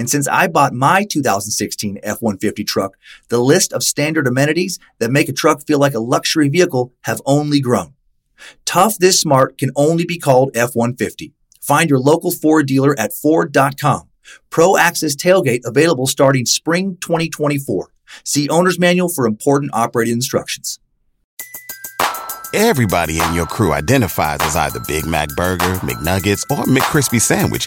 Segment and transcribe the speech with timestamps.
[0.00, 2.96] And since I bought my 2016 F-150 truck,
[3.28, 7.20] the list of standard amenities that make a truck feel like a luxury vehicle have
[7.26, 7.92] only grown.
[8.64, 11.32] Tough this smart can only be called F-150.
[11.60, 14.08] Find your local Ford dealer at Ford.com.
[14.48, 17.92] Pro Access Tailgate available starting spring 2024.
[18.24, 20.80] See owner's manual for important operating instructions.
[22.54, 27.66] Everybody in your crew identifies as either Big Mac Burger, McNuggets, or McCrispy Sandwich.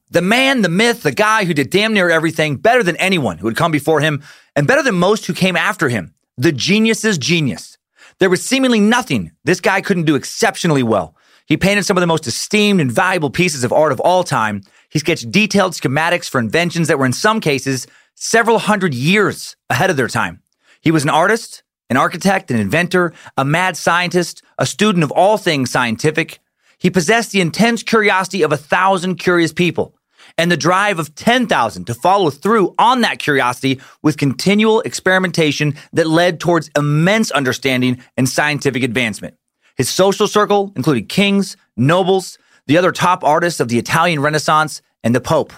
[0.11, 3.47] the man, the myth, the guy who did damn near everything better than anyone who
[3.47, 4.21] had come before him
[4.55, 6.13] and better than most who came after him.
[6.37, 7.77] The genius's genius.
[8.19, 11.15] There was seemingly nothing this guy couldn't do exceptionally well.
[11.45, 14.61] He painted some of the most esteemed and valuable pieces of art of all time.
[14.89, 19.89] He sketched detailed schematics for inventions that were in some cases several hundred years ahead
[19.89, 20.41] of their time.
[20.81, 25.37] He was an artist, an architect, an inventor, a mad scientist, a student of all
[25.37, 26.39] things scientific,
[26.81, 29.93] he possessed the intense curiosity of a thousand curious people
[30.41, 36.07] and the drive of 10,000 to follow through on that curiosity with continual experimentation that
[36.07, 39.35] led towards immense understanding and scientific advancement.
[39.77, 45.13] His social circle included kings, nobles, the other top artists of the Italian Renaissance, and
[45.13, 45.53] the Pope.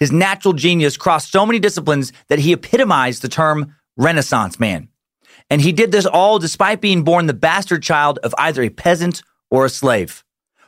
[0.00, 4.88] His natural genius crossed so many disciplines that he epitomized the term Renaissance man.
[5.48, 9.22] And he did this all despite being born the bastard child of either a peasant
[9.48, 10.24] or a slave.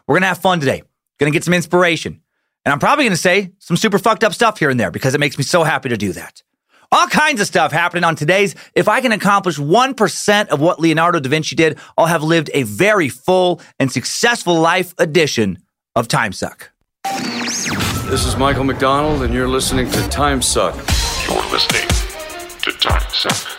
[0.07, 0.85] We're going to have fun today.
[1.19, 2.23] Going to get some inspiration.
[2.67, 5.15] And I'm probably going to say some super fucked up stuff here and there because
[5.15, 6.43] it makes me so happy to do that.
[6.91, 8.57] All kinds of stuff happening on today's.
[8.75, 12.65] If I can accomplish 1% of what Leonardo da Vinci did, I'll have lived a
[12.65, 15.63] very full and successful life edition
[15.95, 16.73] of Time Suck.
[17.05, 20.75] This is Michael McDonald, and you're listening to Time Suck.
[21.29, 21.89] You're listening
[22.63, 23.57] to Time Suck.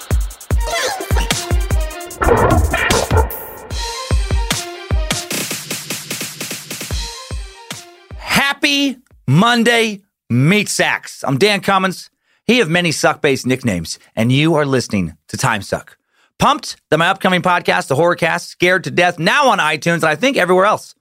[8.67, 8.97] Happy
[9.29, 11.23] Monday, Meat Sacks.
[11.23, 12.09] I'm Dan Cummins.
[12.43, 15.97] He of many suck based nicknames, and you are listening to Time Suck.
[16.37, 20.17] Pumped that my upcoming podcast, The Horrorcast, Scared to Death, now on iTunes, and I
[20.17, 20.95] think everywhere else.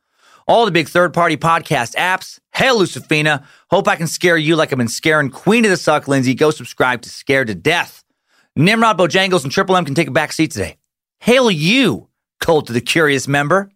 [0.47, 2.39] All the big third party podcast apps.
[2.55, 3.45] Hail Lucifina.
[3.69, 6.37] Hope I can scare you like I've been scaring Queen of the Suck, Lindsay.
[6.37, 8.05] Go subscribe to Scared to Death.
[8.55, 10.77] Nimrod, Bojangles, and Triple M can take a back seat today.
[11.19, 13.73] Hail you, Cult to the Curious member.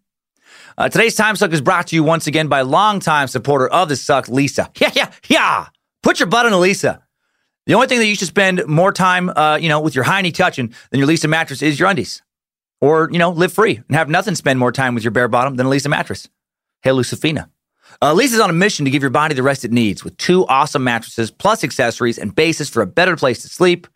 [0.80, 3.96] Uh, today's Time Suck is brought to you once again by longtime supporter of the
[3.96, 4.70] Suck, Leesa.
[4.80, 5.66] Yeah, yeah, yeah.
[6.02, 7.02] Put your butt on a Leesa.
[7.66, 10.32] The only thing that you should spend more time, uh, you know, with your hiney
[10.32, 12.22] touching than your Leesa mattress is your undies.
[12.80, 15.56] Or, you know, live free and have nothing spend more time with your bare bottom
[15.56, 16.30] than a Leesa mattress.
[16.80, 17.50] Hey, Lucifina.
[18.00, 20.47] Uh, Leesa's on a mission to give your body the rest it needs with two
[20.47, 23.86] awesome mattresses, plus accessories and bases for a better place to sleep.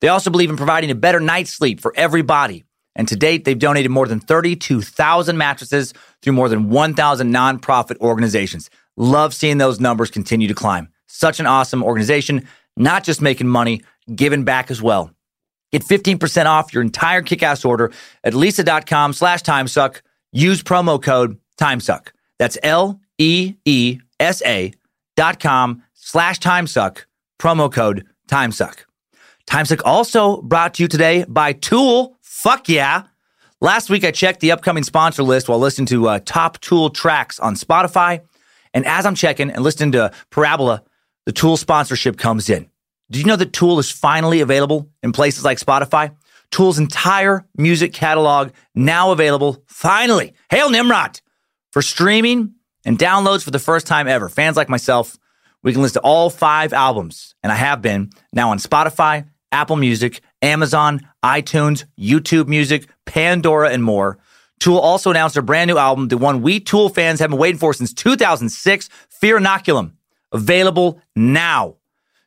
[0.00, 2.64] They also believe in providing a better night's sleep for every body.
[2.94, 8.70] And to date, they've donated more than 32,000 mattresses through more than 1,000 nonprofit organizations.
[8.96, 10.88] Love seeing those numbers continue to climb.
[11.06, 12.46] Such an awesome organization,
[12.76, 13.82] not just making money,
[14.14, 15.10] giving back as well.
[15.72, 17.92] Get 15% off your entire kickass order
[18.22, 20.02] at leesa.com slash timesuck.
[20.32, 22.08] Use promo code timesuck.
[22.38, 24.72] That's L E E S A
[25.16, 27.04] dot com slash timesuck.
[27.38, 28.84] Promo code timesuck.
[29.46, 32.16] Timesuck also brought to you today by Tool.
[32.32, 33.04] Fuck yeah.
[33.60, 37.38] Last week, I checked the upcoming sponsor list while listening to uh, top Tool tracks
[37.38, 38.22] on Spotify.
[38.72, 40.82] And as I'm checking and listening to Parabola,
[41.26, 42.70] the Tool sponsorship comes in.
[43.10, 46.16] Did you know that Tool is finally available in places like Spotify?
[46.50, 50.32] Tool's entire music catalog now available, finally.
[50.50, 51.20] Hail Nimrod!
[51.70, 52.54] For streaming
[52.86, 54.30] and downloads for the first time ever.
[54.30, 55.18] Fans like myself,
[55.62, 59.76] we can listen to all five albums, and I have been now on Spotify, Apple
[59.76, 64.18] Music, Amazon, iTunes, YouTube Music, Pandora, and more.
[64.58, 67.58] Tool also announced their brand new album, the one we Tool fans have been waiting
[67.58, 69.92] for since 2006, Fear Inoculum,
[70.30, 71.76] available now.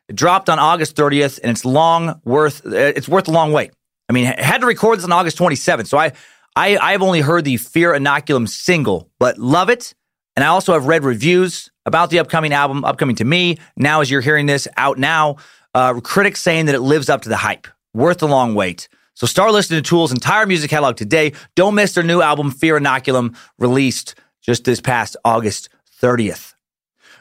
[0.07, 3.71] It dropped on August 30th, and it's long worth it's worth a long wait.
[4.09, 6.11] I mean, I had to record this on August 27th, so I
[6.56, 9.94] I I've only heard the Fear Inoculum single, but love it.
[10.35, 13.57] And I also have read reviews about the upcoming album, upcoming to me.
[13.77, 15.38] Now, as you're hearing this, out now,
[15.73, 17.68] uh, critics saying that it lives up to the hype.
[17.95, 18.89] Worth the long wait.
[19.13, 21.31] So start listening to Tool's entire music catalog today.
[21.56, 25.69] Don't miss their new album, Fear Inoculum, released just this past August
[26.01, 26.56] 30th.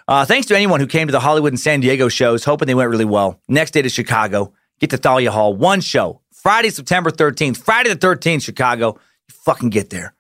[0.09, 2.75] Uh, thanks to anyone who came to the Hollywood and San Diego shows, hoping they
[2.75, 3.41] went really well.
[3.47, 4.53] Next day to Chicago.
[4.81, 5.55] Get to Thalia Hall.
[5.55, 6.21] One show.
[6.33, 7.59] Friday, September 13th.
[7.59, 8.99] Friday the 13th, Chicago.
[9.29, 10.17] You fucking get there.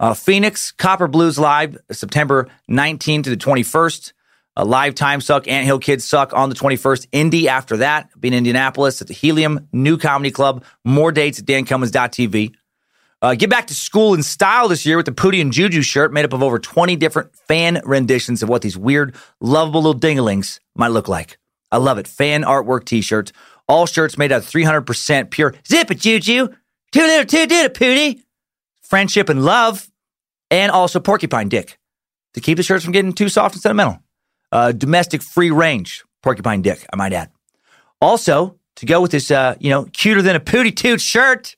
[0.00, 4.12] Uh, Phoenix, Copper Blues Live, September 19th to the 21st.
[4.56, 5.48] A live time suck.
[5.48, 7.08] Ant Hill Kids suck on the 21st.
[7.12, 8.08] Indy after that.
[8.20, 10.64] Be in Indianapolis at the Helium New Comedy Club.
[10.84, 12.54] More dates at dancummins.tv.
[13.20, 16.12] Uh, get back to school in style this year with the Pootie and Juju shirt
[16.12, 20.60] made up of over 20 different fan renditions of what these weird, lovable little dinglings
[20.76, 21.38] might look like.
[21.72, 22.06] I love it.
[22.06, 23.32] Fan artwork t shirts.
[23.66, 26.48] All shirts made out of 300% pure zip it, Juju.
[26.92, 28.22] Too little, too it, Pootie.
[28.82, 29.88] Friendship and love.
[30.50, 31.78] And also porcupine dick
[32.34, 34.03] to keep the shirts from getting too soft and sentimental.
[34.54, 37.28] Uh, domestic free range porcupine dick, I might add.
[38.00, 41.56] Also, to go with this, uh, you know, cuter than a pooty Toot shirt,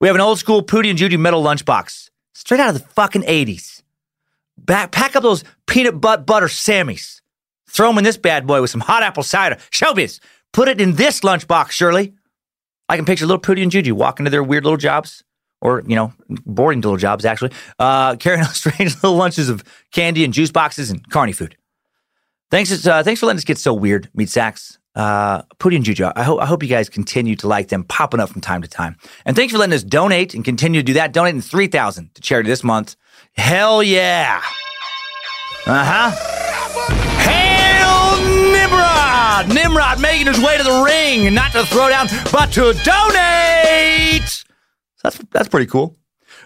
[0.00, 3.22] we have an old school Pooty and Juju metal lunchbox, straight out of the fucking
[3.22, 3.82] 80s.
[4.56, 7.20] Back, pack up those peanut butt butter Sammys.
[7.68, 9.56] Throw them in this bad boy with some hot apple cider.
[9.70, 10.18] Showbiz,
[10.54, 12.14] put it in this lunchbox, Shirley.
[12.88, 15.22] I can picture little Pootie and Juju walking to their weird little jobs,
[15.60, 16.14] or, you know,
[16.46, 19.62] boring little jobs, actually, uh, carrying out strange little lunches of
[19.92, 21.56] candy and juice boxes and carny food.
[22.52, 24.78] Thanks, uh, thanks for letting us get so weird, Meat Sacks.
[24.94, 28.20] Uh, Pootie and Juju, I hope, I hope you guys continue to like them popping
[28.20, 28.96] up from time to time.
[29.24, 31.14] And thanks for letting us donate and continue to do that.
[31.14, 32.96] Donating 3000 to charity this month.
[33.32, 34.42] Hell yeah.
[35.64, 36.10] Uh huh.
[37.22, 38.20] Hail
[38.52, 39.54] Nimrod!
[39.54, 44.44] Nimrod making his way to the ring, not to throw down, but to donate.
[45.02, 45.96] That's that's pretty cool.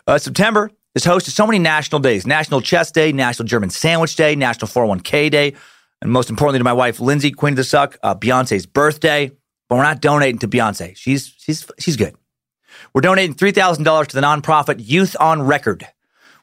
[0.07, 4.15] Uh, September is host to so many national days: National Chess Day, National German Sandwich
[4.15, 5.55] Day, National 401k Day,
[6.03, 9.31] and most importantly to my wife Lindsay, Queen of the Suck, uh, Beyonce's birthday.
[9.69, 10.97] But we're not donating to Beyonce.
[10.97, 12.15] She's she's she's good.
[12.95, 15.87] We're donating three thousand dollars to the nonprofit Youth on Record.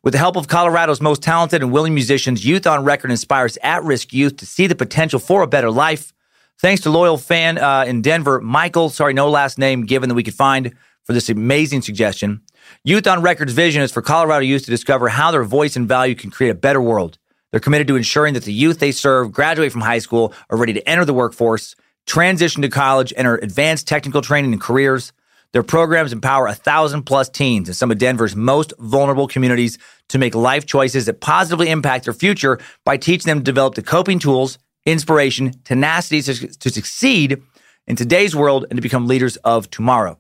[0.04, 4.12] With the help of Colorado's most talented and willing musicians, Youth on Record inspires at-risk
[4.12, 6.12] youth to see the potential for a better life.
[6.60, 8.90] Thanks to loyal fan uh, in Denver, Michael.
[8.90, 10.74] Sorry, no last name given that we could find
[11.06, 12.42] for this amazing suggestion.
[12.84, 16.16] Youth on Record's vision is for Colorado youth to discover how their voice and value
[16.16, 17.18] can create a better world.
[17.54, 20.74] They're committed to ensuring that the youth they serve graduate from high school, are ready
[20.74, 21.76] to enter the workforce,
[22.08, 25.14] transition to college, enter advanced technical training and careers.
[25.52, 29.78] Their programs empower a thousand plus teens in some of Denver's most vulnerable communities
[30.10, 33.84] to make life choices that positively impact their future by teaching them to develop the
[33.84, 34.58] coping tools,
[34.88, 37.40] inspiration, tenacity to, to succeed
[37.86, 40.18] in today's world and to become leaders of tomorrow.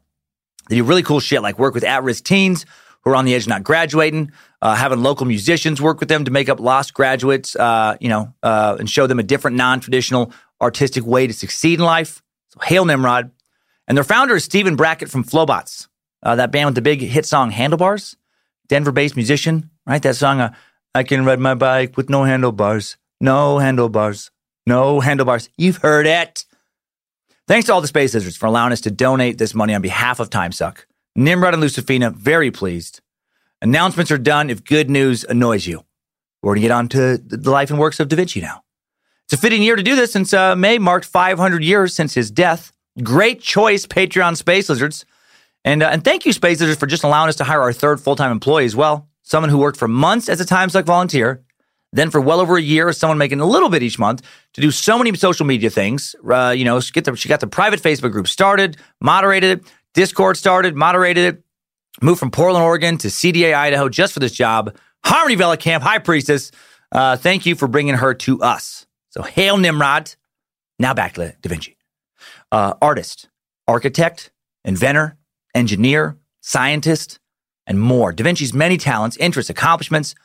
[0.69, 2.67] They do really cool shit like work with at risk teens
[3.03, 4.31] who are on the edge of not graduating,
[4.63, 8.33] uh, having local musicians work with them to make up lost graduates, uh, you know,
[8.43, 12.23] uh, and show them a different non traditional artistic way to succeed in life.
[12.47, 13.29] So, hail Nimrod.
[13.89, 15.89] And their founder is Stephen Brackett from Flobots,
[16.23, 18.15] uh, that band with the big hit song Handlebars,
[18.69, 20.01] Denver based musician, right?
[20.01, 20.53] That song, uh,
[20.95, 24.31] I can ride my bike with no handlebars, no handlebars,
[24.65, 25.49] no handlebars.
[25.57, 26.45] You've heard it.
[27.49, 30.21] Thanks to all the Space Lizards for allowing us to donate this money on behalf
[30.21, 30.85] of TimeSuck.
[31.17, 33.01] Nimrod and Lucifina, very pleased.
[33.63, 35.85] Announcements are done if good news annoys you.
[36.41, 38.61] We're going to get on to the life and works of Da Vinci now.
[39.23, 42.29] It's a fitting year to do this since uh, May marked 500 years since his
[42.29, 42.73] death.
[43.01, 45.05] Great choice, Patreon Space Lizards.
[45.63, 48.01] And, uh, and thank you, Space Lizards, for just allowing us to hire our third
[48.01, 49.07] full time employee as well.
[49.21, 51.41] Someone who worked for months as a Time TimeSuck volunteer,
[51.93, 54.23] then for well over a year as someone making a little bit each month
[54.55, 56.17] to do so many social media things.
[56.29, 60.35] Uh, you know, get the, she got the private Facebook group started, moderated it, Discord
[60.35, 61.42] started, moderated it,
[62.03, 64.75] moved from Portland, Oregon to CDA, Idaho just for this job.
[65.05, 66.51] Harmony Vella Camp, High Priestess,
[66.91, 68.85] uh, thank you for bringing her to us.
[69.09, 70.13] So, hail Nimrod.
[70.79, 71.77] Now back to Da Vinci.
[72.51, 73.29] Uh, artist,
[73.67, 74.31] architect,
[74.63, 75.17] inventor,
[75.55, 77.19] engineer, scientist,
[77.65, 78.11] and more.
[78.11, 80.15] Da Vinci's many talents, interests, accomplishments,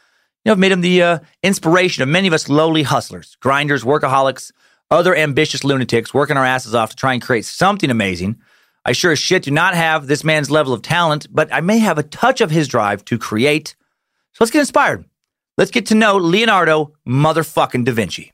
[0.44, 3.84] you know, have made him the uh, inspiration of many of us lowly hustlers, grinders,
[3.84, 4.52] workaholics,
[4.90, 8.40] other ambitious lunatics working our asses off to try and create something amazing.
[8.88, 11.76] I sure as shit do not have this man's level of talent, but I may
[11.76, 13.76] have a touch of his drive to create.
[14.32, 15.04] So let's get inspired.
[15.58, 18.32] Let's get to know Leonardo motherfucking da Vinci.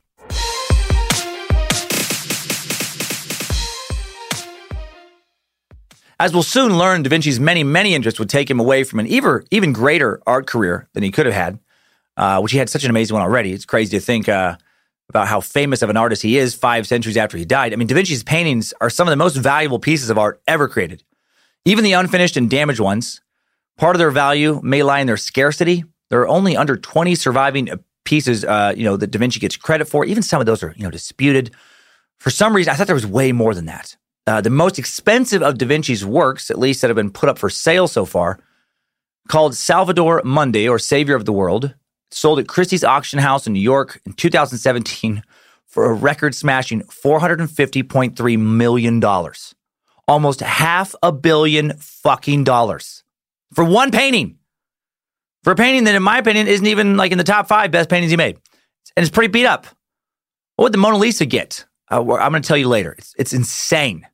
[6.21, 9.07] As we'll soon learn, Da Vinci's many, many interests would take him away from an
[9.07, 11.59] even, even greater art career than he could have had,
[12.15, 13.51] uh, which he had such an amazing one already.
[13.51, 14.55] It's crazy to think uh,
[15.09, 17.73] about how famous of an artist he is five centuries after he died.
[17.73, 20.67] I mean, Da Vinci's paintings are some of the most valuable pieces of art ever
[20.67, 21.03] created.
[21.63, 23.21] Even the unfinished and damaged ones,
[23.77, 25.83] part of their value may lie in their scarcity.
[26.09, 27.69] There are only under 20 surviving
[28.03, 30.05] pieces, uh, you know, that Da Vinci gets credit for.
[30.05, 31.51] Even some of those are, you know, disputed.
[32.19, 33.97] For some reason, I thought there was way more than that.
[34.27, 37.37] Uh, the most expensive of Da Vinci's works, at least that have been put up
[37.37, 38.39] for sale so far,
[39.27, 41.75] called Salvator Mundi or Savior of the World,
[42.11, 45.23] sold at Christie's auction house in New York in 2017
[45.65, 49.03] for a record smashing $450.3 million.
[50.07, 53.03] Almost half a billion fucking dollars
[53.53, 54.37] for one painting.
[55.43, 57.89] For a painting that, in my opinion, isn't even like in the top five best
[57.89, 58.37] paintings he made.
[58.95, 59.67] And it's pretty beat up.
[60.55, 61.65] What would the Mona Lisa get?
[61.91, 62.95] Uh, I'm going to tell you later.
[62.97, 64.07] It's, it's insane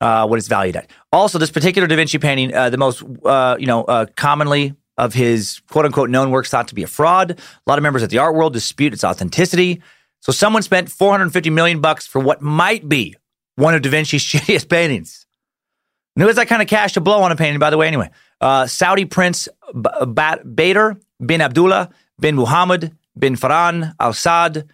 [0.00, 0.90] uh, what it's valued at.
[1.12, 5.14] Also, this particular Da Vinci painting, uh, the most uh, you know uh, commonly of
[5.14, 7.32] his quote unquote known works thought to be a fraud.
[7.32, 9.82] A lot of members of the art world dispute its authenticity.
[10.20, 13.16] So someone spent 450 million bucks for what might be
[13.56, 15.26] one of Da Vinci's shittiest paintings.
[16.14, 17.86] And who has that kind of cash to blow on a painting, by the way,
[17.86, 18.10] anyway?
[18.40, 24.68] Uh, Saudi Prince B- Bader bin Abdullah bin Muhammad bin Farhan Al Saud.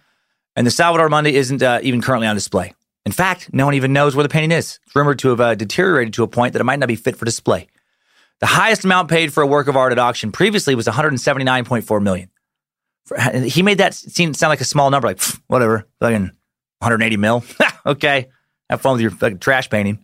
[0.55, 2.73] And the Salvator Mundi isn't uh, even currently on display.
[3.05, 4.79] In fact, no one even knows where the painting is.
[4.85, 7.15] It's rumored to have uh, deteriorated to a point that it might not be fit
[7.15, 7.67] for display.
[8.39, 12.29] The highest amount paid for a work of art at auction previously was 179.4 million.
[13.43, 16.31] He made that seem sound like a small number, like whatever, fucking
[16.79, 17.43] 180 mil.
[17.85, 18.29] okay,
[18.69, 19.99] have fun with your fucking trash painting.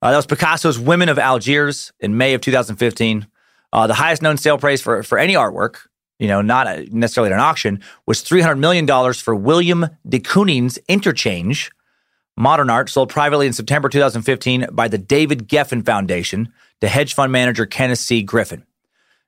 [0.00, 3.26] Uh, that was Picasso's Women of Algiers in May of 2015.
[3.72, 5.86] Uh, the highest known sale price for, for any artwork,
[6.18, 11.70] you know, not necessarily at an auction, was $300 million for Willem de Kooning's Interchange,
[12.36, 17.30] Modern art sold privately in September 2015 by the David Geffen Foundation to hedge fund
[17.30, 18.22] manager Kenneth C.
[18.22, 18.64] Griffin.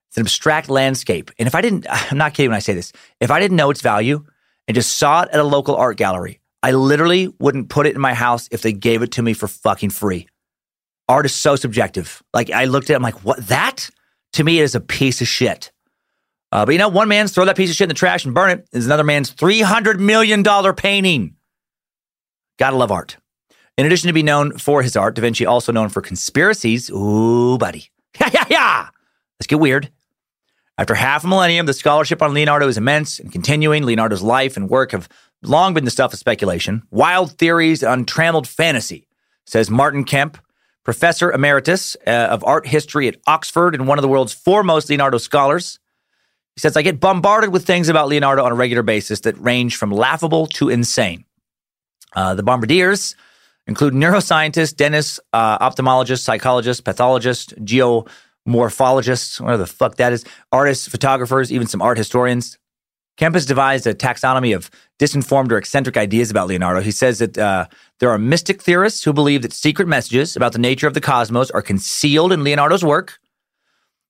[0.08, 1.30] It's an abstract landscape.
[1.38, 3.70] And if I didn't, I'm not kidding when I say this, if I didn't know
[3.70, 4.24] its value
[4.66, 8.00] and just saw it at a local art gallery, I literally wouldn't put it in
[8.00, 10.26] my house if they gave it to me for fucking free.
[11.08, 12.22] Art is so subjective.
[12.34, 13.46] Like I looked at it, I'm like, what?
[13.46, 13.88] That?
[14.32, 15.70] To me, is a piece of shit.
[16.50, 18.34] Uh, but you know, one man's throw that piece of shit in the trash and
[18.34, 20.42] burn it is another man's $300 million
[20.74, 21.36] painting.
[22.58, 23.16] Gotta love art.
[23.76, 26.90] In addition to be known for his art, Da Vinci also known for conspiracies.
[26.90, 27.90] Ooh, buddy.
[28.18, 28.88] Yeah, yeah, yeah.
[29.38, 29.90] Let's get weird.
[30.78, 33.84] After half a millennium, the scholarship on Leonardo is immense and continuing.
[33.84, 35.06] Leonardo's life and work have
[35.42, 39.06] long been the stuff of speculation, wild theories, untrammeled fantasy,
[39.44, 40.38] says Martin Kemp,
[40.82, 45.18] professor emeritus uh, of art history at Oxford and one of the world's foremost Leonardo
[45.18, 45.78] scholars.
[46.54, 49.76] He says, I get bombarded with things about Leonardo on a regular basis that range
[49.76, 51.25] from laughable to insane.
[52.16, 53.14] Uh, the Bombardiers
[53.66, 61.52] include neuroscientists, dentists, uh, ophthalmologists, psychologists, pathologists, geomorphologists, whatever the fuck that is, artists, photographers,
[61.52, 62.58] even some art historians.
[63.16, 66.80] Kemp has devised a taxonomy of disinformed or eccentric ideas about Leonardo.
[66.80, 67.66] He says that uh,
[67.98, 71.50] there are mystic theorists who believe that secret messages about the nature of the cosmos
[71.50, 73.18] are concealed in Leonardo's work.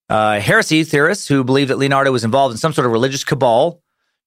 [0.09, 3.81] Uh, heresy theorists who believe that Leonardo was involved in some sort of religious cabal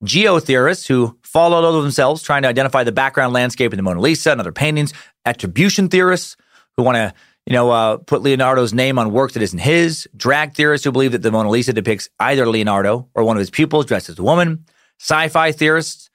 [0.03, 3.99] geotheorists who fall all over themselves trying to identify the background landscape in the Mona
[3.99, 4.93] Lisa and other paintings,
[5.25, 6.37] attribution theorists
[6.77, 7.13] who want to,
[7.45, 11.11] you know, uh, put Leonardo's name on work that isn't his, drag theorists who believe
[11.11, 14.23] that the Mona Lisa depicts either Leonardo or one of his pupils dressed as a
[14.23, 14.65] woman,
[14.99, 16.09] sci-fi theorists,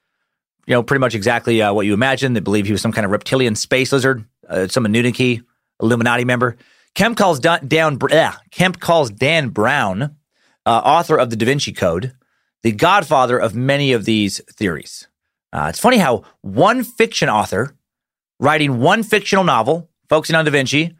[0.65, 2.33] you know, pretty much exactly uh, what you imagine.
[2.33, 5.43] They believe he was some kind of reptilian space lizard, uh, some Anunnaki,
[5.81, 6.57] Illuminati member.
[6.95, 7.99] Kemp calls Dan, Dan
[8.51, 10.15] Kemp calls Dan Brown,
[10.65, 12.13] uh, author of the Da Vinci Code,
[12.65, 15.07] the godfather of many of these theories.
[15.53, 17.75] Uh, it's funny how one fiction author
[18.39, 20.95] writing one fictional novel focusing on Da Vinci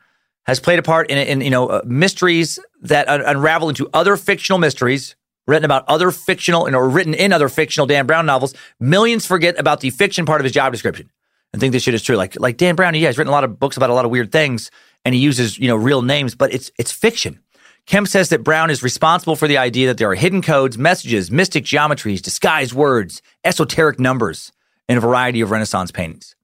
[0.46, 4.16] has played a part in, in you know uh, mysteries that un- unravel into other
[4.16, 5.16] fictional mysteries
[5.48, 8.54] written about other fictional and or written in other fictional Dan Brown novels.
[8.80, 11.10] Millions forget about the fiction part of his job description
[11.52, 12.16] and think this shit is true.
[12.16, 14.12] Like like Dan Brown, yeah, he's written a lot of books about a lot of
[14.12, 14.70] weird things,
[15.04, 17.40] and he uses you know real names, but it's it's fiction.
[17.88, 21.30] Kemp says that Brown is responsible for the idea that there are hidden codes, messages,
[21.30, 24.52] mystic geometries, disguised words, esoteric numbers
[24.90, 26.36] in a variety of Renaissance paintings.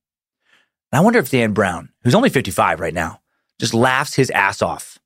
[0.92, 3.22] And I wonder if Dan Brown, who's only 55 right now,
[3.60, 5.00] just laughs his ass off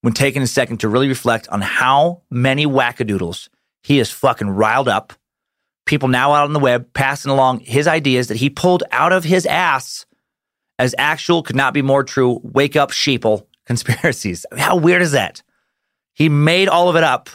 [0.00, 3.48] when taking a second to really reflect on how many wackadoodles
[3.82, 5.12] he has fucking riled up.
[5.84, 9.24] People now out on the web passing along his ideas that he pulled out of
[9.24, 10.06] his ass
[10.78, 12.40] as actual could not be more true.
[12.42, 14.46] Wake up, sheeple conspiracies.
[14.56, 15.42] How weird is that?
[16.14, 17.30] He made all of it up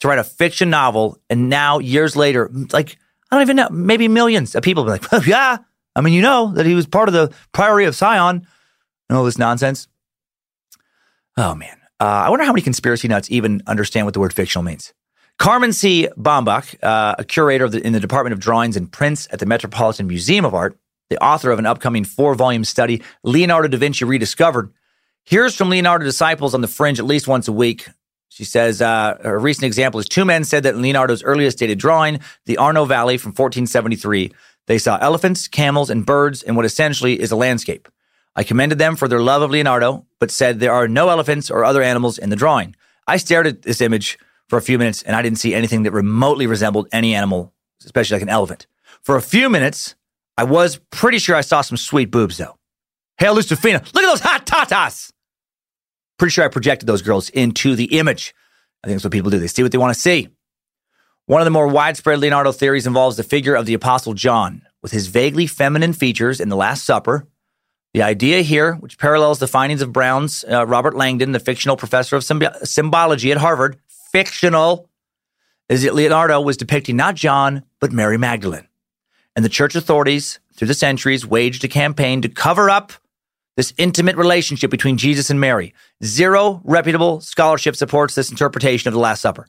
[0.00, 2.96] to write a fiction novel, and now years later, like
[3.30, 5.58] I don't even know, maybe millions of people be like, well, yeah.
[5.96, 8.46] I mean, you know that he was part of the Priory of Sion
[9.08, 9.88] and all this nonsense.
[11.36, 14.62] Oh man, uh, I wonder how many conspiracy nuts even understand what the word fictional
[14.62, 14.92] means.
[15.38, 16.08] Carmen C.
[16.16, 20.06] Bambach, uh, a curator the, in the Department of Drawings and Prints at the Metropolitan
[20.06, 20.78] Museum of Art,
[21.10, 24.72] the author of an upcoming four volume study, Leonardo da Vinci Rediscovered,
[25.24, 27.88] hears from Leonardo disciples on the fringe at least once a week.
[28.34, 31.78] She says uh, a recent example is two men said that in Leonardo's earliest dated
[31.78, 34.32] drawing, the Arno Valley from 1473,
[34.66, 37.88] they saw elephants, camels, and birds in what essentially is a landscape.
[38.34, 41.64] I commended them for their love of Leonardo, but said there are no elephants or
[41.64, 42.74] other animals in the drawing.
[43.06, 45.92] I stared at this image for a few minutes and I didn't see anything that
[45.92, 47.52] remotely resembled any animal,
[47.84, 48.66] especially like an elephant.
[49.00, 49.94] For a few minutes,
[50.36, 52.58] I was pretty sure I saw some sweet boobs though.
[53.18, 55.12] Hail Lucifina, look at those hot tatas!
[56.18, 58.34] Pretty sure I projected those girls into the image.
[58.82, 59.38] I think that's what people do.
[59.38, 60.28] They see what they want to see.
[61.26, 64.92] One of the more widespread Leonardo theories involves the figure of the Apostle John, with
[64.92, 67.26] his vaguely feminine features in The Last Supper.
[67.94, 72.16] The idea here, which parallels the findings of Brown's uh, Robert Langdon, the fictional professor
[72.16, 73.78] of symbi- symbology at Harvard,
[74.12, 74.90] fictional,
[75.68, 78.68] is that Leonardo was depicting not John, but Mary Magdalene.
[79.34, 82.92] And the church authorities, through the centuries, waged a campaign to cover up
[83.56, 85.74] this intimate relationship between Jesus and Mary.
[86.02, 89.46] Zero reputable scholarship supports this interpretation of the Last Supper.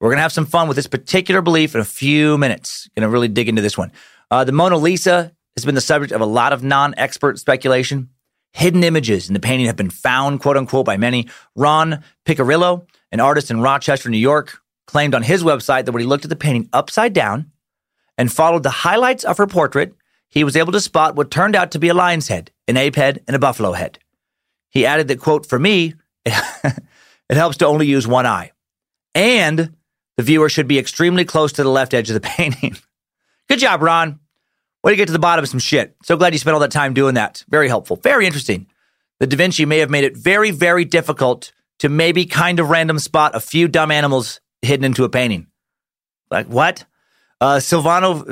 [0.00, 2.88] We're going to have some fun with this particular belief in a few minutes.
[2.96, 3.92] Going to really dig into this one.
[4.30, 8.10] Uh, the Mona Lisa has been the subject of a lot of non expert speculation.
[8.52, 11.28] Hidden images in the painting have been found, quote unquote, by many.
[11.56, 16.06] Ron Piccirillo, an artist in Rochester, New York, claimed on his website that when he
[16.06, 17.50] looked at the painting upside down
[18.16, 19.94] and followed the highlights of her portrait,
[20.28, 22.96] he was able to spot what turned out to be a lion's head, an ape
[22.96, 23.98] head, and a buffalo head.
[24.70, 25.94] He added that, quote, for me,
[26.24, 26.82] it,
[27.30, 28.52] helps to only use one eye.
[29.14, 29.76] And
[30.16, 32.76] the viewer should be extremely close to the left edge of the painting.
[33.48, 34.20] Good job, Ron.
[34.82, 35.96] Way to get to the bottom of some shit.
[36.04, 37.44] So glad you spent all that time doing that.
[37.48, 37.96] Very helpful.
[37.96, 38.66] Very interesting.
[39.20, 42.98] The Da Vinci may have made it very, very difficult to maybe kind of random
[42.98, 45.46] spot a few dumb animals hidden into a painting.
[46.30, 46.84] Like what?
[47.44, 48.24] Uh, Silvano,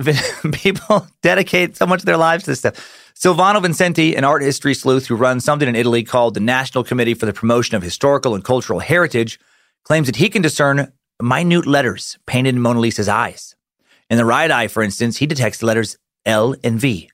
[0.54, 3.12] people dedicate so much of their lives to this stuff.
[3.14, 7.12] Silvano Vinceti, an art history sleuth who runs something in Italy called the National Committee
[7.12, 9.38] for the Promotion of Historical and Cultural Heritage,
[9.84, 13.54] claims that he can discern minute letters painted in Mona Lisa's eyes.
[14.08, 17.10] In the right eye, for instance, he detects the letters L and V.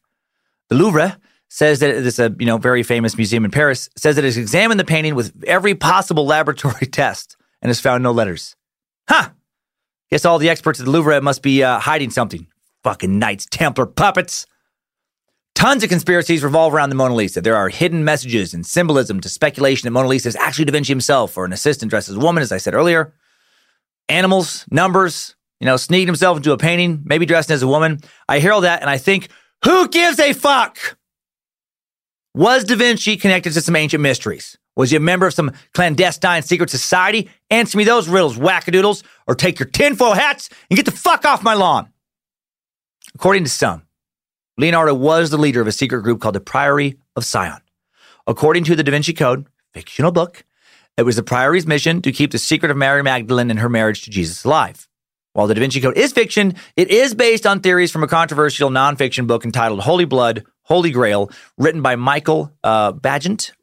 [0.69, 4.25] The Louvre says that it's a you know very famous museum in Paris says that
[4.25, 8.55] it has examined the painting with every possible laboratory test and has found no letters.
[9.09, 9.31] Huh.
[10.11, 12.47] Guess all the experts at the Louvre must be uh, hiding something.
[12.83, 14.47] Fucking Knights Templar puppets.
[15.55, 17.41] Tons of conspiracies revolve around the Mona Lisa.
[17.41, 20.93] There are hidden messages and symbolism to speculation that Mona Lisa is actually Da Vinci
[20.93, 23.13] himself or an assistant dressed as a woman, as I said earlier.
[24.09, 27.99] Animals, numbers, you know, sneaking himself into a painting, maybe dressed as a woman.
[28.29, 29.29] I hear all that and I think,
[29.65, 30.97] who gives a fuck?
[32.35, 34.57] Was Da Vinci connected to some ancient mysteries?
[34.79, 37.29] Was he a member of some clandestine secret society?
[37.51, 41.43] Answer me those riddles, wackadoodles, or take your tinfoil hats and get the fuck off
[41.43, 41.89] my lawn.
[43.17, 43.83] According to some,
[44.57, 47.61] Leonardo was the leader of a secret group called the Priory of Sion.
[48.29, 50.45] According to the Da Vinci Code, fictional book,
[50.97, 54.03] it was the Priory's mission to keep the secret of Mary Magdalene and her marriage
[54.03, 54.87] to Jesus alive.
[55.33, 58.71] While the Da Vinci Code is fiction, it is based on theories from a controversial
[58.71, 62.93] nonfiction book entitled Holy Blood Holy Grail, written by Michael uh,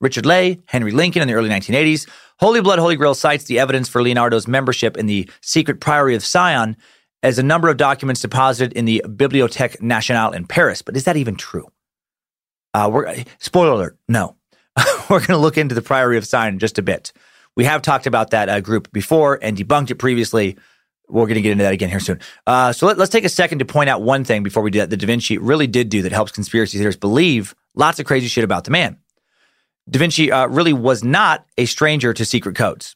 [0.01, 2.09] Richard Leigh, Henry Lincoln in the early 1980s.
[2.39, 6.25] Holy Blood, Holy Grail cites the evidence for Leonardo's membership in the secret Priory of
[6.25, 6.75] Sion
[7.21, 10.81] as a number of documents deposited in the Bibliothèque Nationale in Paris.
[10.81, 11.71] But is that even true?
[12.73, 14.35] Uh, we're, spoiler alert, no.
[15.09, 17.13] we're going to look into the Priory of Sion in just a bit.
[17.55, 20.57] We have talked about that uh, group before and debunked it previously.
[21.07, 22.19] We're going to get into that again here soon.
[22.47, 24.79] Uh, so let, us take a second to point out one thing before we do
[24.79, 24.89] that.
[24.89, 28.43] The Da Vinci really did do that helps conspiracy theorists believe lots of crazy shit
[28.43, 28.97] about the man.
[29.89, 32.95] Da Vinci uh, really was not a stranger to secret codes.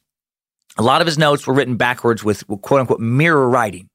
[0.76, 3.88] A lot of his notes were written backwards with quote unquote mirror writing.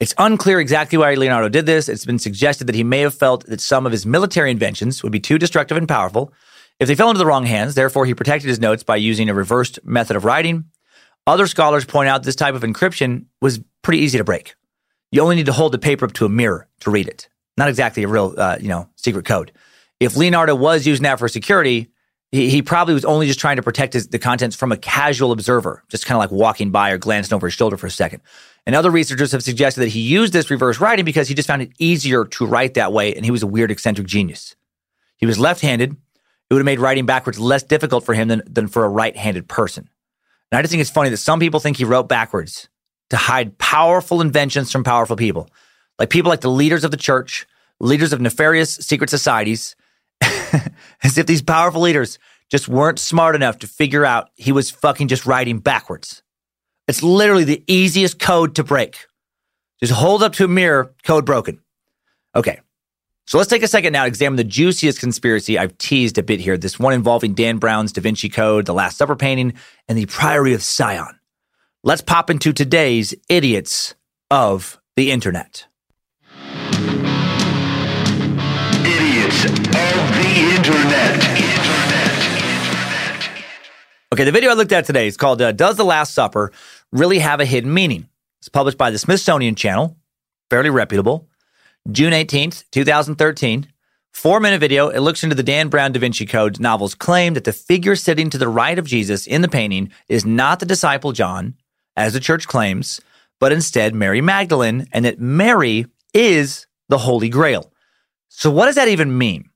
[0.00, 1.88] It's unclear exactly why Leonardo did this.
[1.88, 5.12] It's been suggested that he may have felt that some of his military inventions would
[5.12, 6.32] be too destructive and powerful
[6.78, 7.74] if they fell into the wrong hands.
[7.74, 10.66] Therefore, he protected his notes by using a reversed method of writing
[11.28, 14.54] other scholars point out this type of encryption was pretty easy to break.
[15.12, 17.28] You only need to hold the paper up to a mirror to read it.
[17.56, 19.52] Not exactly a real, uh, you know, secret code.
[20.00, 21.88] If Leonardo was using that for security,
[22.30, 25.32] he, he probably was only just trying to protect his, the contents from a casual
[25.32, 28.20] observer, just kind of like walking by or glancing over his shoulder for a second.
[28.66, 31.62] And other researchers have suggested that he used this reverse writing because he just found
[31.62, 34.56] it easier to write that way, and he was a weird eccentric genius.
[35.16, 38.42] He was left handed, it would have made writing backwards less difficult for him than,
[38.46, 39.88] than for a right handed person.
[40.50, 42.68] And I just think it's funny that some people think he wrote backwards
[43.10, 45.48] to hide powerful inventions from powerful people,
[45.98, 47.46] like people like the leaders of the church,
[47.80, 49.76] leaders of nefarious secret societies,
[51.02, 52.18] as if these powerful leaders
[52.50, 56.22] just weren't smart enough to figure out he was fucking just writing backwards.
[56.86, 59.06] It's literally the easiest code to break.
[59.80, 61.60] Just hold up to a mirror, code broken.
[62.34, 62.60] Okay.
[63.28, 66.40] So let's take a second now to examine the juiciest conspiracy I've teased a bit
[66.40, 66.56] here.
[66.56, 69.52] This one involving Dan Brown's Da Vinci Code, the Last Supper painting,
[69.86, 71.20] and the Priory of Sion.
[71.84, 73.94] Let's pop into today's idiots
[74.30, 75.66] of the internet.
[78.86, 81.22] Idiots of the internet.
[84.14, 86.50] Okay, the video I looked at today is called uh, Does the Last Supper
[86.92, 88.08] Really Have a Hidden Meaning?
[88.40, 89.98] It's published by the Smithsonian Channel,
[90.48, 91.27] fairly reputable.
[91.90, 93.66] June 18th, 2013.
[94.12, 94.88] Four minute video.
[94.88, 98.28] It looks into the Dan Brown Da Vinci Code novel's claim that the figure sitting
[98.30, 101.54] to the right of Jesus in the painting is not the disciple John,
[101.96, 103.00] as the church claims,
[103.40, 107.72] but instead Mary Magdalene, and that Mary is the Holy Grail.
[108.28, 109.48] So, what does that even mean?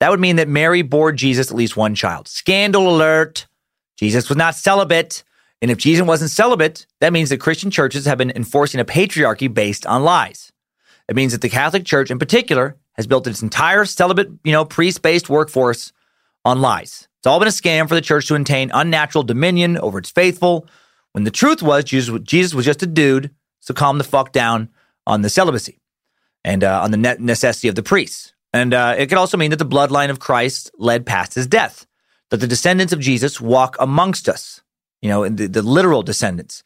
[0.00, 2.28] That would mean that Mary bore Jesus at least one child.
[2.28, 3.46] Scandal alert.
[3.98, 5.24] Jesus was not celibate.
[5.62, 9.52] And if Jesus wasn't celibate, that means that Christian churches have been enforcing a patriarchy
[9.52, 10.52] based on lies.
[11.10, 14.64] It means that the Catholic Church in particular has built its entire celibate, you know,
[14.64, 15.92] priest-based workforce
[16.44, 17.08] on lies.
[17.18, 20.68] It's all been a scam for the church to attain unnatural dominion over its faithful,
[21.12, 24.68] when the truth was Jesus, was just a dude, so calm the fuck down
[25.04, 25.80] on the celibacy
[26.44, 28.32] and uh, on the necessity of the priests.
[28.52, 31.86] And uh, it could also mean that the bloodline of Christ led past his death,
[32.30, 34.62] that the descendants of Jesus walk amongst us,
[35.02, 36.62] you know, the, the literal descendants.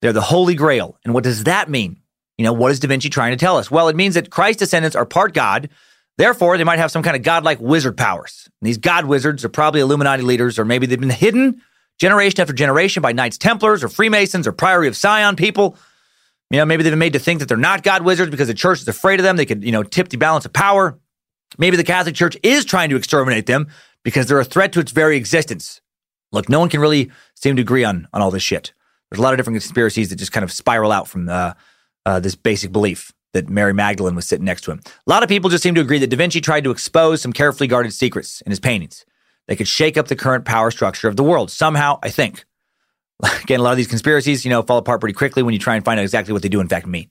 [0.00, 0.96] They're the Holy Grail.
[1.04, 2.00] And what does that mean?
[2.38, 3.70] You know, what is Da Vinci trying to tell us?
[3.70, 5.68] Well, it means that Christ's descendants are part God.
[6.16, 8.48] Therefore, they might have some kind of godlike wizard powers.
[8.60, 11.60] And these god wizards are probably Illuminati leaders, or maybe they've been hidden
[11.98, 15.76] generation after generation by Knights Templars or Freemasons or Priory of Sion people.
[16.50, 18.54] You know, maybe they've been made to think that they're not god wizards because the
[18.54, 19.36] church is afraid of them.
[19.36, 20.98] They could, you know, tip the balance of power.
[21.58, 23.68] Maybe the Catholic Church is trying to exterminate them
[24.04, 25.80] because they're a threat to its very existence.
[26.30, 28.72] Look, no one can really seem to agree on on all this shit.
[29.10, 31.54] There's a lot of different conspiracies that just kind of spiral out from uh,
[32.08, 34.80] uh, this basic belief that Mary Magdalene was sitting next to him.
[34.86, 37.34] A lot of people just seem to agree that Da Vinci tried to expose some
[37.34, 39.04] carefully guarded secrets in his paintings.
[39.46, 42.46] They could shake up the current power structure of the world somehow, I think.
[43.42, 45.76] Again, a lot of these conspiracies, you know, fall apart pretty quickly when you try
[45.76, 47.10] and find out exactly what they do in fact mean.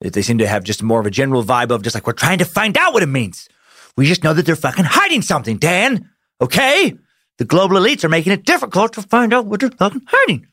[0.00, 2.38] They seem to have just more of a general vibe of just like, we're trying
[2.38, 3.48] to find out what it means.
[3.96, 6.08] We just know that they're fucking hiding something, Dan.
[6.40, 6.94] Okay?
[7.38, 10.46] The global elites are making it difficult to find out what they're fucking hiding.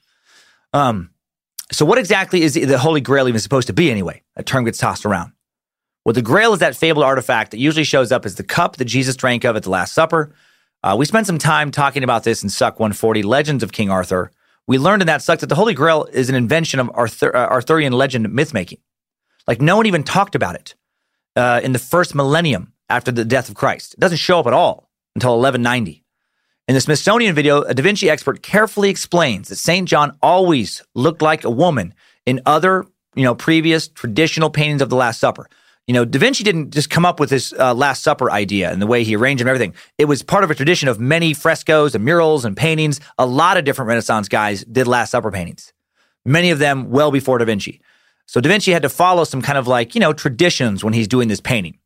[0.73, 1.11] Um,
[1.71, 4.23] so what exactly is the Holy Grail even supposed to be anyway?
[4.35, 5.33] A term gets tossed around.
[6.05, 8.85] Well, the Grail is that fabled artifact that usually shows up as the cup that
[8.85, 10.33] Jesus drank of at the Last Supper.
[10.81, 14.31] Uh, we spent some time talking about this in Suck 140, Legends of King Arthur.
[14.67, 17.49] We learned in that Suck that the Holy Grail is an invention of Arthur, uh,
[17.49, 18.79] Arthurian legend mythmaking.
[19.47, 20.75] Like no one even talked about it
[21.35, 23.93] uh, in the first millennium after the death of Christ.
[23.93, 26.05] It doesn't show up at all until 1190.
[26.67, 29.87] In the Smithsonian video, a Da Vinci expert carefully explains that St.
[29.87, 31.93] John always looked like a woman
[32.25, 35.47] in other, you know, previous traditional paintings of the Last Supper.
[35.87, 38.81] You know, Da Vinci didn't just come up with this uh, Last Supper idea and
[38.81, 39.75] the way he arranged and everything.
[39.97, 42.99] It was part of a tradition of many frescoes and murals and paintings.
[43.17, 45.71] A lot of different Renaissance guys did Last Supper paintings,
[46.25, 47.79] many of them well before Da Vinci.
[48.25, 51.07] So Da Vinci had to follow some kind of like, you know, traditions when he's
[51.07, 51.79] doing this painting.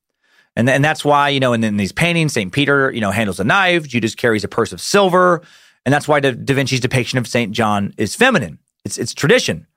[0.56, 2.52] And, and that's why, you know, in, in these paintings, St.
[2.52, 5.42] Peter, you know, handles a knife, Judas carries a purse of silver.
[5.86, 7.52] And that's why da, da Vinci's depiction of St.
[7.52, 8.60] John is feminine.
[8.84, 9.68] It's, it's tradition.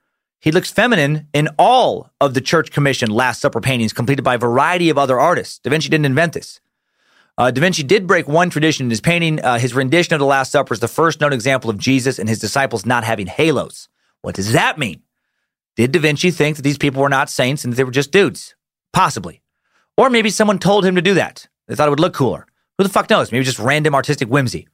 [0.41, 4.39] He looks feminine in all of the church commissioned Last Supper paintings completed by a
[4.39, 5.59] variety of other artists.
[5.61, 6.61] Da Vinci didn't invent this.
[7.39, 9.43] Uh, da Vinci did break one tradition in his painting.
[9.43, 12.29] Uh, his rendition of the Last Supper is the first known example of Jesus and
[12.29, 13.89] his disciples not having halos.
[14.21, 15.03] What does that mean?
[15.77, 18.13] Did Da Vinci think that these people were not saints and that they were just
[18.13, 18.55] dudes?
[18.93, 19.43] Possibly.
[19.97, 21.47] Or maybe someone told him to do that.
[21.69, 22.47] They thought it would look cooler.
[22.79, 23.31] Who the fuck knows?
[23.31, 24.69] Maybe just random artistic whimsy.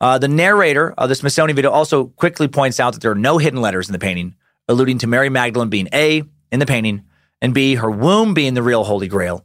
[0.00, 3.38] Uh, the narrator of the Smithsonian video also quickly points out that there are no
[3.38, 4.34] hidden letters in the painting,
[4.68, 7.04] alluding to Mary Magdalene being A in the painting
[7.40, 9.44] and B, her womb being the real Holy Grail.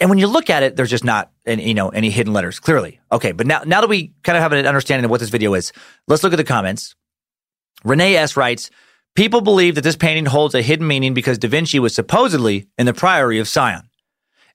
[0.00, 2.58] And when you look at it, there's just not any, you know, any hidden letters,
[2.58, 3.00] clearly.
[3.12, 5.54] Okay, but now, now that we kind of have an understanding of what this video
[5.54, 5.72] is,
[6.08, 6.94] let's look at the comments.
[7.84, 8.36] Renee S.
[8.36, 8.70] writes,
[9.14, 12.86] People believe that this painting holds a hidden meaning because Da Vinci was supposedly in
[12.86, 13.89] the Priory of Sion.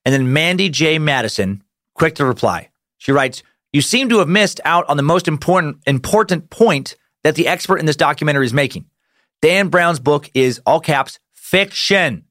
[0.05, 0.99] And then Mandy J.
[0.99, 1.63] Madison,
[1.95, 2.69] quick to reply.
[2.97, 7.35] She writes, You seem to have missed out on the most important, important point that
[7.35, 8.85] the expert in this documentary is making.
[9.41, 12.25] Dan Brown's book is, all caps, fiction.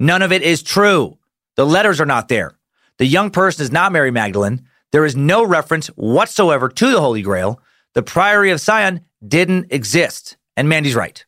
[0.00, 1.18] None of it is true.
[1.56, 2.58] The letters are not there.
[2.98, 4.66] The young person is not Mary Magdalene.
[4.90, 7.60] There is no reference whatsoever to the Holy Grail.
[7.94, 10.36] The Priory of Sion didn't exist.
[10.56, 11.24] And Mandy's right.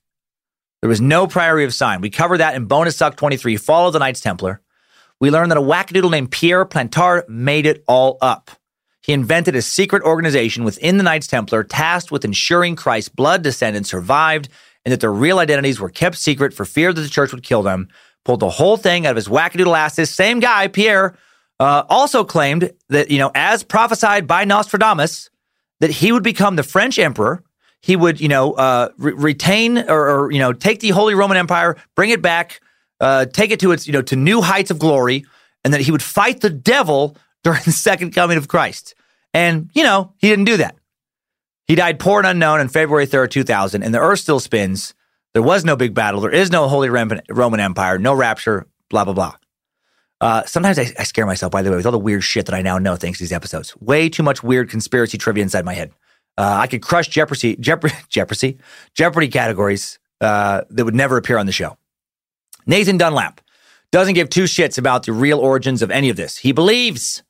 [0.80, 2.00] There was no Priory of Sion.
[2.00, 4.60] We cover that in Bonus Suck 23, Follow the Knights Templar.
[5.24, 8.50] We learned that a wackadoodle named Pierre Plantard made it all up.
[9.00, 13.88] He invented a secret organization within the Knights Templar tasked with ensuring Christ's blood descendants
[13.88, 14.50] survived
[14.84, 17.62] and that their real identities were kept secret for fear that the church would kill
[17.62, 17.88] them.
[18.26, 19.96] Pulled the whole thing out of his wackadoodle ass.
[19.96, 21.16] This same guy, Pierre,
[21.58, 25.30] uh, also claimed that, you know, as prophesied by Nostradamus,
[25.80, 27.42] that he would become the French emperor.
[27.80, 31.38] He would, you know, uh, re- retain or, or, you know, take the Holy Roman
[31.38, 32.60] Empire, bring it back,
[33.00, 35.24] uh, take it to its, you know, to new heights of glory,
[35.64, 38.94] and that he would fight the devil during the second coming of Christ.
[39.32, 40.76] And, you know, he didn't do that.
[41.66, 44.94] He died poor and unknown on February 3rd, 2000, and the earth still spins.
[45.32, 46.20] There was no big battle.
[46.20, 49.34] There is no Holy Roman Empire, no rapture, blah, blah, blah.
[50.20, 52.54] Uh, sometimes I, I, scare myself, by the way, with all the weird shit that
[52.54, 53.76] I now know thanks to these episodes.
[53.78, 55.90] Way too much weird conspiracy trivia inside my head.
[56.38, 58.58] Uh, I could crush Jeopardy, Jeopardy, Jeopardy,
[58.94, 61.76] Jeopardy categories uh, that would never appear on the show.
[62.66, 63.40] Nathan Dunlap
[63.90, 66.38] doesn't give two shits about the real origins of any of this.
[66.38, 67.22] He believes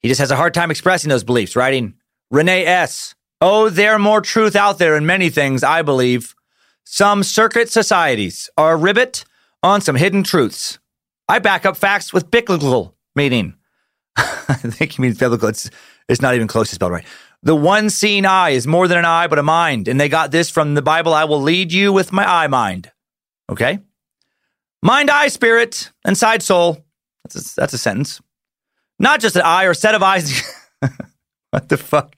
[0.00, 1.94] he just has a hard time expressing those beliefs, writing,
[2.30, 3.14] Renee S.
[3.40, 6.34] Oh, there are more truth out there in many things, I believe.
[6.84, 9.24] Some circuit societies are a ribbit
[9.62, 10.78] on some hidden truths.
[11.28, 13.54] I back up facts with biblical meaning.
[14.16, 15.48] I think he means biblical.
[15.48, 15.70] It's,
[16.08, 17.06] it's not even close to spelled right.
[17.42, 19.88] The one seeing eye is more than an eye, but a mind.
[19.88, 21.14] And they got this from the Bible.
[21.14, 22.90] I will lead you with my eye mind.
[23.48, 23.80] Okay?
[24.82, 26.84] Mind, eye, spirit, and side soul.
[27.24, 28.20] That's a, that's a sentence.
[28.98, 30.42] Not just an eye or set of eyes.
[31.50, 32.16] what the fuck?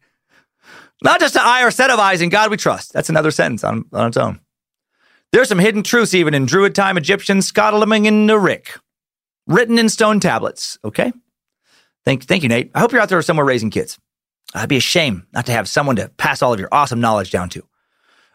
[1.03, 2.92] Not just an eye or set of eyes in God we trust.
[2.92, 4.40] That's another sentence on, on its own.
[5.33, 8.79] There's some hidden truths even in Druid time Egyptian Scotlanding in the Rick,
[9.46, 10.79] written in stone tablets.
[10.85, 11.12] Okay.
[12.05, 12.70] Thank, thank you, Nate.
[12.75, 13.98] I hope you're out there somewhere raising kids.
[14.55, 17.31] It'd be a shame not to have someone to pass all of your awesome knowledge
[17.31, 17.66] down to.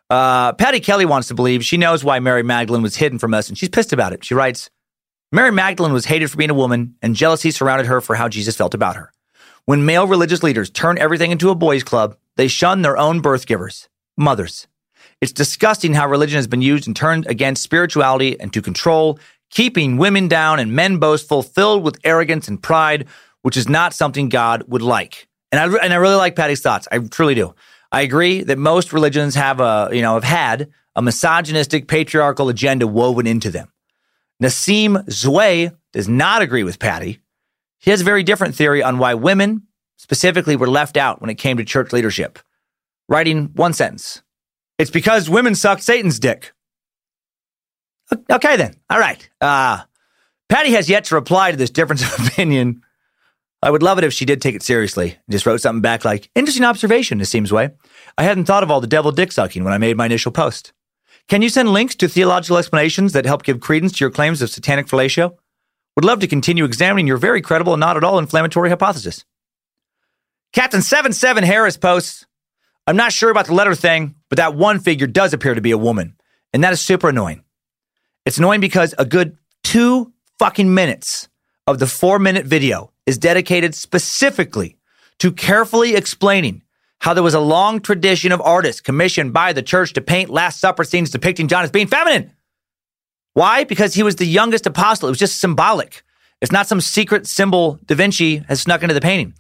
[0.10, 3.50] Uh, Patty Kelly wants to believe she knows why Mary Magdalene was hidden from us,
[3.50, 4.24] and she's pissed about it.
[4.24, 4.70] She writes,
[5.32, 8.56] Mary Magdalene was hated for being a woman, and jealousy surrounded her for how Jesus
[8.56, 9.12] felt about her.
[9.66, 13.46] When male religious leaders turn everything into a boys' club, they shun their own birth
[13.46, 14.68] givers, mothers.
[15.20, 19.98] It's disgusting how religion has been used and turned against spirituality and to control, keeping
[19.98, 23.08] women down and men boastful, filled with arrogance and pride,
[23.42, 25.28] which is not something God would like.
[25.52, 26.88] And I and I really like Patty's thoughts.
[26.92, 27.54] I truly do.
[27.92, 32.88] I agree that most religions have a you know have had a misogynistic patriarchal agenda
[32.88, 33.72] woven into them.
[34.42, 37.20] Nassim Zway does not agree with Patty.
[37.80, 39.64] He has a very different theory on why women
[39.98, 42.40] specifically were left out when it came to church leadership.
[43.10, 44.22] Writing one sentence
[44.78, 46.54] It's because women suck Satan's dick.
[48.30, 48.76] Okay, then.
[48.90, 49.30] All right.
[49.42, 49.82] Uh,
[50.50, 52.84] Patty has yet to reply to this difference of opinion.
[53.62, 56.06] I would love it if she did take it seriously and just wrote something back
[56.06, 57.72] like, interesting observation, it seems way.
[58.18, 60.74] I hadn't thought of all the devil dick sucking when I made my initial post.
[61.28, 64.50] Can you send links to theological explanations that help give credence to your claims of
[64.50, 65.36] satanic fellatio?
[65.96, 69.26] Would love to continue examining your very credible and not at all inflammatory hypothesis.
[70.54, 72.26] Captain 77 Harris posts,
[72.86, 75.72] I'm not sure about the letter thing, but that one figure does appear to be
[75.72, 76.16] a woman.
[76.54, 77.44] And that is super annoying.
[78.26, 81.28] It's annoying because a good two fucking minutes
[81.66, 84.78] of the four minute video is dedicated specifically
[85.18, 86.62] to carefully explaining
[87.00, 90.60] how there was a long tradition of artists commissioned by the church to paint Last
[90.60, 92.32] Supper scenes depicting John as being feminine.
[93.34, 93.64] Why?
[93.64, 95.08] Because he was the youngest apostle.
[95.08, 96.04] It was just symbolic.
[96.42, 99.34] It's not some secret symbol Da Vinci has snuck into the painting.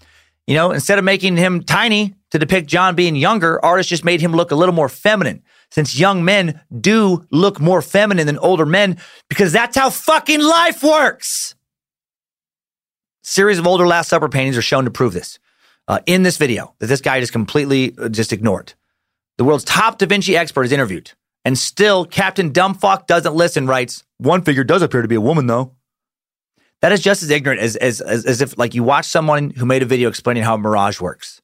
[0.45, 4.21] You know, instead of making him tiny to depict John being younger, artists just made
[4.21, 5.43] him look a little more feminine.
[5.71, 8.97] Since young men do look more feminine than older men,
[9.29, 11.55] because that's how fucking life works.
[13.27, 15.37] Series of older Last Supper paintings are shown to prove this
[15.89, 18.73] uh, in this video that this guy just completely uh, just ignored.
[19.37, 21.11] The world's top Da Vinci expert is interviewed,
[21.43, 23.67] and still Captain Dumbfuck doesn't listen.
[23.67, 25.73] Writes one figure does appear to be a woman though.
[26.79, 29.65] That is just as ignorant as, as as as if like you watch someone who
[29.65, 31.41] made a video explaining how a mirage works.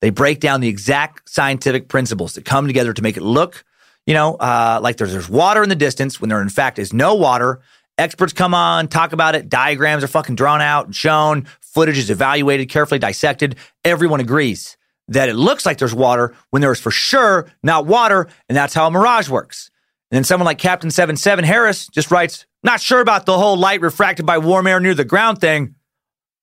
[0.00, 3.62] They break down the exact scientific principles that come together to make it look,
[4.06, 6.94] you know, uh, like there's there's water in the distance when there in fact is
[6.94, 7.60] no water.
[7.98, 9.48] Experts come on, talk about it.
[9.48, 11.46] Diagrams are fucking drawn out and shown.
[11.60, 13.56] Footage is evaluated, carefully dissected.
[13.84, 14.76] Everyone agrees
[15.08, 18.74] that it looks like there's water when there is for sure not water, and that's
[18.74, 19.70] how a mirage works.
[20.10, 23.80] And then someone like Captain 77 Harris just writes, not sure about the whole light
[23.80, 25.76] refracted by warm air near the ground thing,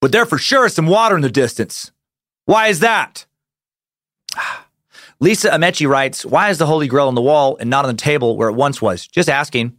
[0.02, 1.92] but there for sure is some water in the distance.
[2.46, 3.26] Why is that?
[5.20, 8.02] Lisa Amechi writes, Why is the Holy Grail on the wall and not on the
[8.02, 9.08] table where it once was?
[9.08, 9.78] Just asking.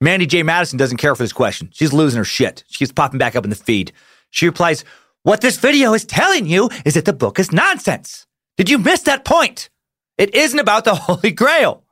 [0.00, 0.42] Mandy J.
[0.42, 1.70] Madison doesn't care for this question.
[1.72, 2.64] She's losing her shit.
[2.68, 3.92] She keeps popping back up in the feed.
[4.30, 4.84] She replies,
[5.22, 8.26] What this video is telling you is that the book is nonsense.
[8.56, 9.70] Did you miss that point?
[10.18, 11.84] It isn't about the Holy Grail.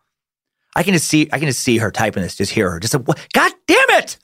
[0.76, 2.80] I can just see, I can just see her typing this, just hear her.
[2.80, 3.26] Just, what?
[3.32, 4.18] God damn it!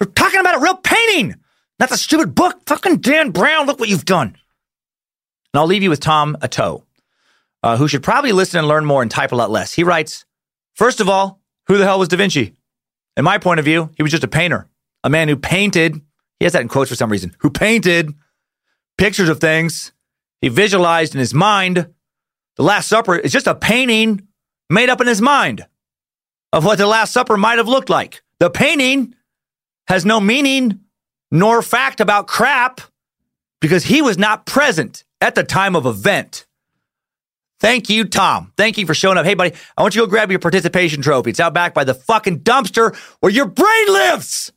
[0.00, 1.36] You're talking about a real painting,
[1.78, 2.62] not the stupid book.
[2.66, 4.28] Fucking Dan Brown, look what you've done.
[4.28, 6.84] And I'll leave you with Tom Atto,
[7.62, 9.72] uh, who should probably listen and learn more and type a lot less.
[9.72, 10.24] He writes,
[10.74, 12.57] First of all, who the hell was Da Vinci?
[13.18, 14.68] In my point of view, he was just a painter,
[15.02, 16.00] a man who painted,
[16.38, 18.14] he has that in quotes for some reason, who painted
[18.96, 19.92] pictures of things
[20.40, 21.88] he visualized in his mind.
[22.56, 24.28] The Last Supper is just a painting
[24.70, 25.66] made up in his mind
[26.52, 28.22] of what the Last Supper might have looked like.
[28.38, 29.16] The painting
[29.88, 30.80] has no meaning
[31.32, 32.80] nor fact about crap
[33.60, 36.46] because he was not present at the time of event.
[37.60, 38.52] Thank you, Tom.
[38.56, 39.26] Thank you for showing up.
[39.26, 41.30] Hey, buddy, I want you to go grab your participation trophy.
[41.30, 44.52] It's out back by the fucking dumpster where your brain lives.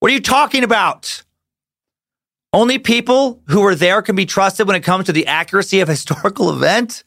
[0.00, 1.22] What are you talking about?
[2.52, 5.88] Only people who were there can be trusted when it comes to the accuracy of
[5.88, 7.04] historical event.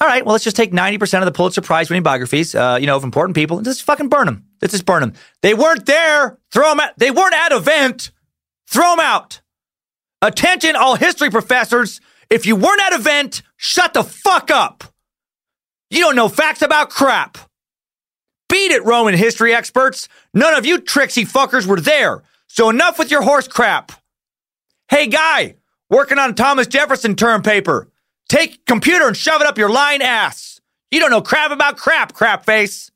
[0.00, 2.86] All right, well, let's just take 90% of the Pulitzer Prize winning biographies, uh, you
[2.86, 4.44] know, of important people, and just fucking burn them.
[4.60, 5.14] Let's just burn them.
[5.40, 6.38] They weren't there.
[6.50, 6.98] Throw them out.
[6.98, 8.10] They weren't at event.
[8.66, 9.40] Throw them out.
[10.20, 12.00] Attention, all history professors.
[12.30, 14.84] If you weren't at event, shut the fuck up.
[15.90, 17.38] You don't know facts about crap.
[18.48, 20.08] Beat it, Roman history experts.
[20.34, 22.22] None of you tricksy fuckers were there.
[22.48, 23.92] So enough with your horse crap.
[24.88, 25.56] Hey, guy,
[25.90, 27.88] working on Thomas Jefferson term paper.
[28.28, 30.60] Take computer and shove it up your lying ass.
[30.90, 32.90] You don't know crap about crap, crap face.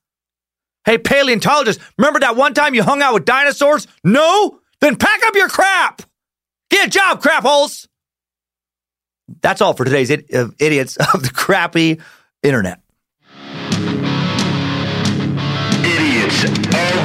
[0.85, 3.87] Hey, paleontologist, remember that one time you hung out with dinosaurs?
[4.03, 4.61] No?
[4.81, 6.03] Then pack up your crap.
[6.71, 7.87] Get a job, crap holes.
[9.43, 12.01] That's all for today's it, uh, idiots of the crappy
[12.43, 12.81] internet.
[15.83, 16.55] Idiots of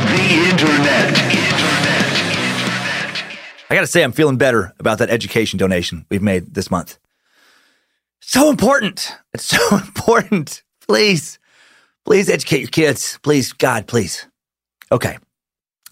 [0.10, 1.36] the internet.
[3.68, 7.00] I got to say, I'm feeling better about that education donation we've made this month.
[8.22, 9.12] So important.
[9.34, 10.64] It's so important.
[10.88, 11.40] Please,
[12.06, 13.20] please educate your kids.
[13.24, 14.28] Please, God, please.
[14.92, 15.18] Okay.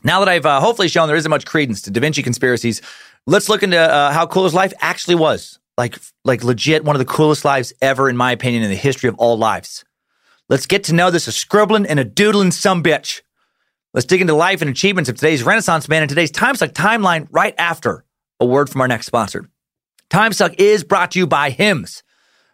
[0.04, 2.82] Now that I've uh, hopefully shown there isn't much credence to Da Vinci conspiracies,
[3.26, 5.60] let's look into uh, how cool his life actually was.
[5.78, 9.10] Like, like legit, one of the coolest lives ever, in my opinion, in the history
[9.10, 9.84] of all lives.
[10.50, 13.22] Let's get to know this a scribbling and a doodling some bitch.
[13.94, 17.28] Let's dig into life and achievements of today's Renaissance man and today's Time Suck timeline
[17.32, 18.06] right after
[18.40, 19.50] a word from our next sponsor.
[20.10, 22.04] Time Suck is brought to you by Hims,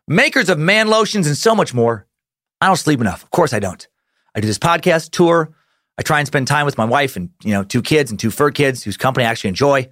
[0.08, 2.08] makers of man lotions and so much more.
[2.62, 3.24] I don't sleep enough.
[3.24, 3.88] Of course I don't.
[4.36, 5.54] I do this podcast, tour.
[5.98, 8.32] I try and spend time with my wife and, you know, two kids and two
[8.32, 9.90] fur kids whose company I actually enjoy.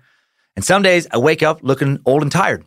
[0.55, 2.65] And some days I wake up looking old and tired.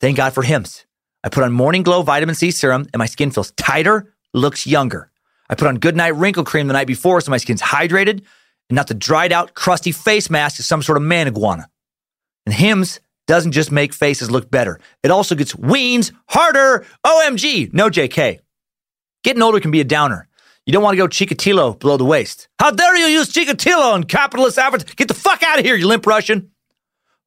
[0.00, 0.86] Thank God for Hims.
[1.24, 5.10] I put on Morning Glow vitamin C serum and my skin feels tighter, looks younger.
[5.50, 8.22] I put on Goodnight wrinkle cream the night before so my skin's hydrated
[8.70, 11.68] and not the dried out, crusty face mask of some sort of man iguana.
[12.46, 16.86] And Hims doesn't just make faces look better, it also gets weens harder.
[17.04, 18.38] OMG, no JK.
[19.24, 20.28] Getting older can be a downer.
[20.64, 22.48] You don't want to go Chikatilo below the waist.
[22.60, 24.84] How dare you use Chikatilo on capitalist efforts?
[24.84, 26.52] Get the fuck out of here, you limp Russian.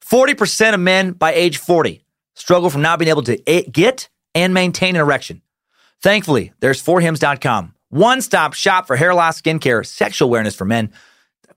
[0.10, 2.06] 40% of men by age 40
[2.42, 3.38] struggle from not being able to
[3.72, 5.44] get and maintain an erection.
[6.02, 7.76] Thankfully, there's forhims.com.
[7.90, 10.92] One stop shop for hair loss, skincare, sexual awareness for men.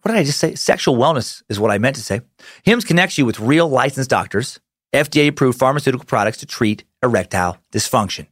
[0.02, 0.54] What did I just say?
[0.54, 2.20] Sexual wellness is what I meant to say.
[2.64, 4.60] Hims connects you with real licensed doctors,
[4.92, 8.26] FDA approved pharmaceutical products to treat erectile dysfunction.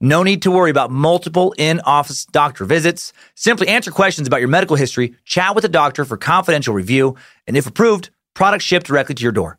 [0.00, 3.12] No need to worry about multiple in office doctor visits.
[3.34, 7.16] Simply answer questions about your medical history, chat with a doctor for confidential review,
[7.46, 9.58] and if approved, products shipped directly to your door.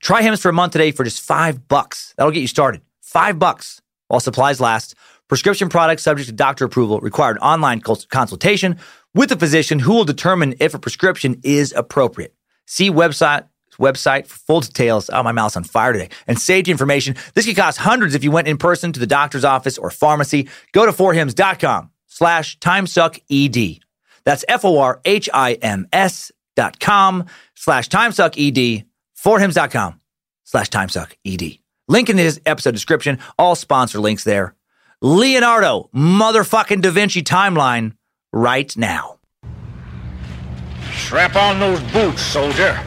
[0.00, 2.14] Try Hims for a month today for just five bucks.
[2.16, 2.82] That'll get you started.
[3.00, 4.94] Five bucks while supplies last.
[5.28, 8.78] Prescription products subject to doctor approval, required online consultation
[9.14, 12.34] with a physician who will determine if a prescription is appropriate.
[12.66, 13.46] See website
[13.78, 15.10] website for full details.
[15.12, 16.08] Oh, my mouth's on fire today.
[16.26, 17.16] And safety information.
[17.34, 20.48] This could cost hundreds if you went in person to the doctor's office or pharmacy.
[20.72, 23.80] Go to forhims.com slash timesucked.
[24.24, 28.93] That's F-O-R-H-I-M-S dot com slash timesucked.
[29.24, 30.00] Forhims.com
[30.44, 31.60] slash timesucked.
[31.88, 33.18] Link in this episode description.
[33.38, 34.54] All sponsor links there.
[35.00, 37.92] Leonardo motherfucking Da Vinci timeline
[38.32, 39.18] right now.
[40.92, 42.78] Strap on those boots, soldier.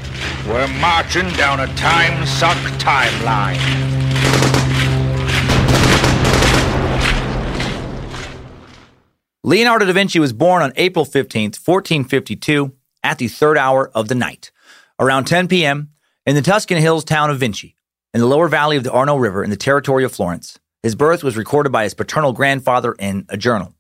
[0.48, 3.58] We're marching down a time suck timeline.
[9.44, 12.74] Leonardo da Vinci was born on April 15th, 1452,
[13.04, 14.52] at the third hour of the night,
[15.00, 15.92] around 10 p.m.,
[16.28, 17.74] in the Tuscan hills town of Vinci,
[18.14, 20.60] in the lower valley of the Arno River in the territory of Florence.
[20.84, 23.74] His birth was recorded by his paternal grandfather in a journal.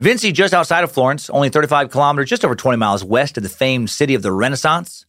[0.00, 3.48] Vinci, just outside of Florence, only 35 kilometers, just over 20 miles west of the
[3.48, 5.06] famed city of the Renaissance.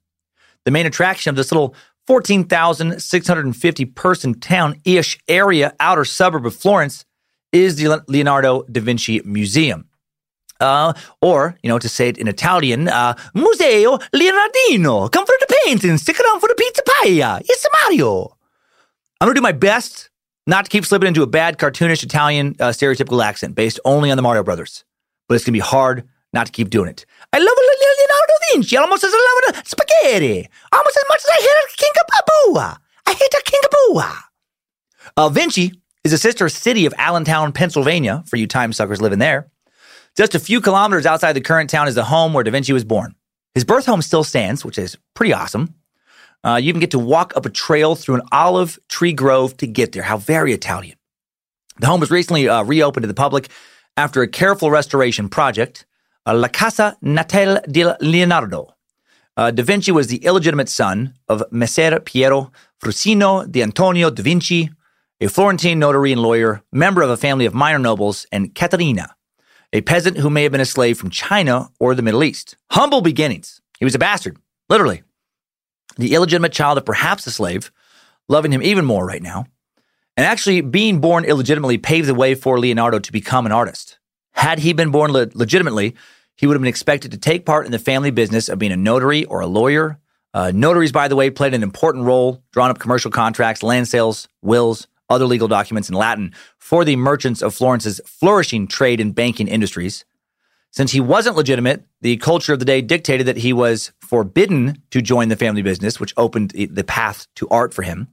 [0.66, 1.76] The main attraction of this little
[2.08, 7.06] 14,650 person town ish area, outer suburb of Florence,
[7.52, 9.88] is the Leonardo da Vinci Museum.
[10.60, 15.12] Uh, or, you know, to say it in Italian, uh, Museo Leonardiano.
[15.12, 15.26] Come
[15.64, 17.42] the painting, stick around for the pizza pie.
[17.46, 18.38] It's Mario.
[19.20, 20.10] I'm going to do my best
[20.46, 24.18] not to keep slipping into a bad cartoonish Italian uh, stereotypical accent based only on
[24.18, 24.84] the Mario Brothers.
[25.28, 27.06] But it's going to be hard not to keep doing it.
[27.32, 30.50] I love Leonardo da Vinci almost as I love spaghetti.
[30.72, 32.78] Almost as much as I hate a King Kabua.
[33.08, 34.18] I hate a King Kabua.
[35.16, 39.50] Uh, Vinci is a sister city of Allentown, Pennsylvania, for you time suckers living there.
[40.18, 42.84] Just a few kilometers outside the current town is the home where Da Vinci was
[42.84, 43.16] born.
[43.54, 45.76] His birth home still stands, which is pretty awesome.
[46.44, 49.68] Uh, you even get to walk up a trail through an olive tree grove to
[49.68, 50.04] get there.
[50.04, 50.98] How very Italian.
[51.80, 53.50] The home was recently uh, reopened to the public
[53.96, 55.86] after a careful restoration project.
[56.26, 58.76] Uh, La Casa Natale di Leonardo.
[59.36, 64.70] Uh, da Vinci was the illegitimate son of Messer Piero Fruosino di Antonio da Vinci,
[65.22, 69.16] a Florentine notary and lawyer, member of a family of minor nobles, and Caterina,
[69.74, 72.56] a peasant who may have been a slave from China or the Middle East.
[72.72, 73.60] Humble beginnings.
[73.80, 74.38] He was a bastard,
[74.70, 75.02] literally.
[75.98, 77.72] The illegitimate child of perhaps a slave,
[78.30, 79.48] loving him even more right now.
[80.16, 83.98] And actually, being born illegitimately paved the way for Leonardo to become an artist.
[84.32, 85.96] Had he been born le- legitimately,
[86.36, 88.78] he would have been expected to take part in the family business of being a
[88.78, 90.00] notary or a lawyer.
[90.36, 94.28] Uh, notaries, by the way, played an important role, drawing up commercial contracts, land sales,
[94.42, 99.48] wills, other legal documents in Latin for the merchants of Florence's flourishing trade and banking
[99.48, 100.06] industries.
[100.72, 105.02] Since he wasn't legitimate, the culture of the day dictated that he was forbidden to
[105.02, 108.08] join the family business, which opened the path to art for him.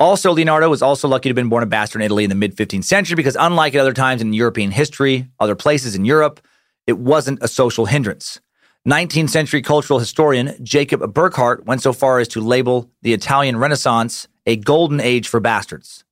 [0.00, 2.34] Also, Leonardo was also lucky to have been born a bastard in Italy in the
[2.34, 6.40] mid 15th century because, unlike at other times in European history, other places in Europe,
[6.86, 8.40] it wasn't a social hindrance.
[8.88, 14.26] 19th century cultural historian Jacob Burckhardt went so far as to label the Italian Renaissance
[14.46, 16.04] a golden age for bastards.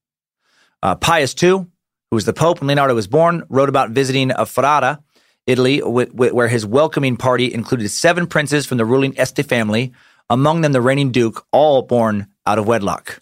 [0.83, 1.69] Uh, Pius II, who
[2.11, 5.03] was the Pope when Leonardo was born, wrote about visiting a Ferrara,
[5.47, 9.93] Italy, where his welcoming party included seven princes from the ruling Este family,
[10.31, 13.21] among them the reigning duke, all born out of wedlock.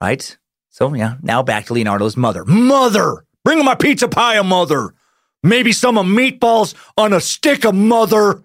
[0.00, 0.36] Right?
[0.70, 2.44] So, yeah, now back to Leonardo's mother.
[2.44, 3.24] Mother!
[3.44, 4.94] Bring my pizza pie, mother!
[5.42, 8.42] Maybe some of meatballs on a stick of mother!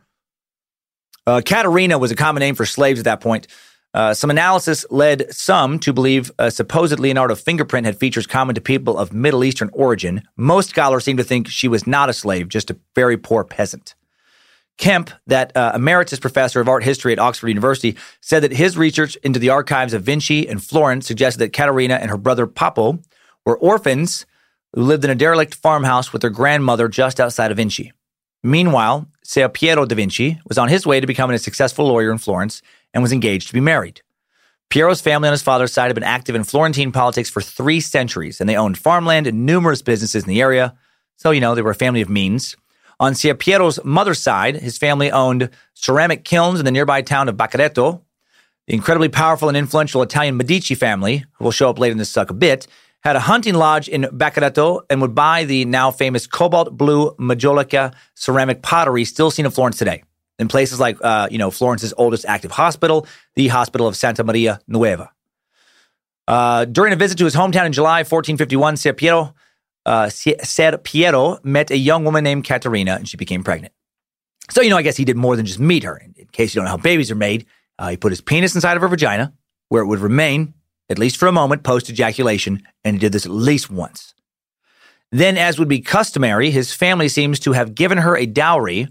[1.25, 3.47] Uh, Caterina was a common name for slaves at that point.
[3.97, 8.61] Uh, some analysis led some to believe a supposed Leonardo fingerprint had features common to
[8.61, 10.21] people of Middle Eastern origin.
[10.35, 13.95] Most scholars seem to think she was not a slave, just a very poor peasant.
[14.77, 19.15] Kemp, that uh, emeritus professor of art history at Oxford University, said that his research
[19.23, 23.03] into the archives of Vinci and Florence suggested that Caterina and her brother Papo
[23.47, 24.27] were orphans
[24.73, 27.91] who lived in a derelict farmhouse with their grandmother just outside of Vinci.
[28.43, 32.19] Meanwhile, Ser Piero da Vinci was on his way to becoming a successful lawyer in
[32.19, 32.61] Florence
[32.97, 34.01] and was engaged to be married.
[34.71, 38.41] Piero's family on his father's side had been active in Florentine politics for three centuries,
[38.41, 40.75] and they owned farmland and numerous businesses in the area.
[41.17, 42.55] So, you know, they were a family of means.
[42.99, 47.37] On Ser Piero's mother's side, his family owned ceramic kilns in the nearby town of
[47.37, 48.01] Bacchereto.
[48.65, 52.09] The incredibly powerful and influential Italian Medici family, who will show up later in this
[52.09, 52.65] suck a bit,
[53.01, 57.93] had a hunting lodge in Bacchereto and would buy the now famous cobalt blue Majolica
[58.15, 60.01] ceramic pottery still seen in Florence today
[60.39, 64.59] in places like, uh, you know, Florence's oldest active hospital, the Hospital of Santa Maria
[64.67, 65.11] Nuova.
[66.27, 69.33] Uh, during a visit to his hometown in July 1451, Ser Piero,
[69.85, 73.73] uh, Ser Piero met a young woman named Caterina, and she became pregnant.
[74.49, 75.97] So, you know, I guess he did more than just meet her.
[75.97, 77.45] In, in case you don't know how babies are made,
[77.79, 79.33] uh, he put his penis inside of her vagina,
[79.69, 80.53] where it would remain,
[80.89, 84.13] at least for a moment, post ejaculation, and he did this at least once.
[85.11, 88.87] Then, as would be customary, his family seems to have given her a dowry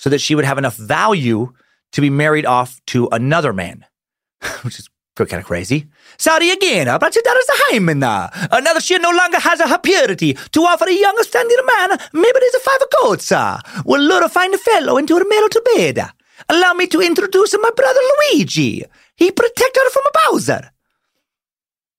[0.00, 1.52] so that she would have enough value
[1.92, 3.84] to be married off to another man,
[4.62, 5.86] which is kind of crazy.
[6.16, 7.98] Sorry again, but that is a hymen.
[7.98, 12.38] Now that she no longer has her purity to offer a young standing man, maybe
[12.40, 13.26] there's a five coats.
[13.26, 13.58] Sir.
[13.84, 16.08] Will lure a fine fellow into her marrow to bed.
[16.48, 18.00] Allow me to introduce my brother
[18.32, 18.82] Luigi.
[19.16, 20.70] He protect her from a Bowser.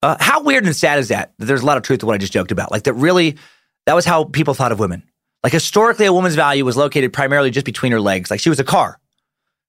[0.01, 1.33] Uh, how weird and sad is that?
[1.37, 2.71] There's a lot of truth to what I just joked about.
[2.71, 3.37] Like that really,
[3.85, 5.03] that was how people thought of women.
[5.43, 8.29] Like historically, a woman's value was located primarily just between her legs.
[8.29, 8.99] Like she was a car.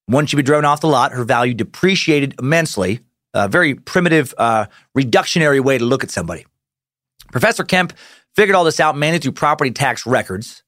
[0.09, 3.01] Once she would be driven off the lot, her value depreciated immensely.
[3.35, 4.67] A very primitive, uh,
[4.97, 6.45] reductionary way to look at somebody.
[7.31, 7.95] Professor Kemp
[8.37, 10.63] figured all this out mainly through property tax records.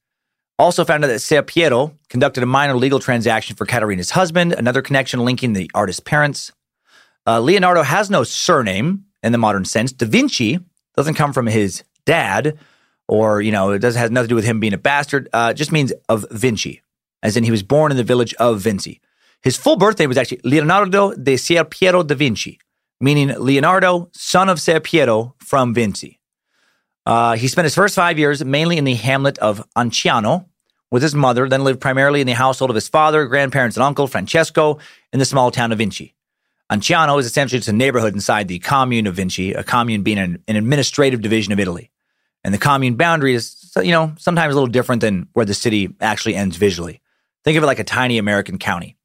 [0.59, 4.83] Also found out that Ser Piero conducted a minor legal transaction for Caterina's husband, another
[4.83, 6.53] connection linking the artist's parents.
[7.27, 9.93] Uh, Leonardo has no surname in the modern sense.
[9.93, 10.61] Da Vinci
[10.97, 12.59] doesn't come from his dad,
[13.09, 15.29] or you know, it does has nothing to do with him being a bastard.
[15.33, 16.83] Uh, just means of Vinci,
[17.23, 19.01] as in he was born in the village of Vinci.
[19.43, 22.59] His full birthday was actually Leonardo de Ser Piero da Vinci,
[23.01, 26.19] meaning Leonardo, son of Ser Piero from Vinci.
[27.07, 30.47] Uh, he spent his first five years mainly in the hamlet of Anchiano
[30.91, 34.07] with his mother, then lived primarily in the household of his father, grandparents, and uncle,
[34.07, 34.79] Francesco,
[35.13, 36.15] in the small town of Vinci.
[36.73, 40.43] Anchiano is essentially just a neighborhood inside the commune of Vinci, a commune being an,
[40.49, 41.91] an administrative division of Italy.
[42.45, 45.89] And the commune boundary is, you know, sometimes a little different than where the city
[46.01, 47.01] actually ends visually.
[47.43, 48.97] Think of it like a tiny American county.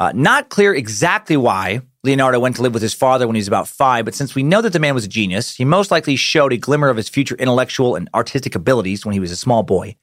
[0.00, 3.48] Uh, not clear exactly why Leonardo went to live with his father when he was
[3.48, 6.14] about five, but since we know that the man was a genius, he most likely
[6.14, 9.64] showed a glimmer of his future intellectual and artistic abilities when he was a small
[9.64, 9.96] boy.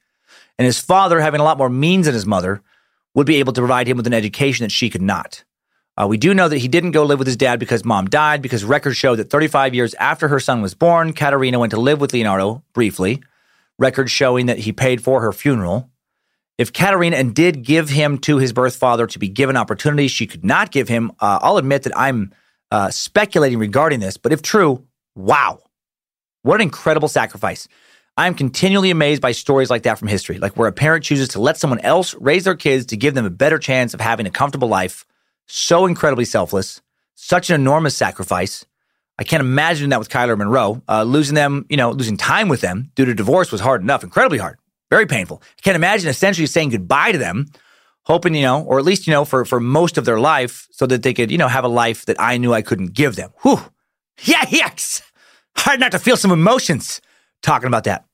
[0.58, 2.62] And his father, having a lot more means than his mother,
[3.14, 5.44] would be able to provide him with an education that she could not.
[5.98, 8.42] Uh, we do know that he didn't go live with his dad because mom died,
[8.42, 12.00] because records show that 35 years after her son was born, Caterina went to live
[12.00, 13.22] with Leonardo briefly.
[13.78, 15.90] Records showing that he paid for her funeral.
[16.58, 20.26] If Caterina and did give him to his birth father to be given opportunities she
[20.26, 22.32] could not give him, uh, I'll admit that I'm
[22.70, 25.60] uh, speculating regarding this, but if true, wow.
[26.42, 27.68] What an incredible sacrifice.
[28.16, 31.28] I am continually amazed by stories like that from history, like where a parent chooses
[31.30, 34.26] to let someone else raise their kids to give them a better chance of having
[34.26, 35.04] a comfortable life.
[35.46, 36.82] So incredibly selfless,
[37.14, 38.64] such an enormous sacrifice.
[39.18, 40.82] I can't imagine that with Kyler Monroe.
[40.88, 44.04] Uh, losing them, you know, losing time with them due to divorce was hard enough,
[44.04, 44.58] incredibly hard.
[44.90, 45.42] Very painful.
[45.58, 47.46] I can't imagine essentially saying goodbye to them,
[48.04, 50.86] hoping, you know, or at least, you know, for, for most of their life so
[50.86, 53.30] that they could, you know, have a life that I knew I couldn't give them.
[53.42, 53.60] Whew.
[54.22, 55.02] Yeah, yes.
[55.56, 57.00] Hard not to feel some emotions
[57.42, 58.04] talking about that.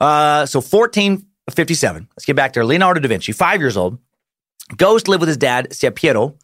[0.00, 2.64] Uh, so 1457, let's get back there.
[2.64, 3.98] Leonardo da Vinci, five years old,
[4.76, 6.36] goes to live with his dad, Ser Piero,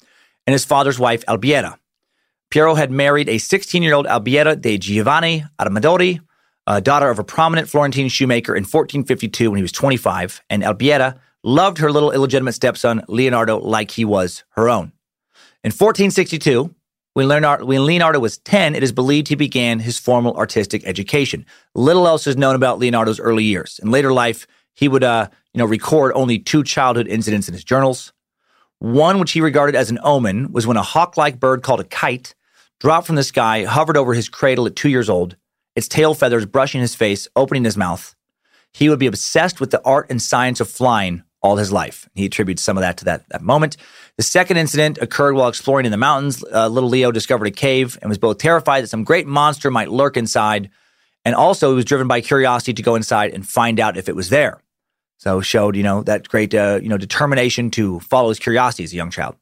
[0.49, 1.79] and his father's wife, Albiera.
[2.51, 6.21] Piero had married a 16 year old Albiera de Giovanni Amadori,
[6.67, 11.21] uh, daughter of a prominent Florentine shoemaker in 1452 when he was 25, and Albiera
[11.45, 14.91] loved her little illegitimate stepson, Leonardo, like he was her own.
[15.63, 16.75] In 1462,
[17.13, 21.45] when Leonardo, when Leonardo, was 10, it is believed he began his formal artistic education.
[21.75, 23.79] Little else is known about Leonardo's early years.
[23.83, 27.65] In later life, he would uh, you know, record only two childhood incidents in his
[27.65, 28.15] journals.
[28.81, 31.85] One, which he regarded as an omen, was when a hawk like bird called a
[31.85, 32.35] kite
[32.81, 35.37] dropped from the sky, hovered over his cradle at two years old,
[35.75, 38.15] its tail feathers brushing his face, opening his mouth.
[38.73, 42.09] He would be obsessed with the art and science of flying all his life.
[42.15, 43.77] He attributes some of that to that, that moment.
[44.17, 46.45] The second incident occurred while exploring in the mountains.
[46.45, 49.91] Uh, little Leo discovered a cave and was both terrified that some great monster might
[49.91, 50.71] lurk inside,
[51.25, 54.17] and also he was driven by curiosity to go inside and find out if it
[54.17, 54.61] was there.
[55.19, 58.93] So showed, you know, that great, uh, you know, determination to follow his curiosity as
[58.93, 59.37] a young child.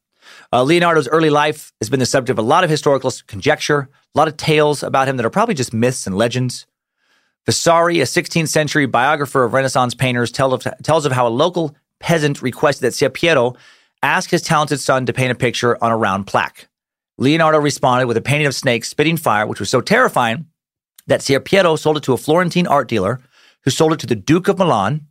[0.53, 4.19] Uh, Leonardo's early life has been the subject of a lot of historical conjecture, a
[4.19, 6.67] lot of tales about him that are probably just myths and legends.
[7.45, 11.77] Vasari, a 16th century biographer of Renaissance painters, tell of, tells of how a local
[12.01, 13.55] peasant requested that Piero
[14.03, 16.69] ask his talented son to paint a picture on a round plaque.
[17.19, 20.47] Leonardo responded with a painting of snakes spitting fire, which was so terrifying
[21.07, 23.21] that Piero sold it to a Florentine art dealer
[23.65, 25.07] who sold it to the Duke of Milan,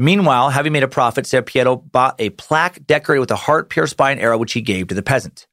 [0.00, 3.98] Meanwhile, having made a profit, Ser Piero bought a plaque decorated with a heart pierced
[3.98, 5.46] by an arrow, which he gave to the peasant.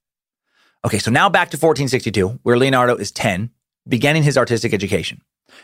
[0.86, 3.50] Okay, so now back to 1462, where Leonardo is 10,
[3.90, 5.22] beginning his artistic education.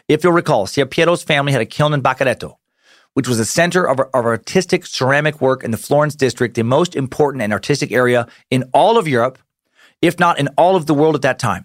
[0.10, 2.58] If you'll recall, Ser Piero's family had a kiln in Bacchereto,
[3.14, 6.94] which was the center of, of artistic ceramic work in the Florence district, the most
[6.94, 9.40] important and artistic area in all of Europe,
[10.02, 11.64] if not in all of the world at that time.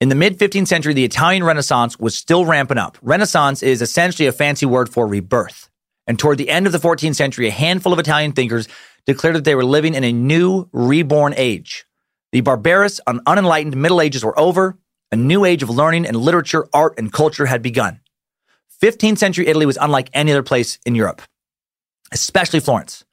[0.00, 2.98] In the mid 15th century, the Italian Renaissance was still ramping up.
[3.00, 5.68] Renaissance is essentially a fancy word for rebirth.
[6.06, 8.68] And toward the end of the 14th century, a handful of Italian thinkers
[9.06, 11.84] declared that they were living in a new, reborn age.
[12.32, 14.78] The barbarous and unenlightened Middle Ages were over.
[15.10, 18.00] A new age of learning and literature, art, and culture had begun.
[18.82, 21.22] 15th century Italy was unlike any other place in Europe,
[22.10, 23.04] especially Florence.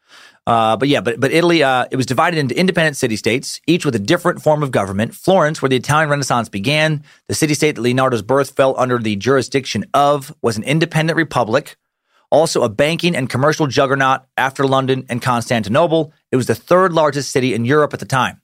[0.48, 3.86] Uh, but yeah, but but Italy, uh, it was divided into independent city states, each
[3.86, 5.14] with a different form of government.
[5.14, 9.16] Florence, where the Italian Renaissance began, the city state that Leonardo's birth fell under the
[9.16, 11.78] jurisdiction of, was an independent republic
[12.32, 17.32] also, a banking and commercial juggernaut after London and Constantinople, it was the third largest
[17.32, 18.42] city in Europe at the time.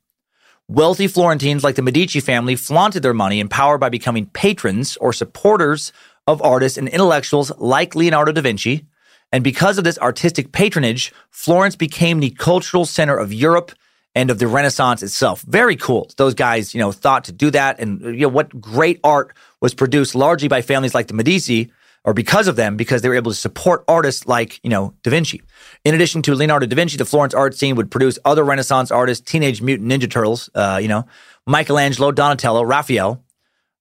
[0.68, 5.14] Wealthy Florentines like the Medici family flaunted their money and power by becoming patrons or
[5.14, 5.94] supporters
[6.26, 8.88] of artists and intellectuals like Leonardo da Vinci.
[9.32, 13.72] And because of this artistic patronage, Florence became the cultural center of Europe
[14.16, 15.44] and of the Renaissance itself.
[15.44, 16.10] Very cool.
[16.18, 17.80] Those guys, you know, thought to do that.
[17.80, 21.72] And, you know, what great art was produced largely by families like the Medici
[22.06, 25.10] or because of them, because they were able to support artists like, you know, Da
[25.10, 25.42] Vinci.
[25.84, 29.30] In addition to Leonardo da Vinci, the Florence art scene would produce other Renaissance artists,
[29.30, 31.06] Teenage Mutant Ninja Turtles, uh, you know,
[31.48, 33.24] Michelangelo, Donatello, Raphael.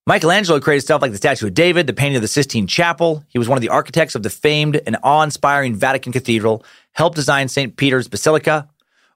[0.06, 3.24] Michelangelo created stuff like the Statue of David, the painting of the Sistine Chapel.
[3.28, 7.48] He was one of the architects of the famed and awe-inspiring Vatican Cathedral, helped design
[7.48, 7.76] St.
[7.76, 8.68] Peter's Basilica.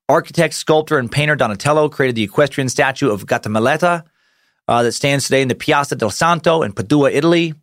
[0.09, 4.04] Architect, sculptor, and painter Donatello created the equestrian statue of Gattamelata.
[4.66, 7.54] uh, that stands today in the Piazza del Santo in Padua, Italy.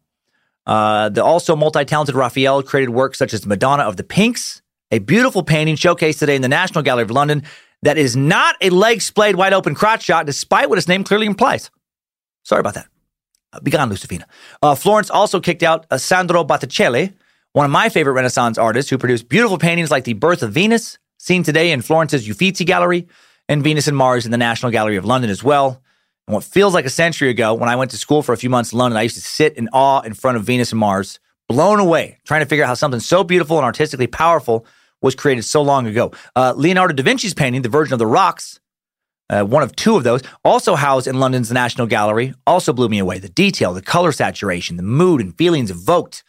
[0.65, 4.61] Uh, the also multi-talented Raphael created works such as Madonna of the Pinks,
[4.91, 7.43] a beautiful painting showcased today in the National Gallery of London
[7.83, 11.27] that is not a leg splayed wide open crotch shot, despite what its name clearly
[11.27, 11.69] implies.
[12.43, 12.87] Sorry about that.
[13.53, 14.23] Uh, be gone, Lucifina.
[14.61, 17.13] Uh, Florence also kicked out Sandro Botticelli,
[17.53, 20.97] one of my favorite Renaissance artists who produced beautiful paintings like The Birth of Venus,
[21.19, 23.07] seen today in Florence's Uffizi Gallery,
[23.47, 25.81] and Venus and Mars in the National Gallery of London as well.
[26.27, 28.49] And what feels like a century ago, when I went to school for a few
[28.49, 31.19] months in London, I used to sit in awe in front of Venus and Mars,
[31.47, 34.65] blown away, trying to figure out how something so beautiful and artistically powerful
[35.01, 36.11] was created so long ago.
[36.35, 38.59] Uh, Leonardo da Vinci's painting, The Virgin of the Rocks,
[39.29, 42.97] uh, one of two of those, also housed in London's National Gallery, also blew me
[42.97, 43.19] away.
[43.19, 46.23] The detail, the color saturation, the mood and feelings evoked,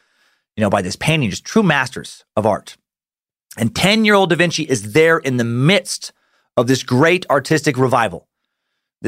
[0.57, 2.77] you know, by this painting, just true masters of art.
[3.57, 6.13] And 10 year old Da Vinci is there in the midst
[6.57, 8.29] of this great artistic revival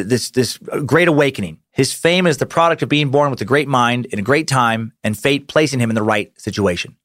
[0.05, 1.59] this this great awakening.
[1.73, 4.49] His fame is the product of being born with a great mind in a great
[4.49, 6.97] time and fate placing him in the right situation.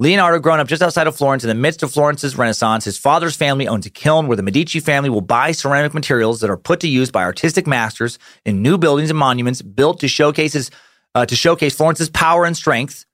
[0.00, 3.36] Leonardo, grown up just outside of Florence in the midst of Florence's Renaissance, his father's
[3.36, 6.80] family owns a kiln where the Medici family will buy ceramic materials that are put
[6.80, 10.70] to use by artistic masters in new buildings and monuments built to showcase
[11.14, 13.06] uh, to showcase Florence's power and strength.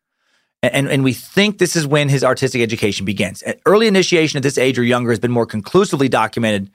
[0.63, 3.43] And, and we think this is when his artistic education begins.
[3.65, 6.71] Early initiation at this age or younger has been more conclusively documented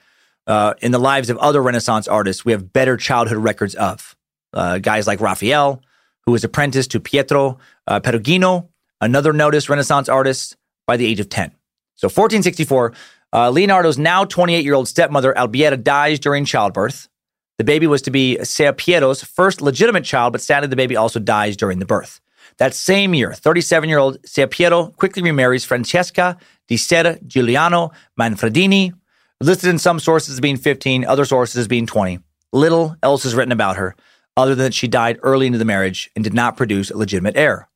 [0.48, 4.16] uh, in the lives of other Renaissance artists we have better childhood records of.
[4.54, 5.82] Uh, guys like Raphael,
[6.26, 8.70] who was apprenticed to Pietro uh, Perugino,
[9.02, 10.56] another noticed Renaissance artist,
[10.88, 11.50] by the age of 10.
[11.96, 12.94] So 1464,
[13.34, 17.10] uh, Leonardo's now 28 year old stepmother, Albietta, dies during childbirth.
[17.58, 21.56] The baby was to be Ser first legitimate child, but sadly, the baby also dies
[21.56, 22.20] during the birth.
[22.58, 26.38] That same year, 37 year old Ser quickly remarries Francesca
[26.68, 28.94] di Ser Giuliano Manfredini,
[29.42, 32.20] listed in some sources as being 15, other sources as being 20.
[32.54, 33.96] Little else is written about her,
[34.38, 37.36] other than that she died early into the marriage and did not produce a legitimate
[37.36, 37.70] heir.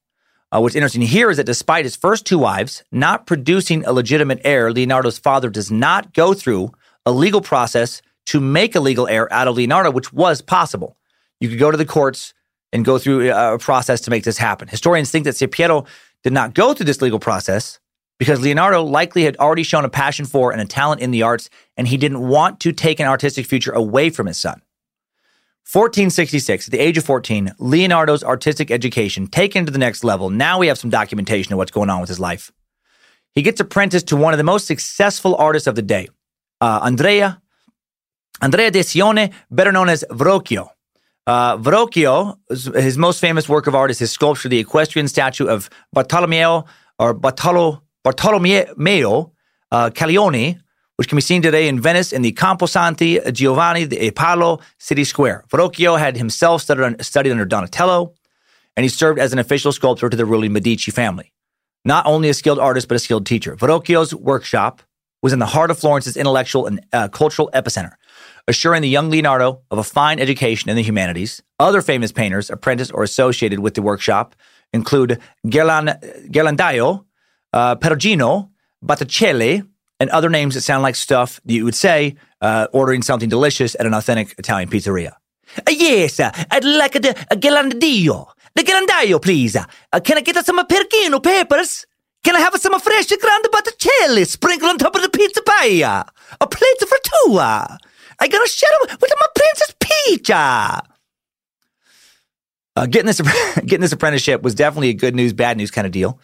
[0.51, 4.41] Uh, what's interesting here is that despite his first two wives not producing a legitimate
[4.43, 6.71] heir, Leonardo's father does not go through
[7.05, 10.97] a legal process to make a legal heir out of Leonardo, which was possible.
[11.39, 12.33] You could go to the courts
[12.71, 14.67] and go through a process to make this happen.
[14.67, 15.85] Historians think that Piero
[16.23, 17.79] did not go through this legal process
[18.19, 21.49] because Leonardo likely had already shown a passion for and a talent in the arts,
[21.77, 24.61] and he didn't want to take an artistic future away from his son.
[25.71, 30.29] 1466, at the age of 14, Leonardo's artistic education taken to the next level.
[30.29, 32.51] Now we have some documentation of what's going on with his life.
[33.35, 36.09] He gets apprenticed to one of the most successful artists of the day,
[36.59, 37.41] uh, Andrea,
[38.41, 40.69] Andrea de Cione, better known as Verrocchio.
[41.27, 45.69] Uh, Verrocchio, his most famous work of art is his sculpture, the equestrian statue of
[45.93, 46.65] Bartolomeo
[46.97, 49.31] or Bartolo Bartolomeo
[49.71, 49.89] uh,
[50.99, 55.45] which can be seen today in Venice in the Camposanti Giovanni di Paolo City Square.
[55.49, 58.13] Verrocchio had himself studied, studied under Donatello,
[58.75, 61.31] and he served as an official sculptor to the ruling Medici family.
[61.85, 63.55] Not only a skilled artist, but a skilled teacher.
[63.55, 64.81] Verrocchio's workshop
[65.21, 67.93] was in the heart of Florence's intellectual and uh, cultural epicenter,
[68.47, 71.41] assuring the young Leonardo of a fine education in the humanities.
[71.59, 74.35] Other famous painters apprenticed or associated with the workshop
[74.73, 77.05] include Ghirland- Ghirlandaio,
[77.53, 78.49] uh, Perugino,
[78.81, 79.63] Botticelli,
[79.99, 83.85] and other names that sound like stuff you would say uh, ordering something delicious at
[83.85, 85.13] an authentic Italian pizzeria.
[85.57, 87.35] Uh, yes, uh, I'd like a, a.
[88.55, 89.55] The Ghirlandaio, please.
[89.55, 91.85] Uh, can I get some Perugino peppers?
[92.23, 96.03] Can I have some fresh Grande Botticelli sprinkled on top of the pizza pie?
[96.41, 97.39] A plate for two.
[97.39, 100.29] I got to share with my Princess Peach.
[100.29, 100.81] Uh,
[102.85, 103.21] getting this
[103.65, 106.19] getting this apprenticeship was definitely a good news, bad news kind of deal.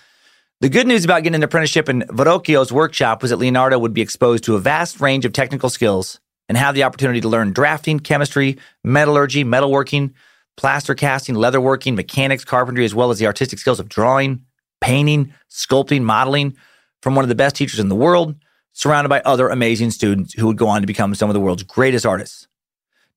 [0.65, 4.01] The good news about getting an apprenticeship in Verrocchio's workshop was that Leonardo would be
[4.01, 7.99] exposed to a vast range of technical skills and have the opportunity to learn drafting,
[7.99, 10.11] chemistry, metallurgy, metalworking,
[10.57, 14.43] plaster casting, leatherworking, mechanics, carpentry, as well as the artistic skills of drawing,
[14.81, 16.57] painting, sculpting, modeling
[17.03, 18.33] from one of the best teachers in the world,
[18.73, 21.61] surrounded by other amazing students who would go on to become some of the world's
[21.61, 22.47] greatest artists.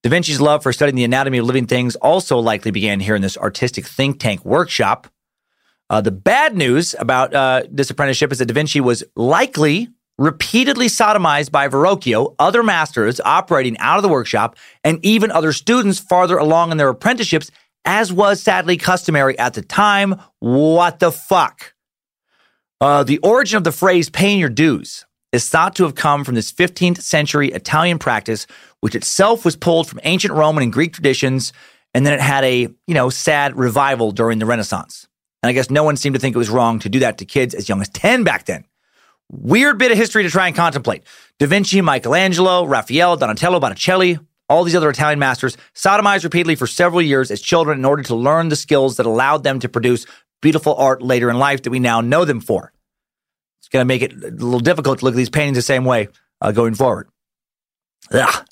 [0.02, 3.22] Da Vinci's love for studying the anatomy of living things also likely began here in
[3.22, 5.08] this artistic think tank workshop.
[5.90, 10.86] Uh, the bad news about uh, this apprenticeship is that Da Vinci was likely repeatedly
[10.86, 16.36] sodomized by Verrocchio, other masters operating out of the workshop, and even other students farther
[16.36, 17.50] along in their apprenticeships,
[17.84, 20.20] as was sadly customary at the time.
[20.40, 21.74] What the fuck?
[22.80, 26.34] Uh, the origin of the phrase paying your dues is thought to have come from
[26.34, 28.46] this 15th century Italian practice,
[28.80, 31.52] which itself was pulled from ancient Roman and Greek traditions,
[31.94, 35.07] and then it had a, you know, sad revival during the Renaissance.
[35.42, 37.24] And I guess no one seemed to think it was wrong to do that to
[37.24, 38.64] kids as young as 10 back then.
[39.30, 41.04] Weird bit of history to try and contemplate.
[41.38, 44.18] Da Vinci, Michelangelo, Raphael, Donatello, Botticelli,
[44.48, 48.14] all these other Italian masters sodomized repeatedly for several years as children in order to
[48.14, 50.06] learn the skills that allowed them to produce
[50.40, 52.72] beautiful art later in life that we now know them for.
[53.60, 55.84] It's going to make it a little difficult to look at these paintings the same
[55.84, 56.08] way
[56.40, 57.08] uh, going forward.
[58.12, 58.46] Ugh.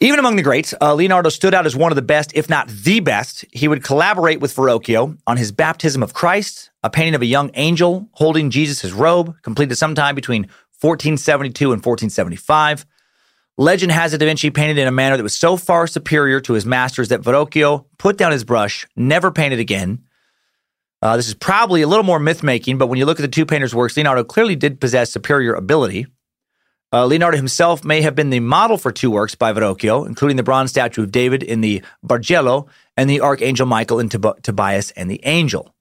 [0.00, 2.68] Even among the greats, uh, Leonardo stood out as one of the best, if not
[2.68, 3.44] the best.
[3.50, 7.50] He would collaborate with Verrocchio on his Baptism of Christ, a painting of a young
[7.54, 10.42] angel holding Jesus' robe, completed sometime between
[10.80, 12.86] 1472 and 1475.
[13.56, 16.52] Legend has it Da Vinci painted in a manner that was so far superior to
[16.52, 20.04] his masters that Verrocchio put down his brush, never painted again.
[21.02, 23.28] Uh, this is probably a little more myth making, but when you look at the
[23.28, 26.06] two painters' works, Leonardo clearly did possess superior ability.
[26.92, 30.42] Uh, Leonardo himself may have been the model for two works by Verrocchio, including the
[30.42, 35.10] bronze statue of David in the Bargello and the Archangel Michael in Tob- Tobias and
[35.10, 35.74] the Angel.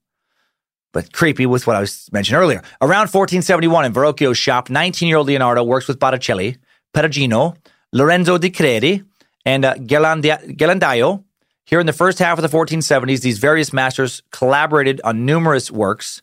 [0.91, 2.61] But creepy with what I was mentioned earlier.
[2.81, 6.57] Around 1471 in Verrocchio's shop, 19 year old Leonardo works with Botticelli,
[6.93, 7.55] Perugino,
[7.93, 9.03] Lorenzo di Credi,
[9.45, 11.23] and uh, Ghirlandaio.
[11.65, 16.21] Here in the first half of the 1470s, these various masters collaborated on numerous works,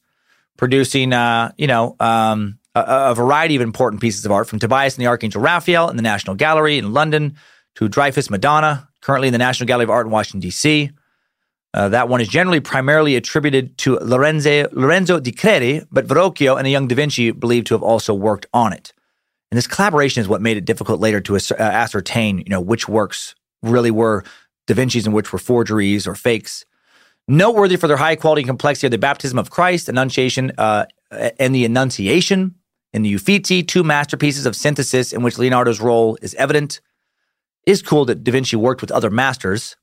[0.56, 4.96] producing, uh, you know, um, a, a, variety of important pieces of art, from Tobias
[4.96, 7.36] and the Archangel Raphael in the National Gallery in London
[7.76, 10.90] to Dreyfus Madonna, currently in the National Gallery of Art in Washington, D.C.
[11.74, 16.64] Uh, that one is generally primarily attributed to Lorenzo, Lorenzo di Credi, but Verrocchio and
[16.64, 18.92] the young Da Vinci believed to have also worked on it.
[19.50, 22.88] And this collaboration is what made it difficult later to uh, ascertain, you know, which
[22.88, 24.24] works really were
[24.66, 26.64] Da Vinci's and which were forgeries or fakes.
[27.26, 30.86] Noteworthy for their high quality and complexity are the Baptism of Christ, Annunciation, uh,
[31.38, 32.54] and the Annunciation,
[32.94, 36.80] in the Uffizi, two masterpieces of synthesis in which Leonardo's role is evident.
[37.66, 39.76] It is cool that Da Vinci worked with other masters.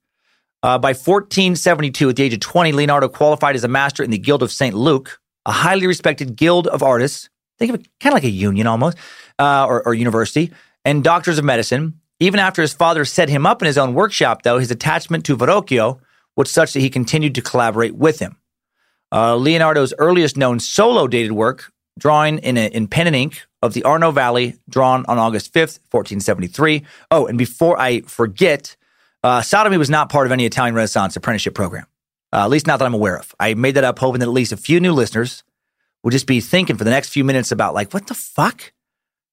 [0.64, 4.18] Uh, by 1472, at the age of 20, Leonardo qualified as a master in the
[4.18, 4.74] Guild of St.
[4.74, 7.30] Luke, a highly respected guild of artists.
[7.60, 8.98] Think of it kind of like a union almost,
[9.38, 10.52] uh, or, or university,
[10.86, 12.00] and doctors of medicine.
[12.22, 15.36] Even after his father set him up in his own workshop, though, his attachment to
[15.36, 16.00] Verrocchio
[16.38, 18.38] was such that he continued to collaborate with him.
[19.12, 23.74] Uh, Leonardo's earliest known solo dated work drawing in, a, in pen and ink of
[23.74, 26.84] the Arno Valley, drawn on August 5th, 1473.
[27.12, 28.76] Oh, and before I forget,
[29.24, 31.86] uh, sodomy was not part of any Italian Renaissance apprenticeship program,
[32.34, 33.36] uh, at least not that I'm aware of.
[33.40, 35.44] I made that up hoping that at least a few new listeners
[36.04, 38.74] would just be thinking for the next few minutes about, like, what the fuck?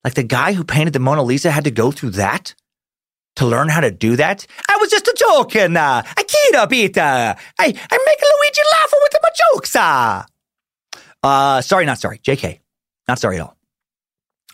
[0.04, 2.54] Like, the guy who painted the Mona Lisa had to go through that?
[3.36, 4.44] To learn how to do that?
[4.68, 5.76] I was just joking.
[5.76, 6.02] Uh,
[6.48, 6.98] kid a bit.
[6.98, 9.76] Uh, I, I make Luigi laugh with my jokes.
[9.76, 10.24] Uh.
[11.22, 12.18] Uh, sorry, not sorry.
[12.18, 12.60] JK.
[13.06, 13.56] Not sorry at all.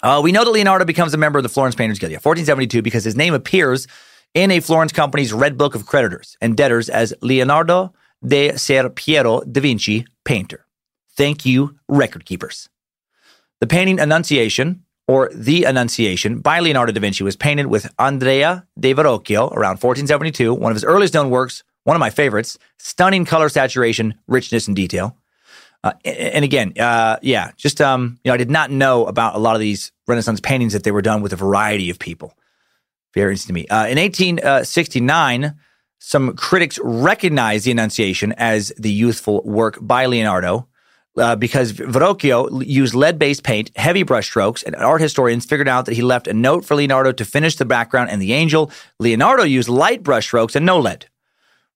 [0.02, 2.82] Uh, we know that Leonardo becomes a member of the Florence Painters Guild, yeah, 1472,
[2.82, 3.86] because his name appears
[4.34, 7.94] in a Florence company's Red Book of Creditors and Debtors as Leonardo
[8.26, 10.66] de Ser Piero da Vinci, painter.
[11.16, 12.68] Thank you, record keepers.
[13.60, 18.92] The painting Annunciation, or The Annunciation, by Leonardo da Vinci was painted with Andrea de
[18.92, 23.48] Verrocchio around 1472, one of his earliest known works, one of my favorites, stunning color
[23.48, 25.16] saturation, richness, and detail.
[25.84, 29.38] Uh, and again, uh, yeah, just um, you know, I did not know about a
[29.38, 32.32] lot of these Renaissance paintings that they were done with a variety of people.
[33.12, 33.68] Very interesting to me.
[33.68, 35.54] Uh, in 1869,
[35.98, 40.66] some critics recognized the Annunciation as the youthful work by Leonardo.
[41.16, 46.02] Uh, because Verrocchio used lead-based paint, heavy brushstrokes, and art historians figured out that he
[46.02, 48.68] left a note for Leonardo to finish the background and the angel.
[48.98, 51.06] Leonardo used light brushstrokes and no lead.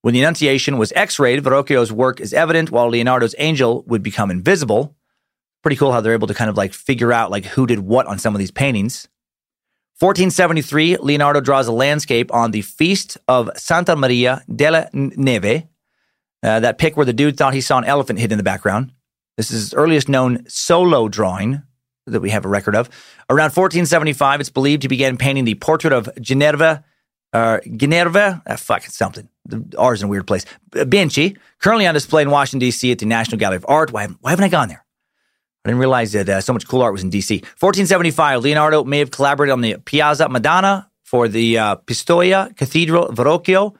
[0.02, 4.96] When the Annunciation was X-rayed, Verrocchio's work is evident, while Leonardo's angel would become invisible.
[5.62, 8.06] Pretty cool how they're able to kind of like figure out like who did what
[8.06, 9.08] on some of these paintings.
[9.98, 15.64] 1473, Leonardo draws a landscape on the Feast of Santa Maria della Neve.
[16.40, 18.92] Uh, that pic where the dude thought he saw an elephant hidden in the background.
[19.36, 21.62] This is his earliest known solo drawing
[22.06, 22.88] that we have a record of.
[23.28, 26.84] Around 1475, it's believed he began painting the portrait of Ginevra
[27.32, 29.28] uh, Ginevra, uh, fuck, it's something.
[29.44, 30.44] The R's in a weird place.
[30.72, 32.92] Vinci, currently on display in Washington, D.C.
[32.92, 33.92] at the National Gallery of Art.
[33.92, 34.84] Why, why haven't I gone there?
[35.64, 37.36] I didn't realize that uh, so much cool art was in D.C.
[37.36, 43.74] 1475, Leonardo may have collaborated on the Piazza Madonna for the uh, Pistoia Cathedral Verrocchio.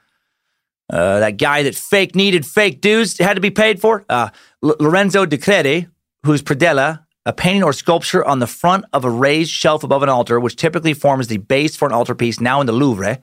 [0.90, 4.04] Uh, that guy that fake needed fake dudes had to be paid for.
[4.08, 4.30] Uh,
[4.64, 5.86] L- Lorenzo di Credi,
[6.24, 10.08] whose predella, a painting or sculpture on the front of a raised shelf above an
[10.08, 13.18] altar, which typically forms the base for an altarpiece now in the Louvre.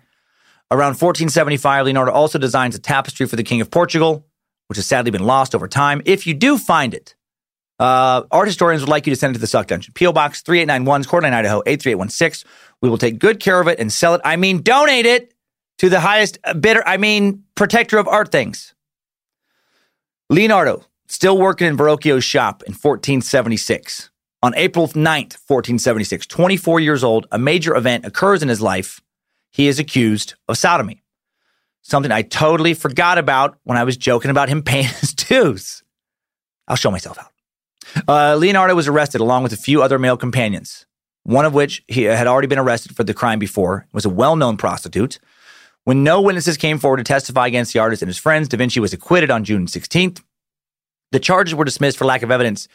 [0.72, 4.26] Around 1475, Leonardo also designs a tapestry for the King of Portugal,
[4.68, 6.02] which has sadly been lost over time.
[6.06, 7.16] If you do find it,
[7.80, 9.94] uh, art historians would like you to send it to the Suck Dungeon.
[9.94, 10.12] P.O.
[10.12, 12.50] Box 3891, Coeur Idaho, 83816.
[12.82, 14.22] We will take good care of it and sell it.
[14.26, 15.34] I mean, donate it
[15.78, 16.84] to the highest bidder.
[16.88, 18.74] I mean, protector of art things.
[20.30, 24.10] Leonardo, still working in Verrocchio's shop in 1476.
[24.42, 29.02] On April 9th, 1476, 24 years old, a major event occurs in his life
[29.56, 31.02] he is accused of sodomy.
[31.82, 35.82] Something I totally forgot about when I was joking about him paying his dues.
[36.68, 37.32] I'll show myself out.
[38.06, 40.86] Uh, Leonardo was arrested along with a few other male companions,
[41.24, 44.36] one of which he had already been arrested for the crime before, was a well
[44.36, 45.20] known prostitute.
[45.86, 48.82] When no witnesses came forward to testify against the artist and his friends, Da Vinci
[48.82, 50.22] was acquitted on June 16th.
[51.14, 52.68] The charges were dismissed for lack of evidence.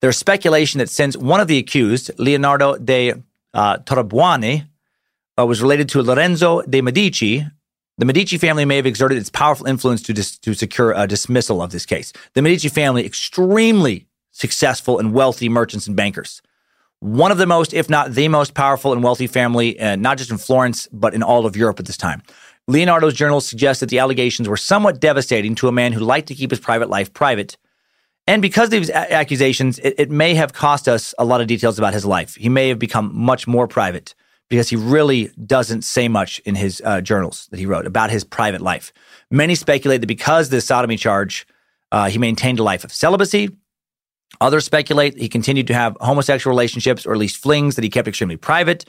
[0.00, 3.12] There's speculation that since one of the accused, Leonardo de
[3.52, 3.76] uh,
[5.38, 7.46] uh, was related to Lorenzo de' Medici,
[7.96, 11.62] the Medici family may have exerted its powerful influence to, dis- to secure a dismissal
[11.62, 12.12] of this case.
[12.34, 16.42] The Medici family, extremely successful and wealthy merchants and bankers.
[16.98, 20.30] One of the most, if not the most powerful and wealthy family, uh, not just
[20.30, 22.22] in Florence, but in all of Europe at this time.
[22.66, 26.34] Leonardo's journals suggest that the allegations were somewhat devastating to a man who liked to
[26.34, 27.56] keep his private life private.
[28.26, 31.46] And because of these a- accusations, it, it may have cost us a lot of
[31.46, 32.34] details about his life.
[32.36, 34.14] He may have become much more private
[34.48, 38.24] because he really doesn't say much in his uh, journals that he wrote about his
[38.24, 38.92] private life.
[39.30, 41.46] Many speculate that because of the sodomy charge,
[41.92, 43.50] uh, he maintained a life of celibacy.
[44.40, 48.08] Others speculate he continued to have homosexual relationships or at least flings that he kept
[48.08, 48.84] extremely private.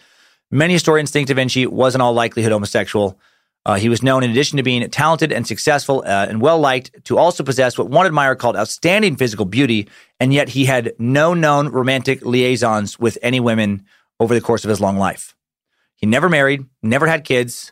[0.51, 3.19] Many historians think Da Vinci was in all likelihood homosexual.
[3.65, 6.91] Uh, he was known, in addition to being talented and successful uh, and well liked,
[7.05, 9.87] to also possess what one admirer called outstanding physical beauty,
[10.19, 13.83] and yet he had no known romantic liaisons with any women
[14.19, 15.34] over the course of his long life.
[15.95, 17.71] He never married, never had kids.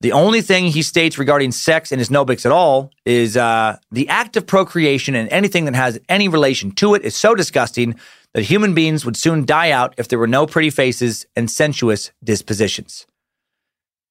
[0.00, 4.08] The only thing he states regarding sex in his notebooks at all is uh, the
[4.08, 7.94] act of procreation and anything that has any relation to it is so disgusting
[8.34, 12.10] that human beings would soon die out if there were no pretty faces and sensuous
[12.24, 13.06] dispositions.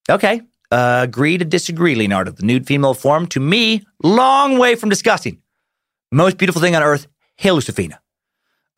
[0.09, 0.41] Okay,
[0.71, 2.31] uh, agree to disagree, Leonardo.
[2.31, 5.41] The nude female form, to me, long way from disgusting.
[6.11, 7.07] Most beautiful thing on earth,
[7.37, 7.99] Hail Josephina.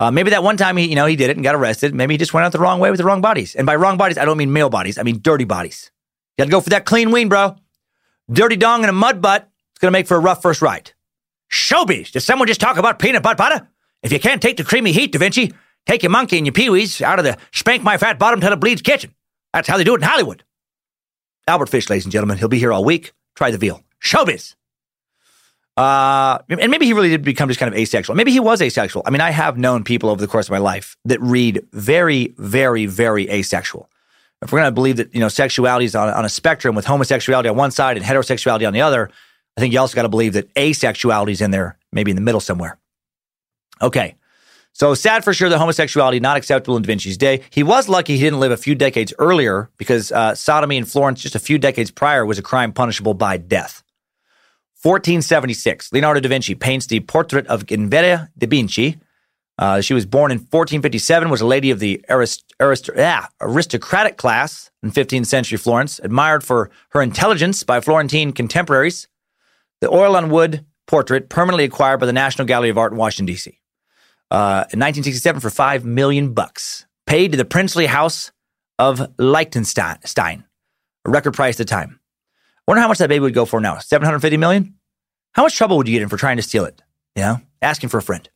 [0.04, 1.95] Uh, maybe that one time he, you know, he did it and got arrested.
[1.95, 3.56] Maybe he just went out the wrong way with the wrong bodies.
[3.56, 4.97] And by wrong bodies, I don't mean male bodies.
[4.97, 5.91] I mean dirty bodies.
[6.38, 7.56] You got to go for that clean ween, bro.
[8.30, 9.49] Dirty dong and a mud butt.
[9.72, 10.91] It's going to make for a rough first ride.
[11.49, 12.12] Showbiz.
[12.12, 13.70] Did someone just talk about peanut butter butter?
[14.01, 15.54] If you can't take the creamy heat, Da Vinci,
[15.86, 18.60] take your monkey and your peewees out of the spank my fat bottom till it
[18.60, 19.16] bleeds kitchen.
[19.54, 20.43] That's how they do it in Hollywood.
[21.47, 22.39] Albert Fish, ladies and gentlemen.
[22.39, 23.14] He'll be here all week.
[23.36, 23.82] Try the veal.
[24.01, 24.56] Showbiz.
[25.76, 28.16] Uh, and maybe he really did become just kind of asexual.
[28.16, 29.02] Maybe he was asexual.
[29.06, 32.34] I mean, I have known people over the course of my life that read very,
[32.38, 33.90] very, very asexual.
[34.44, 36.86] If we're going to believe that, you know, sexuality is on, on a spectrum with
[36.86, 39.10] homosexuality on one side and heterosexuality on the other,
[39.58, 42.22] I think you also got to believe that asexuality is in there, maybe in the
[42.22, 42.78] middle somewhere.
[43.82, 44.16] Okay.
[44.74, 47.42] So sad for sure that homosexuality not acceptable in Da Vinci's day.
[47.52, 51.22] He was lucky he didn't live a few decades earlier because uh, sodomy in Florence
[51.22, 53.83] just a few decades prior was a crime punishable by death.
[54.84, 59.00] 1476, Leonardo da Vinci paints the portrait of Ginevra de' Benci.
[59.58, 62.90] Uh, she was born in 1457, was a lady of the arist- arist-
[63.40, 69.08] aristocratic class in 15th century Florence, admired for her intelligence by Florentine contemporaries.
[69.80, 73.28] The oil on wood portrait permanently acquired by the National Gallery of Art in Washington,
[73.28, 73.58] D.C.
[74.32, 78.34] Uh, in 1967 for five million bucks, paid to the princely house
[78.80, 80.44] of Liechtenstein,
[81.06, 82.00] a record price at the time.
[82.68, 83.78] Wonder how much that baby would go for now.
[83.78, 84.76] 750 million?
[85.34, 86.82] How much trouble would you get in for trying to steal it?
[87.16, 88.28] You know, asking for a friend.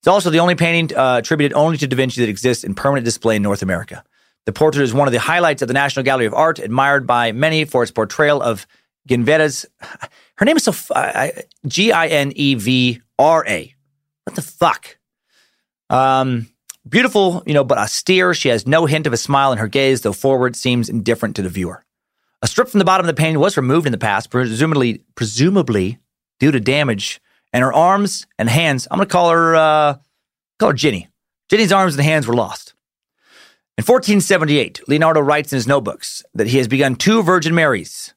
[0.00, 3.04] It's also the only painting uh, attributed only to Da Vinci that exists in permanent
[3.04, 4.04] display in North America.
[4.44, 7.32] The portrait is one of the highlights of the National Gallery of Art, admired by
[7.32, 8.66] many for its portrayal of
[9.08, 9.66] Ginevra's.
[10.36, 10.72] Her name is so
[11.66, 13.74] G I N E V R A.
[14.24, 14.98] What the fuck?
[15.88, 16.48] Um,
[16.86, 18.34] beautiful, you know, but austere.
[18.34, 21.42] She has no hint of a smile in her gaze, though forward seems indifferent to
[21.42, 21.85] the viewer.
[22.42, 25.98] A strip from the bottom of the painting was removed in the past, presumably, presumably
[26.38, 27.20] due to damage,
[27.52, 28.86] and her arms and hands.
[28.90, 29.94] I'm to call her, uh,
[30.58, 31.08] call her Ginny.
[31.48, 32.74] Ginny's arms and hands were lost.
[33.78, 38.14] In 1478, Leonardo writes in his notebooks that he has begun two Virgin Marys.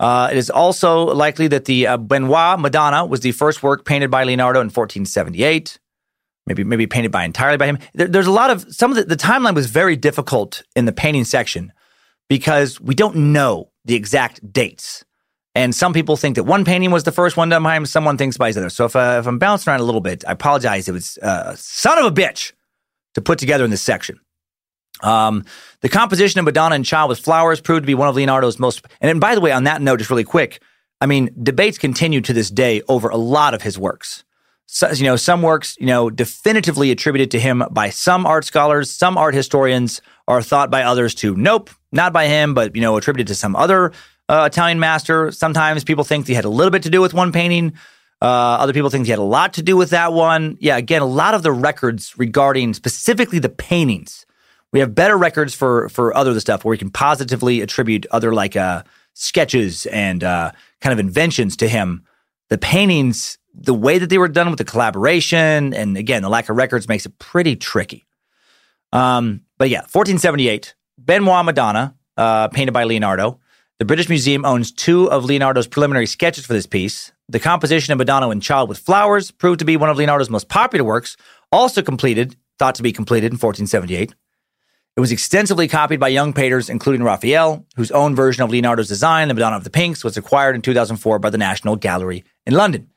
[0.00, 4.10] Uh, it is also likely that the uh, Benois Madonna was the first work painted
[4.10, 5.78] by Leonardo in 1478.
[6.46, 7.78] Maybe, maybe painted by entirely by him.
[7.94, 10.92] There, there's a lot of some of the, the timeline was very difficult in the
[10.92, 11.72] painting section
[12.28, 15.04] because we don't know the exact dates.
[15.54, 17.86] And some people think that one painting was the first one done by him.
[17.86, 18.70] Someone thinks by the other.
[18.70, 20.88] So if, uh, if I'm bouncing around a little bit, I apologize.
[20.88, 22.52] It was uh, son of a bitch
[23.14, 24.18] to put together in this section.
[25.02, 25.44] Um,
[25.80, 28.84] the composition of Madonna and Child with Flowers proved to be one of Leonardo's most.
[29.00, 30.60] And then, by the way, on that note, just really quick,
[31.00, 34.24] I mean, debates continue to this day over a lot of his works.
[34.66, 38.90] So, you know, some works, you know, definitively attributed to him by some art scholars,
[38.90, 42.96] some art historians are thought by others to, nope, not by him, but, you know,
[42.96, 43.92] attributed to some other
[44.28, 45.30] uh, Italian master.
[45.30, 47.74] Sometimes people think he had a little bit to do with one painting.
[48.22, 50.56] Uh, other people think he had a lot to do with that one.
[50.60, 54.24] Yeah, again, a lot of the records regarding specifically the paintings
[54.72, 58.32] We have better records for for other the stuff where we can positively attribute other
[58.32, 58.82] like uh,
[59.12, 62.04] sketches and uh, kind of inventions to him.
[62.48, 66.48] The paintings, the way that they were done with the collaboration, and again, the lack
[66.48, 68.06] of records makes it pretty tricky.
[68.92, 70.74] Um, but yeah, 1478,
[71.04, 73.40] Benois Madonna, uh, painted by Leonardo.
[73.78, 77.12] The British Museum owns two of Leonardo's preliminary sketches for this piece.
[77.28, 80.48] The composition of Madonna and Child with Flowers proved to be one of Leonardo's most
[80.48, 81.16] popular works,
[81.50, 84.14] also completed, thought to be completed in 1478.
[84.96, 89.26] It was extensively copied by young painters, including Raphael, whose own version of Leonardo's design,
[89.26, 92.90] the Madonna of the Pinks, was acquired in 2004 by the National Gallery in London.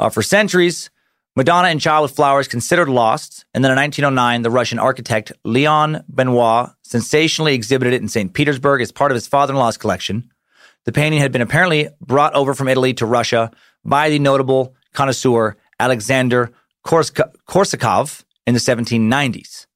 [0.00, 0.90] Uh, for centuries,
[1.36, 6.02] Madonna and Child with Flowers considered lost, and then in 1909, the Russian architect Leon
[6.10, 8.32] Benois sensationally exhibited it in St.
[8.32, 10.30] Petersburg as part of his father in law's collection.
[10.86, 13.50] The painting had been apparently brought over from Italy to Russia
[13.84, 16.52] by the notable connoisseur Alexander
[16.86, 19.66] Korsakov in the 1790s.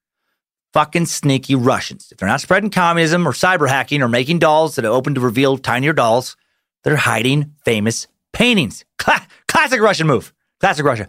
[0.72, 2.08] Fucking sneaky Russians.
[2.10, 5.20] If they're not spreading communism or cyber hacking or making dolls that are open to
[5.20, 6.36] reveal tinier dolls,
[6.84, 8.86] they're hiding famous paintings.
[8.98, 10.32] Cla- classic Russian move.
[10.60, 11.08] Classic Russia.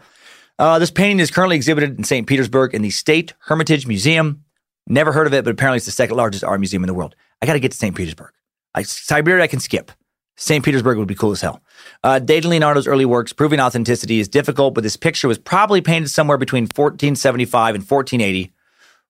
[0.59, 2.27] Uh, this painting is currently exhibited in St.
[2.27, 4.43] Petersburg in the State Hermitage Museum.
[4.87, 7.15] Never heard of it, but apparently it's the second largest art museum in the world.
[7.41, 7.95] I got to get to St.
[7.95, 8.31] Petersburg.
[8.75, 9.91] I, Siberia, I can skip.
[10.37, 10.63] St.
[10.63, 11.61] Petersburg would be cool as hell.
[12.03, 16.09] Uh, dating Leonardo's early works, proving authenticity is difficult, but this picture was probably painted
[16.09, 18.51] somewhere between 1475 and 1480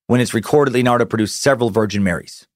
[0.08, 2.46] when it's recorded Leonardo produced several Virgin Marys.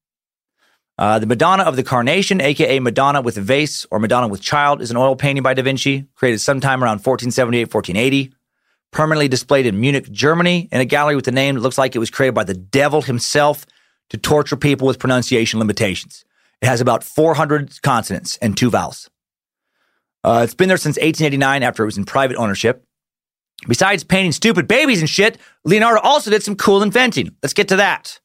[0.99, 4.81] Uh, the Madonna of the Carnation, aka Madonna with a vase or Madonna with child,
[4.81, 8.35] is an oil painting by Da Vinci, created sometime around 1478, 1480,
[8.97, 11.99] permanently displayed in Munich, Germany, in a gallery with a name that looks like it
[11.99, 13.67] was created by the devil himself
[14.09, 16.25] to torture people with pronunciation limitations.
[16.63, 19.11] It has about 400 consonants and two vowels.
[20.25, 22.87] Uh, it's been there since 1889 after it was in private ownership.
[23.69, 25.37] Besides painting stupid babies and shit,
[25.67, 27.37] Leonardo also did some cool inventing.
[27.43, 28.19] Let's get to that.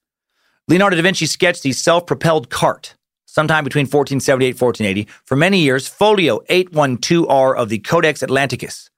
[0.69, 2.95] Leonardo da Vinci sketched the self propelled cart
[3.25, 5.11] sometime between 1478 and 1480.
[5.25, 8.89] For many years, Folio 812R of the Codex Atlanticus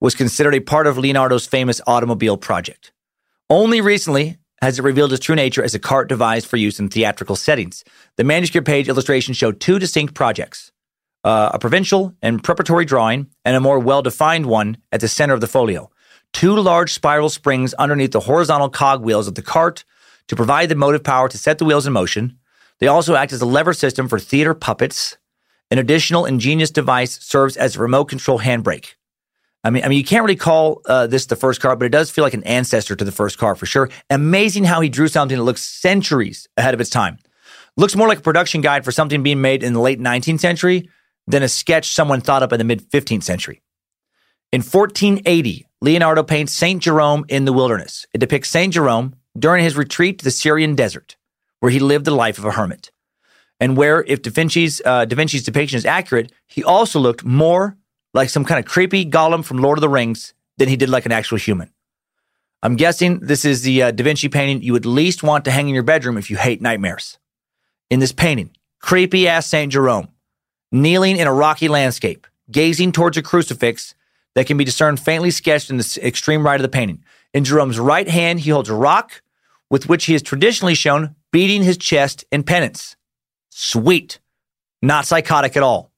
[0.00, 2.92] was considered a part of Leonardo's famous automobile project.
[3.48, 6.88] Only recently has it revealed its true nature as a cart devised for use in
[6.88, 7.84] theatrical settings.
[8.16, 10.72] The manuscript page illustrations show two distinct projects
[11.26, 15.34] uh, a provincial and preparatory drawing, and a more well defined one at the center
[15.34, 15.90] of the folio.
[16.32, 19.84] Two large spiral springs underneath the horizontal cog wheels of the cart
[20.28, 22.38] to provide the motive power to set the wheels in motion.
[22.78, 25.16] They also act as a lever system for theater puppets.
[25.70, 28.94] An additional ingenious device serves as a remote control handbrake.
[29.66, 31.88] I mean, I mean, you can't really call uh, this the first car, but it
[31.90, 33.90] does feel like an ancestor to the first car for sure.
[34.10, 37.18] Amazing how he drew something that looks centuries ahead of its time.
[37.76, 40.88] Looks more like a production guide for something being made in the late 19th century
[41.26, 43.60] than a sketch someone thought up in the mid 15th century.
[44.52, 48.06] In 1480, Leonardo paints Saint Jerome in the wilderness.
[48.14, 51.16] It depicts Saint Jerome during his retreat to the Syrian desert,
[51.58, 52.92] where he lived the life of a hermit,
[53.58, 57.76] and where, if Da Vinci's, uh, da Vinci's depiction is accurate, he also looked more
[58.16, 61.06] like some kind of creepy golem from Lord of the Rings than he did like
[61.06, 61.70] an actual human.
[62.62, 65.68] I'm guessing this is the uh, Da Vinci painting you would least want to hang
[65.68, 67.18] in your bedroom if you hate nightmares.
[67.90, 69.70] In this painting, creepy ass St.
[69.70, 70.08] Jerome,
[70.72, 73.94] kneeling in a rocky landscape, gazing towards a crucifix
[74.34, 77.04] that can be discerned faintly sketched in the extreme right of the painting.
[77.34, 79.22] In Jerome's right hand, he holds a rock
[79.70, 82.96] with which he is traditionally shown beating his chest in penance.
[83.50, 84.20] Sweet.
[84.80, 85.92] Not psychotic at all.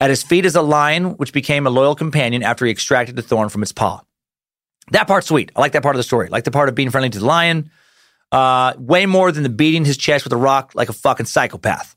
[0.00, 3.22] At his feet is a lion, which became a loyal companion after he extracted the
[3.22, 4.02] thorn from its paw.
[4.90, 5.50] That part's sweet.
[5.56, 6.28] I like that part of the story.
[6.28, 7.70] I like the part of being friendly to the lion.
[8.32, 11.96] Uh, way more than the beating his chest with a rock like a fucking psychopath.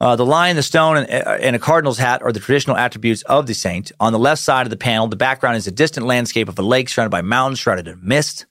[0.00, 3.22] Uh, the lion, the stone, and, uh, and, a cardinal's hat are the traditional attributes
[3.22, 3.90] of the saint.
[4.00, 6.62] On the left side of the panel, the background is a distant landscape of a
[6.62, 8.46] lake surrounded by mountains shrouded in mist.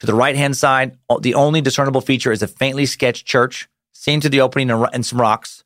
[0.00, 4.20] To the right hand side, the only discernible feature is a faintly sketched church, seen
[4.20, 5.64] to the opening and some rocks.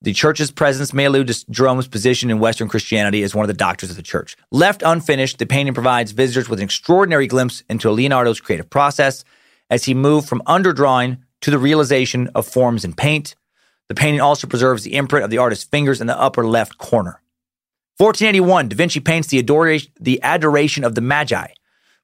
[0.00, 3.54] The church's presence may allude to Jerome's position in Western Christianity as one of the
[3.54, 4.36] doctors of the church.
[4.52, 9.24] Left unfinished, the painting provides visitors with an extraordinary glimpse into Leonardo's creative process
[9.70, 13.34] as he moved from underdrawing to the realization of forms in paint.
[13.88, 17.20] The painting also preserves the imprint of the artist's fingers in the upper left corner.
[17.96, 21.48] 1481, Da Vinci paints the adoration, the adoration of the Magi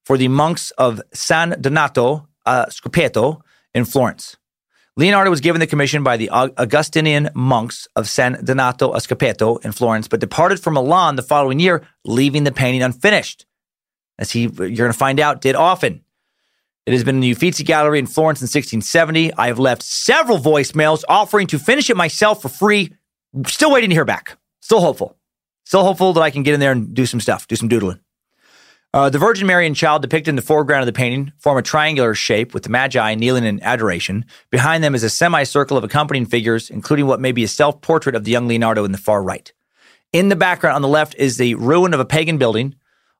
[0.03, 3.41] for the monks of San Donato uh, a Scopeto
[3.73, 4.37] in Florence.
[4.97, 9.73] Leonardo was given the commission by the Augustinian monks of San Donato a Scopeto in
[9.73, 13.45] Florence, but departed for Milan the following year, leaving the painting unfinished.
[14.17, 16.01] As he, you're going to find out, did often.
[16.85, 19.33] It has been in the Uffizi Gallery in Florence in 1670.
[19.33, 22.93] I have left several voicemails offering to finish it myself for free.
[23.47, 24.37] Still waiting to hear back.
[24.61, 25.17] Still hopeful.
[25.65, 27.99] Still hopeful that I can get in there and do some stuff, do some doodling.
[28.95, 31.61] Uh, the Virgin Mary and Child depicted in the foreground of the painting form a
[31.61, 34.23] triangular shape with the Magi kneeling in adoration.
[34.51, 38.15] Behind them is a semicircle of accompanying figures, including what may be a self portrait
[38.15, 39.51] of the young Leonardo in the far right.
[40.13, 42.73] In the background on the left is the ruin of a pagan building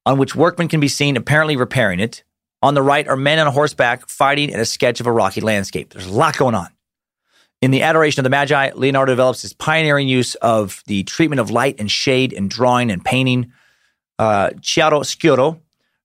[0.05, 2.23] on which workmen can be seen apparently repairing it.
[2.61, 5.91] On the right are men on horseback fighting in a sketch of a rocky landscape.
[5.91, 6.69] There's a lot going on.
[7.61, 11.51] In the Adoration of the Magi, Leonardo develops his pioneering use of the treatment of
[11.51, 13.51] light and shade in drawing and painting.
[14.17, 15.59] Uh, chiaroscuro,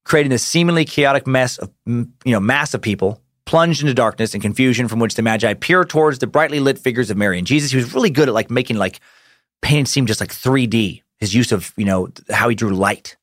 [0.05, 4.42] creating a seemingly chaotic mess of you know mass of people plunged into darkness and
[4.42, 7.72] confusion from which the Magi peer towards the brightly lit figures of Mary and Jesus.
[7.72, 9.01] He was really good at like making like
[9.61, 11.03] painting seem just like 3D.
[11.18, 13.16] His use of you know how he drew light.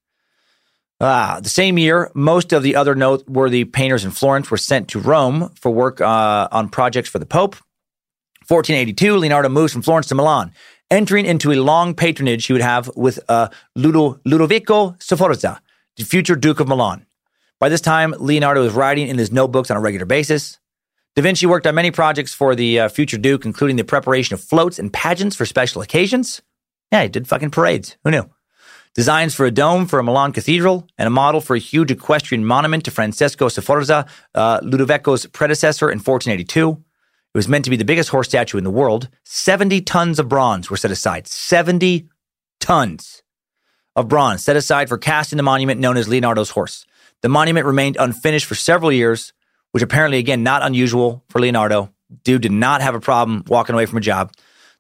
[1.00, 5.00] Ah, the same year, most of the other noteworthy painters in Florence were sent to
[5.00, 7.56] Rome for work uh, on projects for the Pope.
[8.48, 10.52] 1482, Leonardo moves from Florence to Milan,
[10.90, 15.62] entering into a long patronage he would have with uh, Ludo, Ludovico Sforza,
[15.98, 17.06] the future Duke of Milan.
[17.60, 20.60] By this time, Leonardo was writing in his notebooks on a regular basis.
[21.16, 24.44] Da Vinci worked on many projects for the uh, future Duke, including the preparation of
[24.44, 26.42] floats and pageants for special occasions.
[26.92, 27.98] Yeah, he did fucking parades.
[28.04, 28.30] Who knew?
[28.94, 32.46] Designs for a dome for a Milan cathedral and a model for a huge equestrian
[32.46, 36.72] monument to Francesco Sforza, uh, Ludovico's predecessor in 1482.
[36.72, 39.10] It was meant to be the biggest horse statue in the world.
[39.24, 41.28] 70 tons of bronze were set aside.
[41.28, 42.08] 70
[42.60, 43.24] tons
[43.98, 46.86] of bronze set aside for casting the monument known as Leonardo's horse.
[47.22, 49.34] The monument remained unfinished for several years,
[49.72, 51.92] which apparently, again, not unusual for Leonardo.
[52.24, 54.32] Dude did not have a problem walking away from a job.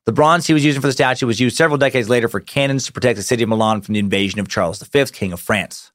[0.06, 2.86] The bronze he was using for the statue was used several decades later for cannons
[2.86, 5.92] to protect the city of Milan from the invasion of Charles V, King of France.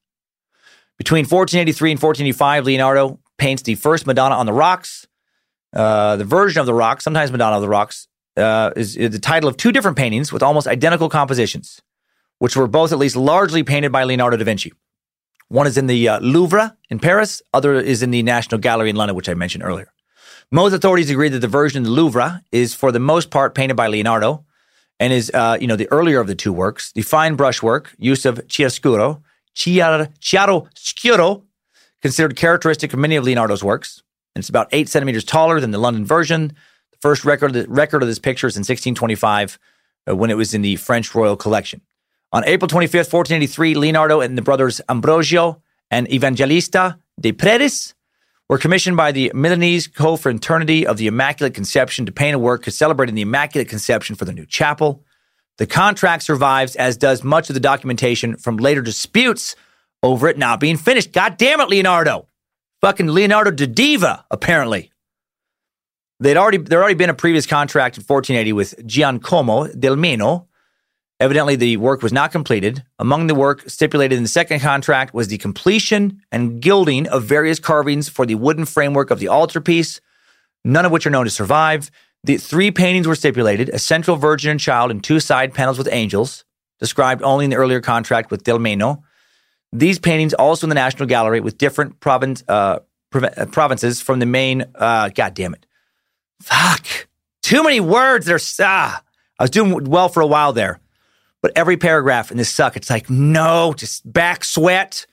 [0.99, 5.07] Between 1483 and 1485, Leonardo paints the first Madonna on the Rocks.
[5.73, 8.07] Uh, the Virgin of the Rocks, sometimes Madonna of the Rocks,
[8.37, 11.81] uh, is, is the title of two different paintings with almost identical compositions,
[12.39, 14.73] which were both at least largely painted by Leonardo da Vinci.
[15.49, 18.95] One is in the uh, Louvre in Paris, other is in the National Gallery in
[18.95, 19.93] London, which I mentioned earlier.
[20.51, 23.75] Most authorities agree that the version in the Louvre is, for the most part, painted
[23.75, 24.45] by Leonardo
[24.99, 26.91] and is, uh, you know, the earlier of the two works.
[26.91, 29.21] The fine brushwork, use of chiaroscuro,
[29.55, 31.43] chiaroscuro,
[32.01, 34.03] considered characteristic of many of Leonardo's works.
[34.35, 36.49] And it's about eight centimeters taller than the London version.
[36.91, 39.59] The first record, the record of this picture is in 1625
[40.09, 41.81] uh, when it was in the French Royal Collection.
[42.33, 45.61] On April 25th, 1483, Leonardo and the brothers Ambrogio
[45.91, 47.93] and Evangelista de Predis
[48.49, 53.13] were commissioned by the Milanese Co-Fraternity of the Immaculate Conception to paint a work celebrating
[53.13, 55.03] the Immaculate Conception for the new chapel.
[55.59, 59.55] The contract survives, as does much of the documentation from later disputes
[60.01, 61.13] over it not being finished.
[61.13, 62.27] God damn it, Leonardo.
[62.81, 64.91] Fucking Leonardo da Diva, apparently.
[66.19, 70.47] They'd already there had already been a previous contract in 1480 with Giacomo del Meno,
[71.23, 72.83] Evidently, the work was not completed.
[72.99, 77.59] Among the work stipulated in the second contract was the completion and gilding of various
[77.59, 80.01] carvings for the wooden framework of the altarpiece,
[80.65, 81.89] none of which are known to survive.
[82.25, 85.87] The three paintings were stipulated a central virgin and child and two side panels with
[85.89, 86.43] angels,
[86.81, 89.01] described only in the earlier contract with Del Meno.
[89.71, 92.79] These paintings also in the National Gallery with different province, uh,
[93.13, 94.65] uh provinces from the main.
[94.75, 95.65] Uh, God damn it.
[96.41, 97.07] Fuck.
[97.41, 98.25] Too many words.
[98.25, 98.59] There's.
[98.61, 99.01] Ah.
[99.39, 100.81] I was doing well for a while there.
[101.43, 105.05] But every paragraph in this suck, it's like, no, just back sweat.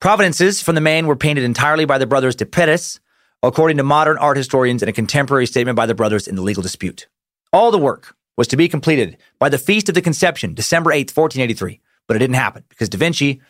[0.00, 2.98] Providences from the main were painted entirely by the brothers de Predis,
[3.44, 6.64] according to modern art historians and a contemporary statement by the brothers in the legal
[6.64, 7.06] dispute.
[7.52, 11.16] All the work was to be completed by the Feast of the Conception, December 8th,
[11.16, 13.40] 1483, but it didn't happen because Da Vinci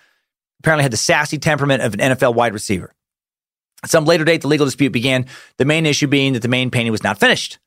[0.61, 2.95] apparently had the sassy temperament of an NFL wide receiver.
[3.83, 6.71] At some later date, the legal dispute began, the main issue being that the main
[6.71, 7.59] painting was not finished.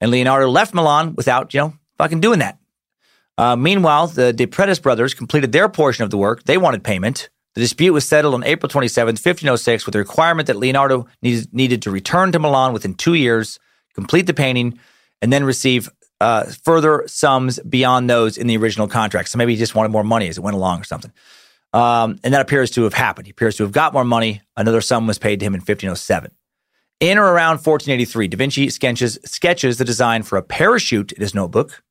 [0.00, 2.58] And Leonardo left Milan without, you know, fucking doing that.
[3.36, 6.44] Uh, meanwhile, the De Predis brothers completed their portion of the work.
[6.44, 7.30] They wanted payment.
[7.54, 11.82] The dispute was settled on April 27, 1506, with the requirement that Leonardo needed, needed
[11.82, 13.58] to return to Milan within two years,
[13.94, 14.78] complete the painting,
[15.22, 15.88] and then receive
[16.20, 19.28] uh, further sums beyond those in the original contract.
[19.28, 21.12] So maybe he just wanted more money as it went along or something.
[21.72, 23.26] Um, and that appears to have happened.
[23.26, 24.42] He appears to have got more money.
[24.56, 26.30] Another sum was paid to him in 1507.
[27.00, 31.34] In or around 1483, Da Vinci sketches, sketches the design for a parachute in his
[31.34, 31.82] notebook.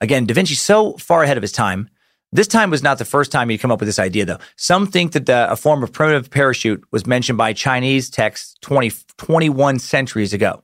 [0.00, 1.88] Again, Da Vinci so far ahead of his time.
[2.30, 4.38] This time was not the first time he'd come up with this idea, though.
[4.56, 8.92] Some think that the, a form of primitive parachute was mentioned by Chinese texts 20,
[9.16, 10.62] 21 centuries ago.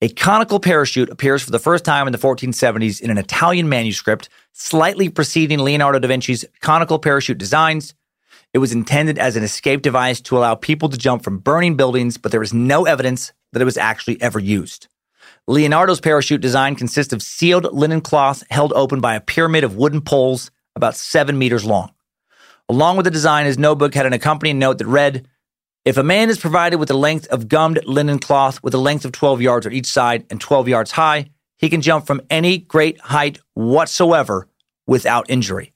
[0.00, 4.28] A conical parachute appears for the first time in the 1470s in an Italian manuscript,
[4.52, 7.94] slightly preceding Leonardo da Vinci's conical parachute designs.
[8.54, 12.16] It was intended as an escape device to allow people to jump from burning buildings,
[12.16, 14.86] but there is no evidence that it was actually ever used.
[15.48, 20.02] Leonardo's parachute design consists of sealed linen cloth held open by a pyramid of wooden
[20.02, 21.90] poles about seven meters long.
[22.68, 25.26] Along with the design, his notebook had an accompanying note that read,
[25.86, 29.06] if a man is provided with a length of gummed linen cloth with a length
[29.06, 32.58] of 12 yards on each side and 12 yards high, he can jump from any
[32.58, 34.48] great height whatsoever
[34.86, 35.72] without injury.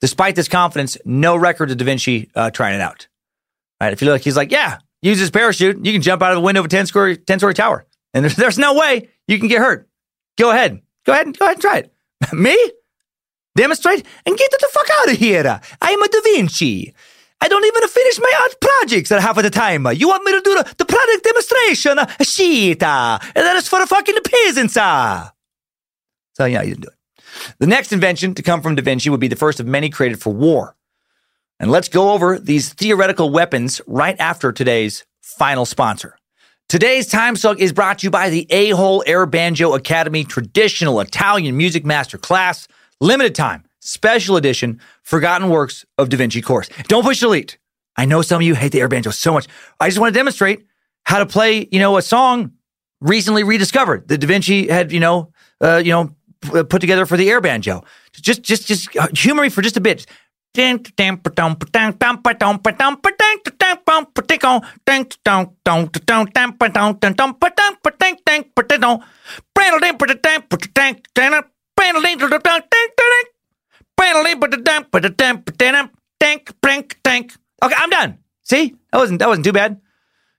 [0.00, 3.08] Despite this confidence, no record of Da Vinci uh, trying it out.
[3.80, 3.92] Right?
[3.92, 5.84] If you look, he's like, yeah, use his parachute.
[5.84, 7.84] You can jump out of the window of a 10 story, 10 story tower.
[8.16, 9.86] And there's, there's no way you can get hurt.
[10.38, 10.80] Go ahead.
[11.04, 11.92] Go ahead and go ahead and try it.
[12.32, 12.56] Me?
[13.54, 15.60] Demonstrate and get the fuck out of here.
[15.82, 16.94] I'm a Da Vinci.
[17.42, 19.86] I don't even finish my art projects at half of the time.
[19.92, 21.98] You want me to do the, the product demonstration?
[22.22, 22.82] Shit.
[22.82, 24.72] And that is for the fucking peasants.
[24.72, 27.54] So, yeah, you didn't do it.
[27.58, 30.22] The next invention to come from Da Vinci would be the first of many created
[30.22, 30.74] for war.
[31.60, 36.16] And let's go over these theoretical weapons right after today's final sponsor.
[36.68, 41.56] Today's Time Suck is brought to you by the A-Hole Air Banjo Academy Traditional Italian
[41.56, 42.66] Music Master Class,
[43.00, 46.68] limited time, special edition, Forgotten Works of Da Vinci course.
[46.88, 47.58] Don't push delete.
[47.96, 49.46] I know some of you hate the air banjo so much.
[49.78, 50.66] I just want to demonstrate
[51.04, 52.50] how to play, you know, a song
[53.00, 55.30] recently rediscovered that Da Vinci had, you know,
[55.60, 56.16] uh, you know,
[56.64, 57.84] put together for the air banjo.
[58.12, 60.04] Just, just, just uh, humor me for just a bit.
[77.62, 78.18] Okay, I'm done.
[78.42, 79.80] See, that wasn't that wasn't too bad.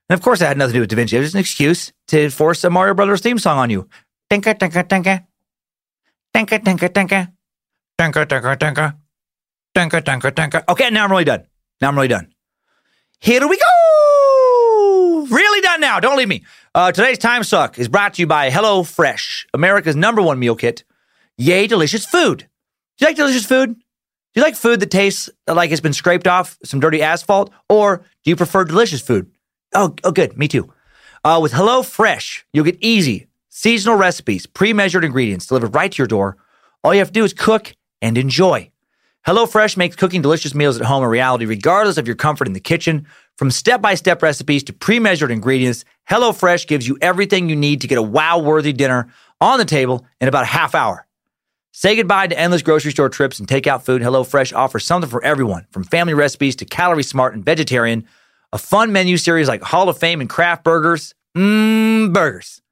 [0.08, 1.16] And of course, that had nothing to do with Da Vinci.
[1.16, 3.88] It was just an excuse to force a Mario Brothers theme song on you.
[4.30, 5.26] Tinka, tinka, tinka.
[6.34, 7.32] Tinka, tinka, tinka.
[7.98, 8.97] Tinka, tinka, tinka.
[10.68, 11.46] Okay, now I'm really done.
[11.80, 12.32] Now I'm really done.
[13.20, 15.26] Here we go.
[15.30, 16.00] Really done now.
[16.00, 16.44] Don't leave me.
[16.74, 20.84] Uh, today's Time Suck is brought to you by HelloFresh, America's number one meal kit.
[21.36, 22.38] Yay, delicious food.
[22.38, 23.74] Do you like delicious food?
[23.74, 23.82] Do
[24.34, 27.52] you like food that tastes like it's been scraped off some dirty asphalt?
[27.68, 29.30] Or do you prefer delicious food?
[29.74, 30.36] Oh, oh good.
[30.36, 30.72] Me too.
[31.24, 36.08] Uh, with HelloFresh, you'll get easy, seasonal recipes, pre measured ingredients delivered right to your
[36.08, 36.36] door.
[36.82, 38.70] All you have to do is cook and enjoy.
[39.28, 42.60] HelloFresh makes cooking delicious meals at home a reality, regardless of your comfort in the
[42.60, 43.06] kitchen.
[43.36, 47.82] From step by step recipes to pre measured ingredients, HelloFresh gives you everything you need
[47.82, 51.06] to get a wow worthy dinner on the table in about a half hour.
[51.72, 54.00] Say goodbye to endless grocery store trips and takeout food.
[54.00, 58.06] HelloFresh offers something for everyone, from family recipes to calorie smart and vegetarian.
[58.54, 61.14] A fun menu series like Hall of Fame and craft burgers.
[61.36, 62.62] Mmm, burgers.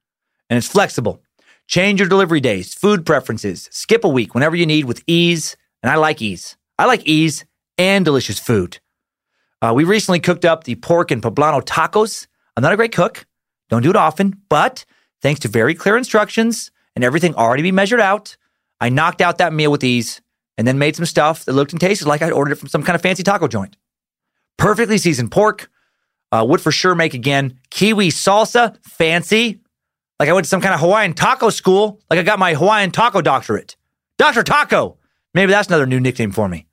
[0.49, 1.21] And it's flexible.
[1.67, 5.55] Change your delivery days, food preferences, skip a week whenever you need with ease.
[5.83, 6.57] And I like ease.
[6.77, 7.45] I like ease
[7.77, 8.79] and delicious food.
[9.61, 12.27] Uh, we recently cooked up the pork and poblano tacos.
[12.55, 13.25] I'm not a great cook.
[13.69, 14.85] Don't do it often, but
[15.21, 18.37] thanks to very clear instructions and everything already be measured out,
[18.79, 20.21] I knocked out that meal with ease
[20.57, 22.83] and then made some stuff that looked and tasted like I'd ordered it from some
[22.83, 23.77] kind of fancy taco joint.
[24.57, 25.69] Perfectly seasoned pork.
[26.31, 27.57] Uh, would for sure make again.
[27.69, 29.61] Kiwi salsa, fancy.
[30.19, 32.01] Like I went to some kind of Hawaiian taco school.
[32.09, 33.75] Like I got my Hawaiian taco doctorate.
[34.17, 34.43] Dr.
[34.43, 34.97] Taco.
[35.33, 36.67] Maybe that's another new nickname for me.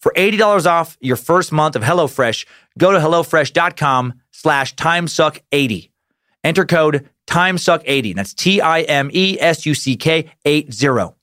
[0.00, 2.46] For $80 off your first month of HelloFresh,
[2.78, 5.90] go to HelloFresh.com slash TimeSuck80.
[6.44, 8.14] Enter code TimeSuck80.
[8.14, 9.10] That's T-I-M-E-S-U-C-K
[10.44, 11.14] 80.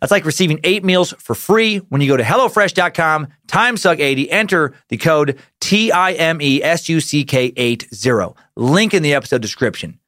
[0.00, 4.96] That's like receiving eight meals for free when you go to HelloFresh.com, TimeSuck80, enter the
[4.96, 8.34] code T-I-M-E-S-U-C-K 80.
[8.56, 10.00] Link in the episode description.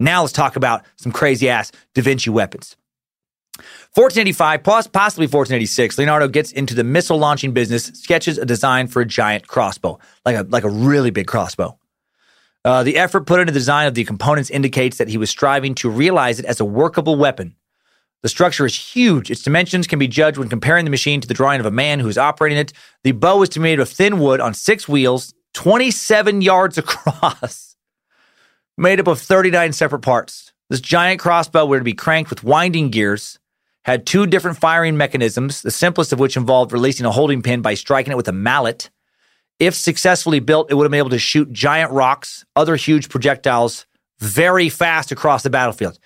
[0.00, 2.76] Now let's talk about some crazy ass Da Vinci weapons.
[3.98, 9.02] 1485, plus possibly 1486, Leonardo gets into the missile launching business, sketches a design for
[9.02, 11.76] a giant crossbow, like a like a really big crossbow.
[12.64, 15.74] Uh, the effort put into the design of the components indicates that he was striving
[15.74, 17.56] to realize it as a workable weapon.
[18.22, 19.32] The structure is huge.
[19.32, 21.98] Its dimensions can be judged when comparing the machine to the drawing of a man
[21.98, 22.72] who is operating it.
[23.02, 27.74] The bow is made of thin wood on six wheels, 27 yards across,
[28.76, 30.52] made up of 39 separate parts.
[30.70, 33.40] This giant crossbow were to be cranked with winding gears,
[33.88, 37.72] had two different firing mechanisms, the simplest of which involved releasing a holding pin by
[37.72, 38.90] striking it with a mallet.
[39.58, 43.86] If successfully built, it would have been able to shoot giant rocks, other huge projectiles
[44.18, 45.98] very fast across the battlefield.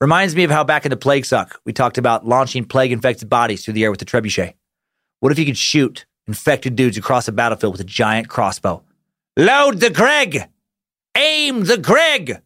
[0.00, 3.28] Reminds me of how back in the Plague Suck, we talked about launching plague infected
[3.28, 4.54] bodies through the air with the trebuchet.
[5.20, 8.82] What if you could shoot infected dudes across a battlefield with a giant crossbow?
[9.36, 10.48] Load the Greg!
[11.16, 12.42] Aim the Greg!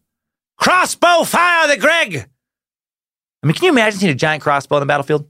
[0.57, 2.29] Crossbow fire the Greg!
[3.43, 5.27] I mean, can you imagine seeing a giant crossbow on the battlefield?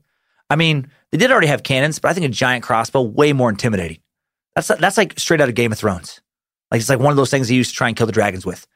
[0.49, 3.49] I mean, they did already have cannons, but I think a giant crossbow way more
[3.49, 3.97] intimidating.
[4.55, 6.21] That's that's like straight out of Game of Thrones.
[6.69, 8.45] Like it's like one of those things they used to try and kill the dragons
[8.45, 8.67] with.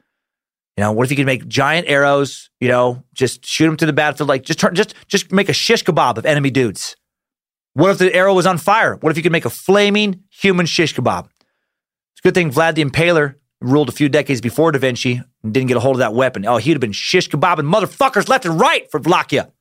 [0.75, 2.49] You know, what if you could make giant arrows?
[2.59, 4.29] You know, just shoot them to the battlefield.
[4.29, 6.95] Like just turn, just just make a shish kebab of enemy dudes.
[7.73, 8.95] What if the arrow was on fire?
[8.95, 11.25] What if you could make a flaming human shish kebab?
[11.25, 15.53] It's a good thing Vlad the Impaler ruled a few decades before Da Vinci and
[15.53, 16.45] didn't get a hold of that weapon.
[16.45, 19.51] Oh, he'd have been shish kebabbing motherfuckers left and right for Vlachia.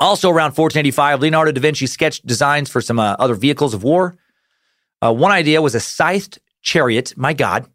[0.00, 4.16] Also around 1485, Leonardo da Vinci sketched designs for some uh, other vehicles of war.
[5.02, 7.14] Uh, one idea was a scythed chariot.
[7.16, 7.68] My God,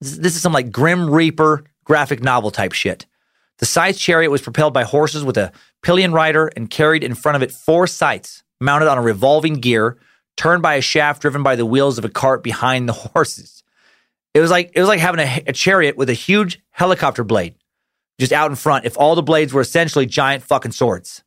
[0.00, 3.06] this, this is some like Grim Reaper graphic novel type shit.
[3.58, 7.36] The scythed chariot was propelled by horses with a pillion rider and carried in front
[7.36, 9.98] of it four scythes mounted on a revolving gear,
[10.36, 13.53] turned by a shaft driven by the wheels of a cart behind the horses.
[14.34, 17.54] It was like it was like having a, a chariot with a huge helicopter blade
[18.18, 18.84] just out in front.
[18.84, 21.22] If all the blades were essentially giant fucking swords,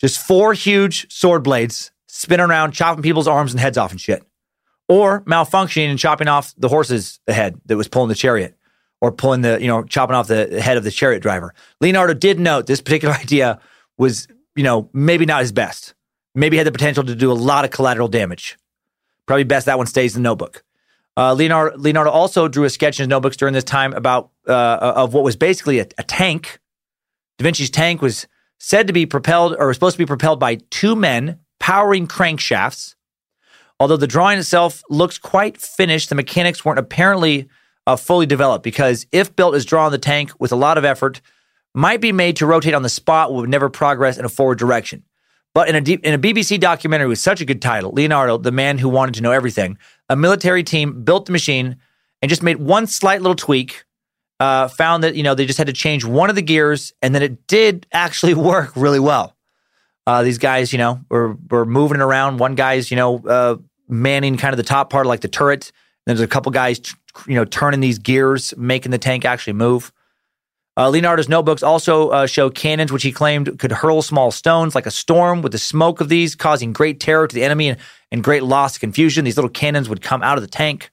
[0.00, 4.22] just four huge sword blades spinning around, chopping people's arms and heads off and shit,
[4.88, 8.56] or malfunctioning and chopping off the horse's head that was pulling the chariot,
[9.00, 11.52] or pulling the you know chopping off the head of the chariot driver.
[11.80, 13.58] Leonardo did note this particular idea
[13.98, 15.94] was you know maybe not his best.
[16.32, 18.56] Maybe had the potential to do a lot of collateral damage.
[19.26, 20.62] Probably best that one stays in the notebook.
[21.16, 24.92] Uh, Leonardo, Leonardo also drew a sketch in his notebooks during this time about uh,
[24.96, 26.60] of what was basically a, a, tank.
[27.38, 28.26] Da Vinci's tank was
[28.58, 32.94] said to be propelled or was supposed to be propelled by two men powering crankshafts.
[33.78, 37.48] Although the drawing itself looks quite finished, the mechanics weren't apparently
[37.86, 41.20] uh, fully developed because if built as drawn, the tank with a lot of effort
[41.74, 45.04] might be made to rotate on the spot would never progress in a forward direction.
[45.52, 48.88] But in in a BBC documentary with such a good title, Leonardo, the man who
[48.88, 49.78] wanted to know everything,
[50.10, 51.76] a military team built the machine
[52.20, 53.84] and just made one slight little tweak.
[54.38, 57.14] Uh, found that you know they just had to change one of the gears, and
[57.14, 59.36] then it did actually work really well.
[60.06, 62.38] Uh, these guys, you know, were were moving around.
[62.38, 63.56] One guy's, you know, uh,
[63.88, 65.72] manning kind of the top part, like the turret.
[66.06, 66.80] And there's a couple guys,
[67.26, 69.92] you know, turning these gears, making the tank actually move.
[70.80, 74.86] Uh, Leonardo's notebooks also uh, show cannons, which he claimed could hurl small stones like
[74.86, 77.78] a storm, with the smoke of these causing great terror to the enemy and,
[78.10, 79.26] and great loss of confusion.
[79.26, 80.90] These little cannons would come out of the tank.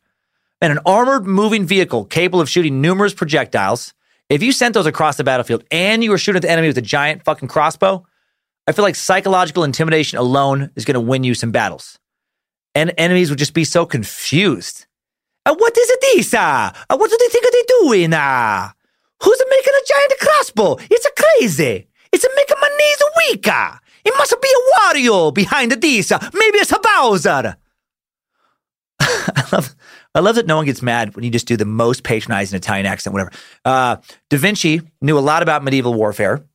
[0.60, 3.94] And an armored moving vehicle capable of shooting numerous projectiles.
[4.28, 6.78] If you sent those across the battlefield and you were shooting at the enemy with
[6.78, 8.06] a giant fucking crossbow,
[8.68, 11.98] I feel like psychological intimidation alone is going to win you some battles.
[12.76, 14.86] And enemies would just be so confused.
[15.46, 16.34] Uh, what is it, this?
[16.34, 18.12] Uh, what do they think they're doing?
[18.12, 18.72] Uh?
[19.24, 20.78] Who's making giant crossbow?
[20.90, 21.88] It's a crazy.
[22.12, 23.80] It's making my knees weaker.
[24.06, 26.12] It must be a Wario behind this.
[26.12, 27.58] Maybe it's a Bowser.
[29.00, 29.76] I love,
[30.16, 32.86] I love that no one gets mad when you just do the most patronizing Italian
[32.86, 33.32] accent, whatever.
[33.66, 33.98] Uh,
[34.30, 36.46] da Vinci knew a lot about medieval warfare.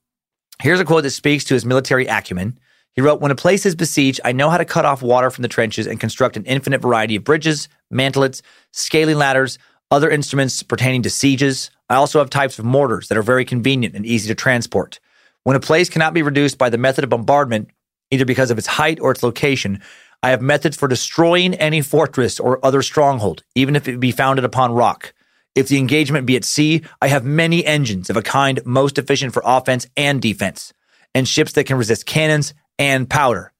[0.60, 2.58] Here's a quote that speaks to his military acumen.
[2.94, 5.42] He wrote, When a place is besieged, I know how to cut off water from
[5.42, 8.42] the trenches and construct an infinite variety of bridges, mantlets,
[8.72, 9.58] scaling ladders,
[9.92, 11.70] other instruments pertaining to sieges.
[11.90, 14.98] I also have types of mortars that are very convenient and easy to transport.
[15.44, 17.68] When a place cannot be reduced by the method of bombardment,
[18.10, 19.82] either because of its height or its location,
[20.22, 24.46] I have methods for destroying any fortress or other stronghold, even if it be founded
[24.46, 25.12] upon rock.
[25.54, 29.34] If the engagement be at sea, I have many engines of a kind most efficient
[29.34, 30.72] for offense and defense,
[31.14, 33.52] and ships that can resist cannons and powder.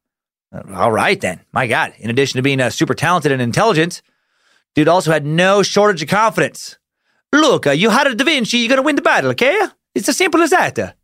[0.75, 1.41] All right, then.
[1.53, 1.93] My God.
[1.99, 4.01] In addition to being uh, super talented and intelligent,
[4.75, 6.79] dude also had no shortage of confidence.
[7.33, 9.59] Look, uh, you had a Da Vinci, you're gonna win the battle, okay?
[9.95, 10.97] It's as simple as that.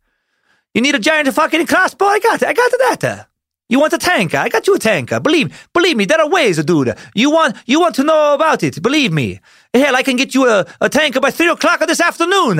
[0.73, 2.05] You need a giant fucking crossbow?
[2.05, 2.47] I got it.
[2.47, 3.27] I got that.
[3.69, 4.33] You want a tank?
[4.33, 5.09] I got you a tank.
[5.21, 6.95] Believe, believe me, there are ways, dude.
[7.13, 8.81] You want, you want to know about it?
[8.81, 9.39] Believe me.
[9.73, 12.59] Hell, I can get you a, a tank by three o'clock this afternoon.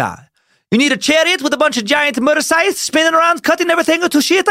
[0.71, 4.21] You need a chariot with a bunch of giant motorcycles spinning around, cutting everything to
[4.21, 4.47] shit.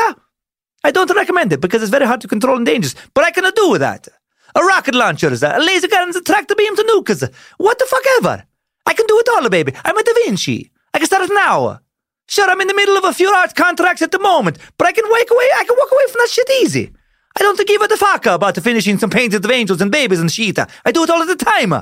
[0.82, 3.44] I don't recommend it because it's very hard to control and dangerous, but I can
[3.55, 4.09] do that.
[4.55, 7.33] A rocket launcher, a laser guns, a tractor beam to nukes.
[7.59, 8.45] What the fuck ever.
[8.87, 9.73] I can do it all, baby.
[9.85, 10.70] I'm a Da Vinci.
[10.95, 11.81] I can start it now.
[12.29, 14.93] Sure, I'm in the middle of a few art contracts at the moment, but I
[14.93, 15.49] can walk away.
[15.57, 16.93] I can walk away from that shit easy.
[17.39, 20.59] I don't give a fuck about finishing some paintings of angels and babies and shit.
[20.59, 21.73] I do it all the time.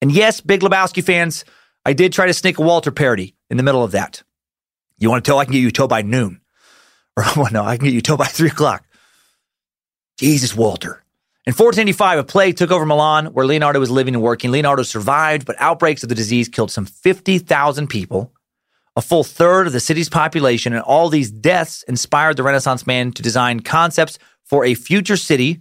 [0.00, 1.44] And yes, Big Lebowski fans,
[1.84, 4.22] I did try to sneak a Walter parody in the middle of that.
[4.98, 6.40] You want to tell I can get you towed by noon.
[7.16, 8.84] Or, well, no, I can get you towed by three o'clock.
[10.18, 11.03] Jesus, Walter.
[11.46, 14.50] In 1485, a plague took over Milan, where Leonardo was living and working.
[14.50, 18.32] Leonardo survived, but outbreaks of the disease killed some 50,000 people,
[18.96, 23.12] a full third of the city's population, and all these deaths inspired the Renaissance man
[23.12, 25.60] to design concepts for a future city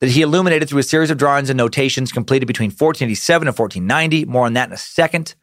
[0.00, 4.24] that he illuminated through a series of drawings and notations completed between 1487 and 1490.
[4.24, 5.36] More on that in a second.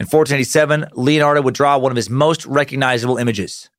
[0.00, 3.70] In 1487, Leonardo would draw one of his most recognizable images,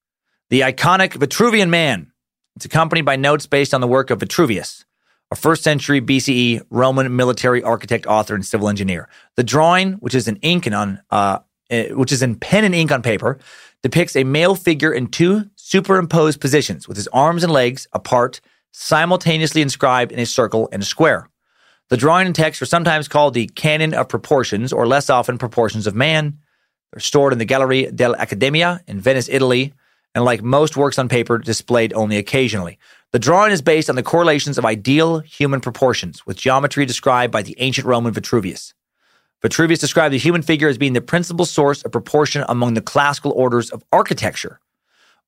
[0.49, 2.13] the iconic Vitruvian Man.
[2.55, 4.85] It's accompanied by notes based on the work of Vitruvius
[5.31, 9.09] a first century BCE Roman military architect, author, and civil engineer.
[9.35, 11.39] The drawing, which is in ink and on, uh,
[11.69, 13.39] eh, which is in pen and ink on paper,
[13.81, 18.41] depicts a male figure in two superimposed positions with his arms and legs apart,
[18.71, 21.29] simultaneously inscribed in a circle and a square.
[21.89, 25.85] The drawing and text are sometimes called the canon of proportions, or less often proportions
[25.85, 26.39] of man.
[26.91, 29.73] They're stored in the Galleria dell'Accademia in Venice, Italy,
[30.15, 32.79] and like most works on paper, displayed only occasionally.
[33.11, 37.41] The drawing is based on the correlations of ideal human proportions, with geometry described by
[37.41, 38.73] the ancient Roman Vitruvius.
[39.41, 43.31] Vitruvius described the human figure as being the principal source of proportion among the classical
[43.31, 44.59] orders of architecture.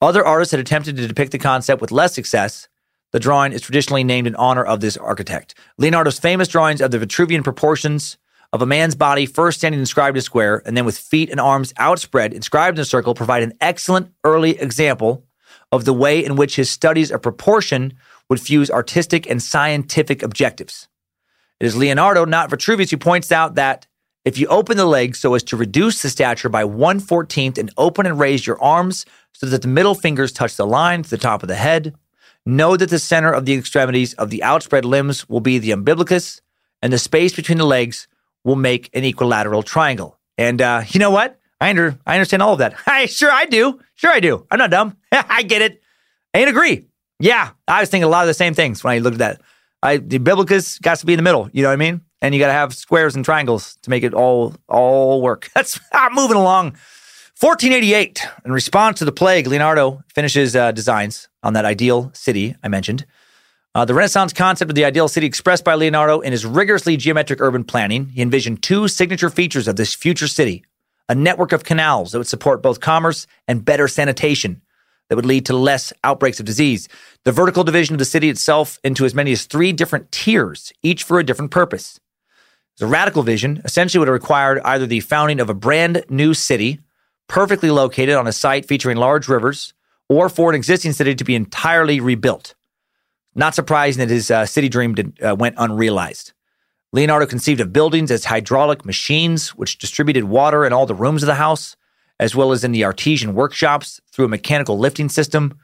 [0.02, 2.68] Other artists had attempted to depict the concept with less success.
[3.12, 5.56] The drawing is traditionally named in honor of this architect.
[5.78, 8.18] Leonardo's famous drawings of the Vitruvian proportions
[8.54, 11.40] of a man's body first standing inscribed in a square and then with feet and
[11.40, 15.27] arms outspread inscribed in a circle provide an excellent early example
[15.72, 17.94] of the way in which his studies of proportion
[18.30, 20.88] would fuse artistic and scientific objectives.
[21.60, 23.88] It is Leonardo, not Vitruvius, who points out that
[24.26, 27.72] if you open the legs so as to reduce the stature by 1 14th and
[27.78, 31.18] open and raise your arms so that the middle fingers touch the line to the
[31.18, 31.96] top of the head,
[32.46, 36.42] know that the center of the extremities of the outspread limbs will be the umbilicus,
[36.82, 38.08] and the space between the legs
[38.44, 40.18] will make an equilateral triangle.
[40.38, 41.37] And uh, you know what?
[41.60, 42.76] I, under, I understand all of that.
[42.88, 43.80] I sure I do.
[43.96, 44.46] Sure I do.
[44.52, 44.98] I'm not dumb.
[45.12, 45.82] I get it.
[46.34, 46.86] I agree.
[47.20, 49.42] Yeah, I was thinking a lot of the same things when I looked at that.
[49.82, 51.50] I, the umbilicus got to be in the middle.
[51.52, 52.02] You know what I mean?
[52.22, 55.50] And you got to have squares and triangles to make it all all work.
[55.56, 56.76] That's I'm moving along.
[57.40, 58.26] 1488.
[58.46, 63.06] In response to the plague, Leonardo finishes uh, designs on that ideal city I mentioned.
[63.76, 67.40] Uh, the Renaissance concept of the ideal city expressed by Leonardo in his rigorously geometric
[67.40, 70.64] urban planning, he envisioned two signature features of this future city
[71.10, 74.62] a network of canals that would support both commerce and better sanitation
[75.10, 76.90] that would lead to less outbreaks of disease.
[77.24, 81.04] The vertical division of the city itself into as many as three different tiers, each
[81.04, 82.00] for a different purpose.
[82.78, 86.80] The radical vision essentially would have required either the founding of a brand new city,
[87.28, 89.74] perfectly located on a site featuring large rivers,
[90.10, 92.54] or for an existing city to be entirely rebuilt.
[93.34, 96.34] Not surprising that his uh, city dream did, uh, went unrealized.
[96.94, 101.28] Leonardo conceived of buildings as hydraulic machines, which distributed water in all the rooms of
[101.28, 101.76] the house,
[102.20, 105.58] as well as in the artesian workshops through a mechanical lifting system.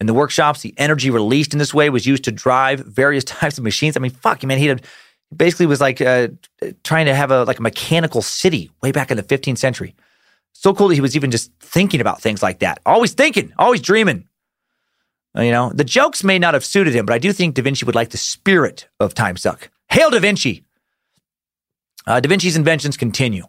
[0.00, 3.58] In the workshops, the energy released in this way was used to drive various types
[3.58, 3.96] of machines.
[3.96, 4.74] I mean, fuck, you, man, he
[5.34, 6.28] basically was like uh,
[6.82, 9.94] trying to have a like a mechanical city way back in the 15th century.
[10.52, 12.80] So cool that he was even just thinking about things like that.
[12.86, 14.28] Always thinking, always dreaming.
[15.36, 17.84] You know, the jokes may not have suited him, but I do think Da Vinci
[17.84, 19.68] would like the spirit of Time Suck.
[19.94, 20.64] Hail Da Vinci!
[22.04, 23.44] Uh, da Vinci's inventions continue.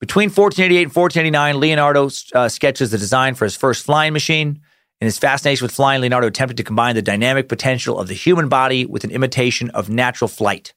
[0.00, 4.62] Between 1488 and 1489, Leonardo uh, sketches the design for his first flying machine.
[5.02, 8.48] In his fascination with flying, Leonardo attempted to combine the dynamic potential of the human
[8.48, 10.72] body with an imitation of natural flight.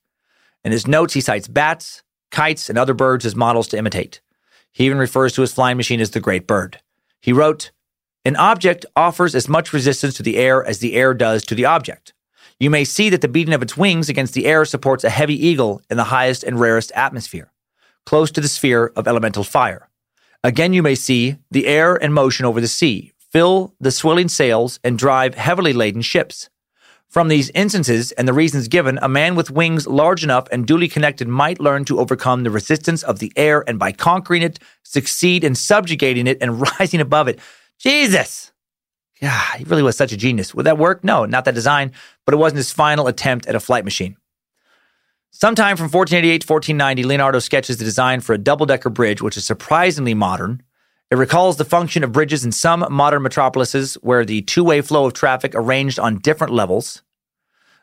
[0.65, 4.19] In his notes, he cites bats, kites, and other birds as models to imitate.
[4.73, 6.81] He even refers to his flying machine as the Great Bird.
[7.21, 7.71] He wrote,
[8.25, 11.63] an object offers as much resistance to the air as the air does to the
[11.63, 12.11] object.
[12.59, 15.35] You may see that the beating of its wings against the air supports a heavy
[15.45, 17.51] eagle in the highest and rarest atmosphere,
[18.05, 19.89] close to the sphere of elemental fire.
[20.43, 24.79] Again, you may see the air and motion over the sea fill the swelling sails
[24.83, 26.49] and drive heavily laden ships.
[27.09, 30.87] From these instances and the reasons given, a man with wings large enough and duly
[30.87, 35.43] connected might learn to overcome the resistance of the air and by conquering it, succeed
[35.43, 37.39] in subjugating it and rising above it.
[37.79, 38.51] Jesus.
[39.21, 40.53] Yeah, he really was such a genius.
[40.53, 41.03] Would that work?
[41.03, 41.91] No, not that design,
[42.25, 44.15] but it wasn't his final attempt at a flight machine.
[45.31, 49.37] Sometime from 1488 to 1490, Leonardo sketches the design for a double decker bridge, which
[49.37, 50.63] is surprisingly modern.
[51.09, 55.05] It recalls the function of bridges in some modern metropolises where the two way flow
[55.05, 57.01] of traffic arranged on different levels.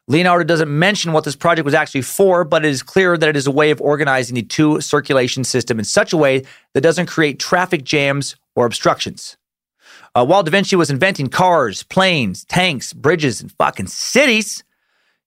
[0.06, 3.36] Leonardo doesn't mention what this project was actually for, but it is clear that it
[3.36, 6.42] is a way of organizing the two circulation system in such a way
[6.74, 9.38] that doesn't create traffic jams or obstructions.
[10.14, 14.62] Uh, while Da Vinci was inventing cars, planes, tanks, bridges, and fucking cities,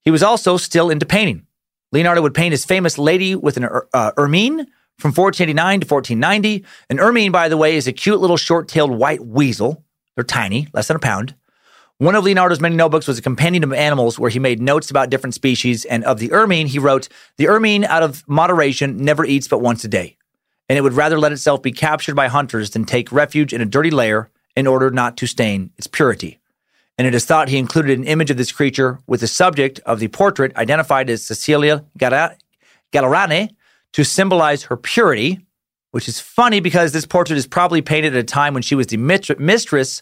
[0.03, 1.45] he was also still into painting.
[1.91, 4.59] Leonardo would paint his famous Lady with an uh, ermine
[4.97, 6.65] from 1489 to 1490.
[6.89, 9.83] An ermine, by the way, is a cute little short tailed white weasel.
[10.15, 11.35] They're tiny, less than a pound.
[11.99, 15.09] One of Leonardo's many notebooks was a companion of animals where he made notes about
[15.09, 15.83] different species.
[15.85, 19.83] And of the ermine, he wrote, The ermine, out of moderation, never eats but once
[19.83, 20.15] a day.
[20.69, 23.65] And it would rather let itself be captured by hunters than take refuge in a
[23.65, 26.39] dirty lair in order not to stain its purity.
[26.97, 29.99] And it is thought he included an image of this creature with the subject of
[29.99, 33.49] the portrait identified as Cecilia Gallerani
[33.93, 35.45] to symbolize her purity,
[35.91, 38.87] which is funny because this portrait is probably painted at a time when she was
[38.87, 40.01] the mistress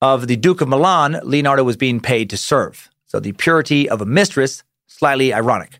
[0.00, 2.88] of the Duke of Milan Leonardo was being paid to serve.
[3.04, 5.78] So the purity of a mistress, slightly ironic.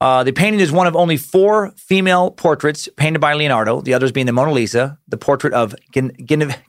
[0.00, 4.12] Uh, the painting is one of only four female portraits painted by Leonardo, the others
[4.12, 6.12] being the Mona Lisa, the portrait of Gen-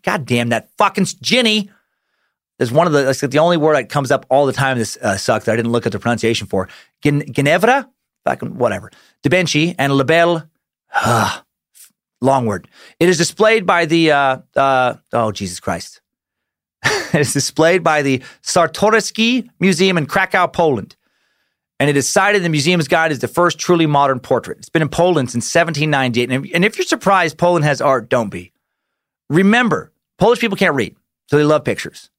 [0.03, 1.69] God damn that fucking Ginny,
[2.57, 4.77] There's one of the the only word that comes up all the time.
[4.77, 6.69] This uh, suck that I didn't look at the pronunciation for.
[7.03, 7.89] Ginevra,
[8.25, 8.91] fucking whatever.
[9.23, 10.49] Da Vinci and Labelle.
[10.93, 11.43] ah,
[12.21, 12.67] long word.
[12.99, 16.01] It is displayed by the uh, uh, oh Jesus Christ.
[16.85, 20.95] it is displayed by the Czartoryski Museum in Krakow, Poland.
[21.79, 24.57] And it is cited in the museum's guide as the first truly modern portrait.
[24.57, 26.53] It's been in Poland since 1798.
[26.55, 28.51] And if, you're surprised Poland has art, don't be.
[29.29, 30.95] Remember, Polish people can't read,
[31.27, 32.09] so they love pictures.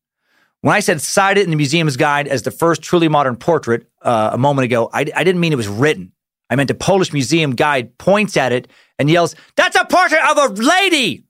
[0.60, 4.30] When I said cited in the museum's guide as the first truly modern portrait uh,
[4.32, 6.12] a moment ago, I, I didn't mean it was written.
[6.50, 8.68] I meant a Polish museum guide points at it
[8.98, 11.24] and yells, That's a portrait of a lady!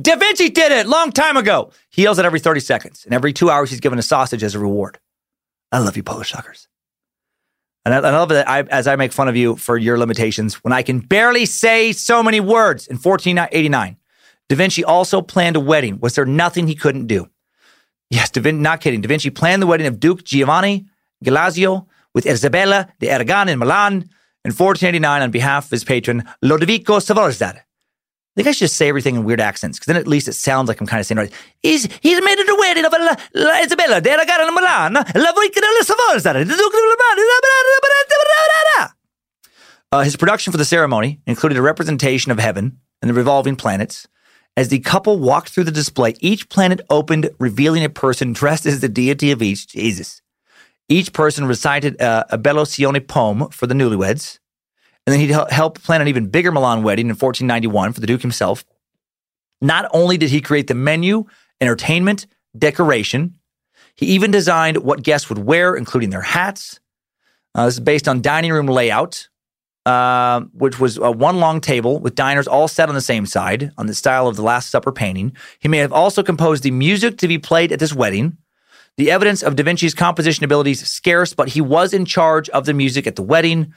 [0.00, 1.70] Da Vinci did it long time ago.
[1.90, 4.54] He yells it every 30 seconds, and every two hours he's given a sausage as
[4.54, 4.98] a reward.
[5.70, 6.68] I love you, Polish suckers.
[7.84, 10.54] And I, I love that I, as I make fun of you for your limitations
[10.62, 12.86] when I can barely say so many words.
[12.86, 13.96] In 1489,
[14.48, 15.98] Da Vinci also planned a wedding.
[16.00, 17.28] Was there nothing he couldn't do?
[18.10, 19.00] Yes, da Vin- not kidding.
[19.00, 20.86] Da Vinci planned the wedding of Duke Giovanni
[21.24, 23.92] Galeazzo with Isabella de Aragon in Milan
[24.44, 27.64] in 1489 on behalf of his patron Lodovico Sforza.
[28.34, 30.32] I think I should just say everything in weird accents because then at least it
[30.32, 31.32] sounds like I'm kind of saying right.
[31.62, 35.32] He's, he's made it a wedding of La, La Isabella in Milan, La
[40.00, 44.08] his production for the ceremony included a representation of heaven and the revolving planets.
[44.56, 48.80] As the couple walked through the display, each planet opened, revealing a person dressed as
[48.80, 49.66] the deity of each.
[49.66, 50.22] Jesus.
[50.88, 54.38] Each person recited uh, a Bellocione poem for the newlyweds.
[55.06, 58.06] And then he hel- helped plan an even bigger Milan wedding in 1491 for the
[58.06, 58.64] Duke himself.
[59.60, 61.24] Not only did he create the menu,
[61.60, 62.26] entertainment,
[62.56, 63.38] decoration,
[63.94, 66.80] he even designed what guests would wear, including their hats.
[67.54, 69.28] Uh, this is based on dining room layout,
[69.84, 73.72] uh, which was uh, one long table with diners all set on the same side,
[73.76, 75.36] on the style of the Last Supper painting.
[75.58, 78.38] He may have also composed the music to be played at this wedding.
[78.96, 82.74] The evidence of Da Vinci's composition abilities scarce, but he was in charge of the
[82.74, 83.72] music at the wedding.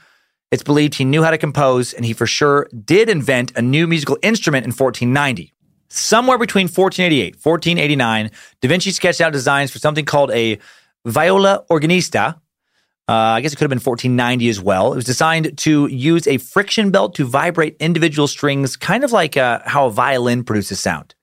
[0.51, 3.87] It's believed he knew how to compose, and he for sure did invent a new
[3.87, 5.53] musical instrument in 1490.
[5.89, 8.31] Somewhere between 1488 1489,
[8.61, 10.59] Da Vinci sketched out designs for something called a
[11.05, 12.35] viola organista.
[13.07, 14.91] Uh, I guess it could have been 1490 as well.
[14.91, 19.37] It was designed to use a friction belt to vibrate individual strings, kind of like
[19.37, 21.13] uh, how a violin produces sound.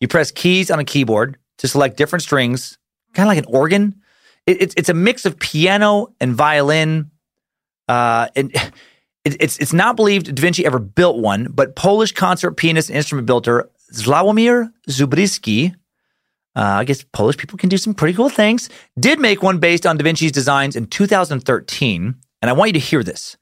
[0.00, 2.78] You press keys on a keyboard to select different strings,
[3.14, 4.00] kind of like an organ.
[4.46, 7.10] It, it's it's a mix of piano and violin.
[7.88, 8.52] Uh, and
[9.24, 12.96] it, it's it's not believed Da Vinci ever built one, but Polish concert pianist and
[12.96, 15.74] instrument builder Sławomir Zubrzycki,
[16.56, 19.86] uh, I guess Polish people can do some pretty cool things, did make one based
[19.86, 22.14] on Da Vinci's designs in 2013.
[22.42, 23.36] And I want you to hear this.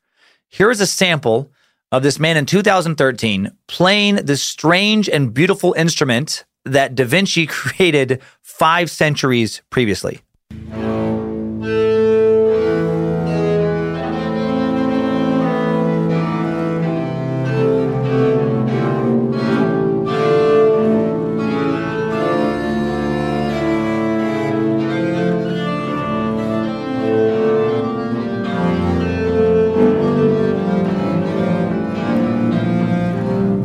[0.48, 1.50] Here is a sample
[1.90, 8.20] of this man in 2013 playing this strange and beautiful instrument that Da Vinci created
[8.42, 10.20] five centuries previously.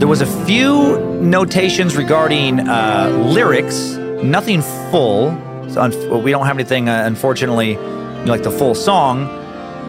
[0.07, 5.35] There was a few notations regarding uh, lyrics, nothing full.
[5.67, 7.75] So we don't have anything, uh, unfortunately,
[8.23, 9.27] like the full song.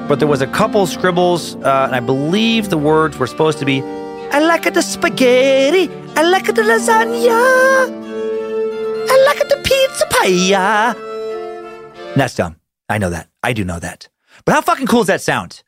[0.09, 3.65] But there was a couple scribbles, uh, and I believe the words were supposed to
[3.65, 3.81] be,
[4.33, 7.39] "I like the spaghetti, I like the lasagna,
[9.13, 10.97] I like the pizza pie."
[12.11, 12.57] And that's dumb.
[12.89, 13.29] I know that.
[13.45, 14.09] I do know that.
[14.45, 15.63] But how fucking cool does that sound?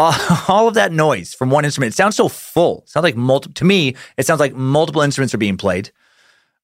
[0.48, 1.92] All of that noise from one instrument.
[1.92, 2.82] It sounds so full.
[2.84, 3.52] It sounds like multiple.
[3.54, 5.90] To me, it sounds like multiple instruments are being played.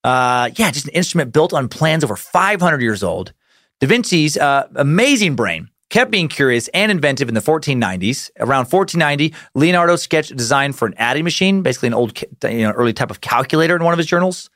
[0.03, 3.33] Uh, yeah, just an instrument built on plans over 500 years old.
[3.81, 8.31] Da Vinci's uh, amazing brain kept being curious and inventive in the 1490s.
[8.39, 12.71] Around 1490, Leonardo sketched a design for an adding machine, basically an old, you know,
[12.71, 14.49] early type of calculator in one of his journals.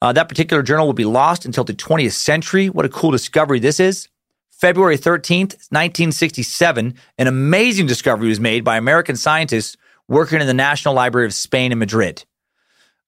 [0.00, 2.68] Uh, that particular journal would be lost until the 20th century.
[2.70, 4.08] What a cool discovery this is.
[4.62, 9.76] February 13th, 1967, an amazing discovery was made by American scientists
[10.06, 12.24] working in the National Library of Spain in Madrid.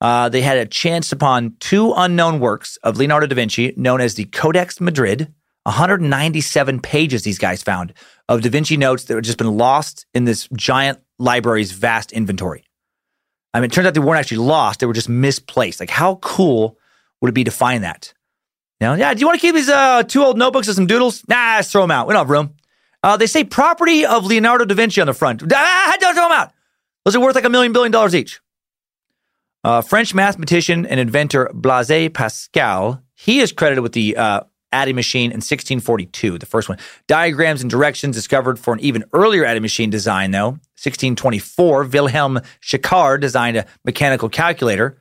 [0.01, 4.17] Uh, they had a chance upon two unknown works of Leonardo da Vinci, known as
[4.17, 5.33] the Codex Madrid.
[5.63, 7.95] 197 pages these guys found
[8.29, 12.65] of Da Vinci notes that had just been lost in this giant library's vast inventory.
[13.55, 15.79] I mean, it turns out they weren't actually lost; they were just misplaced.
[15.79, 16.81] Like, how cool
[17.21, 18.13] would it be to find that?
[18.93, 19.15] Yeah.
[19.15, 21.27] Do you want to keep these uh, two old notebooks and some doodles?
[21.29, 22.07] Nah, throw them out.
[22.07, 22.55] We don't have room.
[23.03, 25.43] Uh, they say property of Leonardo da Vinci on the front.
[25.53, 26.53] Ah, don't throw them out.
[27.05, 28.41] Those are worth like a million billion dollars each.
[29.63, 34.41] Uh, French mathematician and inventor Blaise Pascal, He is credited with the uh,
[34.73, 36.79] adding machine in 1642, the first one.
[37.07, 40.59] Diagrams and directions discovered for an even earlier adding machine design, though.
[40.83, 44.99] 1624, Wilhelm Schickard designed a mechanical calculator.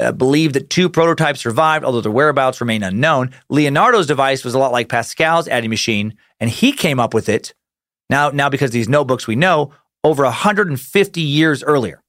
[0.00, 3.30] Uh, believed that two prototypes survived, although their whereabouts remain unknown.
[3.48, 7.54] Leonardo's device was a lot like Pascal's adding machine, and he came up with it.
[8.10, 9.72] Now, now because these notebooks we know
[10.02, 12.02] over 150 years earlier.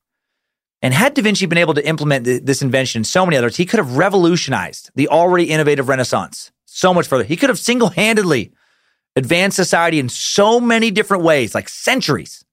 [0.82, 3.56] And had Da Vinci been able to implement th- this invention and so many others,
[3.56, 7.24] he could have revolutionized the already innovative Renaissance so much further.
[7.24, 8.52] He could have single handedly
[9.16, 12.44] advanced society in so many different ways, like centuries.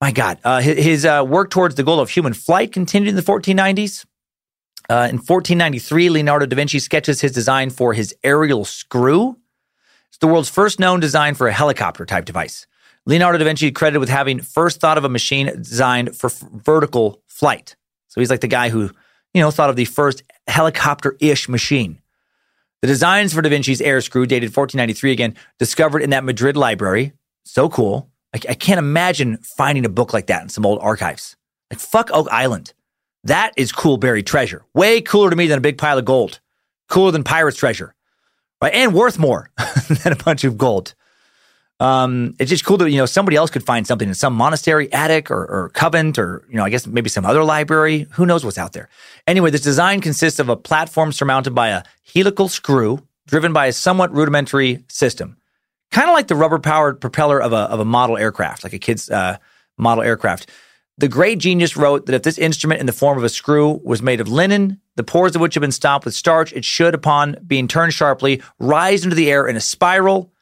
[0.00, 3.16] My God, uh, his, his uh, work towards the goal of human flight continued in
[3.16, 4.06] the 1490s.
[4.90, 9.36] Uh, in 1493, Leonardo da Vinci sketches his design for his aerial screw.
[10.08, 12.66] It's the world's first known design for a helicopter type device.
[13.06, 17.22] Leonardo da Vinci credited with having first thought of a machine designed for f- vertical
[17.28, 17.76] flight.
[18.08, 18.90] So he's like the guy who,
[19.32, 22.00] you know, thought of the first helicopter-ish machine.
[22.82, 27.12] The designs for Da Vinci's air screw, dated 1493 again, discovered in that Madrid library.
[27.44, 28.10] So cool.
[28.34, 31.36] I, I can't imagine finding a book like that in some old archives.
[31.70, 32.74] Like, fuck Oak Island.
[33.24, 34.64] That is cool buried treasure.
[34.74, 36.40] Way cooler to me than a big pile of gold.
[36.88, 37.94] Cooler than pirate's treasure.
[38.62, 38.74] Right?
[38.74, 39.50] And worth more
[40.04, 40.94] than a bunch of gold.
[41.80, 44.92] Um, it's just cool that you know somebody else could find something in some monastery
[44.92, 48.06] attic or, or convent or you know I guess maybe some other library.
[48.12, 48.90] Who knows what's out there?
[49.26, 51.82] Anyway, this design consists of a platform surmounted by a
[52.14, 55.38] helical screw driven by a somewhat rudimentary system,
[55.90, 59.08] kind of like the rubber-powered propeller of a of a model aircraft, like a kid's
[59.08, 59.38] uh,
[59.78, 60.50] model aircraft.
[61.00, 64.02] The great genius wrote that if this instrument in the form of a screw was
[64.02, 67.36] made of linen, the pores of which have been stopped with starch, it should, upon
[67.46, 70.32] being turned sharply, rise into the air in a spiral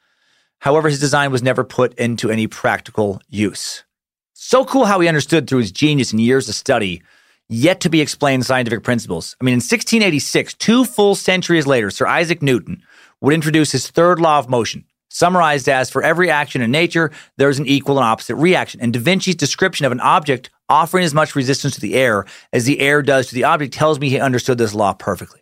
[0.60, 3.84] However, his design was never put into any practical use.
[4.32, 7.02] So cool how he understood through his genius and years of study
[7.48, 9.36] yet to be explained scientific principles.
[9.40, 12.82] I mean, in 1686, two full centuries later, Sir Isaac Newton
[13.20, 17.48] would introduce his third law of motion, summarized as for every action in nature, there
[17.48, 18.80] is an equal and opposite reaction.
[18.80, 22.64] And Da Vinci's description of an object offering as much resistance to the air as
[22.64, 25.40] the air does to the object tells me he understood this law perfectly.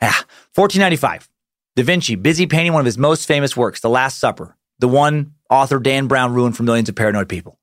[0.00, 1.28] Ah, 1495.
[1.76, 5.34] Da Vinci, busy painting one of his most famous works, The Last Supper, the one
[5.50, 7.58] author Dan Brown ruined for millions of paranoid people.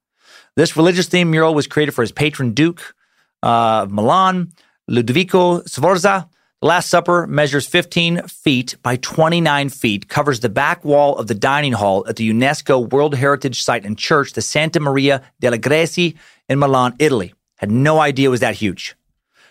[0.55, 2.93] This religious themed mural was created for his patron Duke
[3.41, 4.51] uh, of Milan,
[4.89, 6.29] Ludovico Sforza.
[6.63, 11.73] Last Supper measures 15 feet by 29 feet, covers the back wall of the dining
[11.73, 16.15] hall at the UNESCO World Heritage Site and Church, the Santa Maria delle Grazie
[16.47, 17.33] in Milan, Italy.
[17.57, 18.95] Had no idea it was that huge.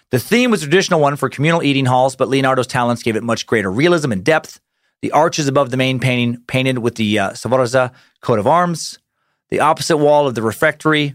[0.08, 3.22] The theme was a traditional one for communal eating halls, but Leonardo's talents gave it
[3.22, 4.58] much greater realism and depth.
[5.02, 8.98] The arches above the main painting, painted with the uh, Sforza coat of arms.
[9.50, 11.14] The opposite wall of the refectory,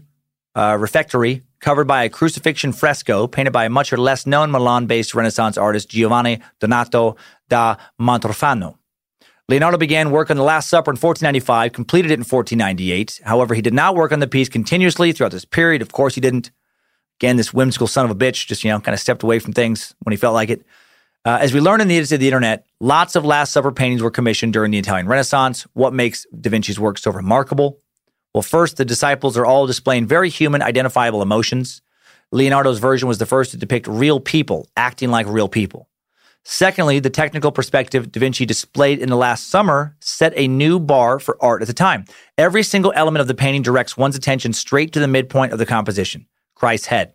[0.54, 5.56] uh, refectory, covered by a crucifixion fresco painted by a much less known Milan-based Renaissance
[5.58, 7.16] artist Giovanni Donato
[7.48, 8.76] da Montorfano.
[9.48, 13.22] Leonardo began work on the Last Supper in 1495, completed it in 1498.
[13.24, 15.80] However, he did not work on the piece continuously throughout this period.
[15.80, 16.50] Of course, he didn't.
[17.18, 19.52] Again, this whimsical son of a bitch just, you know, kind of stepped away from
[19.52, 20.64] things when he felt like it.
[21.24, 24.02] Uh, as we learn in the edits of the internet, lots of Last Supper paintings
[24.02, 25.66] were commissioned during the Italian Renaissance.
[25.72, 27.80] What makes Da Vinci's work so remarkable?
[28.34, 31.82] Well, first, the disciples are all displaying very human, identifiable emotions.
[32.30, 35.88] Leonardo's version was the first to depict real people acting like real people.
[36.44, 41.18] Secondly, the technical perspective Da Vinci displayed in the last Supper set a new bar
[41.18, 42.04] for art at the time.
[42.38, 45.66] Every single element of the painting directs one's attention straight to the midpoint of the
[45.66, 46.26] composition.
[46.54, 47.12] Christ's head.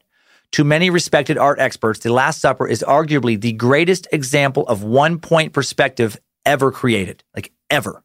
[0.52, 5.18] To many respected art experts, The Last Supper is arguably the greatest example of one
[5.18, 8.03] point perspective ever created, like ever.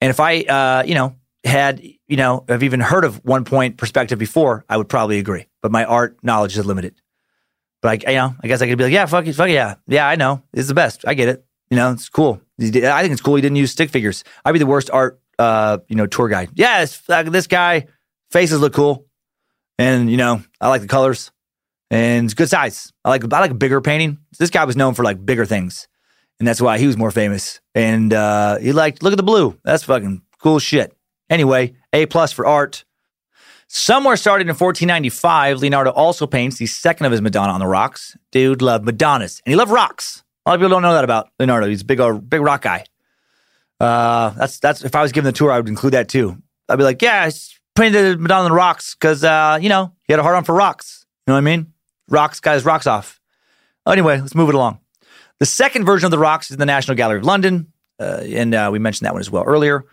[0.00, 1.14] And if I, uh, you know,
[1.44, 5.46] had, you know, I've even heard of one point perspective before, I would probably agree.
[5.62, 6.94] But my art knowledge is limited.
[7.82, 9.74] But I, you know, I guess I could be like, yeah, fuck it, fuck yeah,
[9.86, 11.06] yeah, I know, it's the best.
[11.06, 11.44] I get it.
[11.70, 12.40] You know, it's cool.
[12.60, 13.34] I think it's cool.
[13.34, 14.22] He didn't use stick figures.
[14.44, 16.50] I'd be the worst art, uh, you know, tour guide.
[16.54, 17.86] Yeah, like this guy
[18.30, 19.06] faces look cool.
[19.78, 21.32] And you know, I like the colors,
[21.90, 22.92] and it's good size.
[23.04, 24.18] I like I like a bigger painting.
[24.38, 25.88] This guy was known for like bigger things,
[26.38, 27.60] and that's why he was more famous.
[27.74, 29.58] And uh, he liked look at the blue.
[29.64, 30.93] That's fucking cool shit.
[31.30, 32.84] Anyway, A plus for art.
[33.66, 38.16] Somewhere started in 1495, Leonardo also paints the second of his Madonna on the rocks.
[38.30, 40.22] Dude loved Madonnas, and he loved rocks.
[40.44, 41.66] A lot of people don't know that about Leonardo.
[41.66, 42.84] He's a big, uh, big rock guy.
[43.80, 46.40] Uh, that's that's if I was given the tour, I would include that too.
[46.68, 47.28] I'd be like, yeah,
[47.74, 50.44] painted the Madonna on the rocks because, uh, you know, he had a hard on
[50.44, 51.06] for rocks.
[51.26, 51.72] You know what I mean?
[52.08, 53.20] Rocks, guys, rocks off.
[53.86, 54.78] Anyway, let's move it along.
[55.40, 57.72] The second version of the rocks is in the National Gallery of London.
[57.98, 59.84] Uh, and uh, we mentioned that one as well earlier.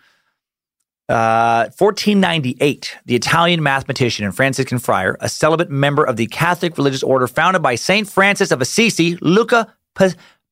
[1.08, 7.02] Uh, 1498, the Italian mathematician and Franciscan friar, a celibate member of the Catholic religious
[7.02, 9.74] order founded by Saint Francis of Assisi, Luca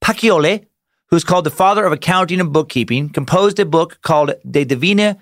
[0.02, 0.66] Pacioli,
[1.06, 5.18] who's called the father of accounting and bookkeeping, composed a book called De Divina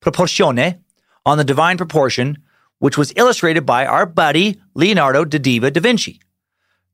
[0.00, 0.80] Proportione
[1.24, 2.38] on the divine proportion,
[2.78, 6.20] which was illustrated by our buddy Leonardo da Diva da Vinci.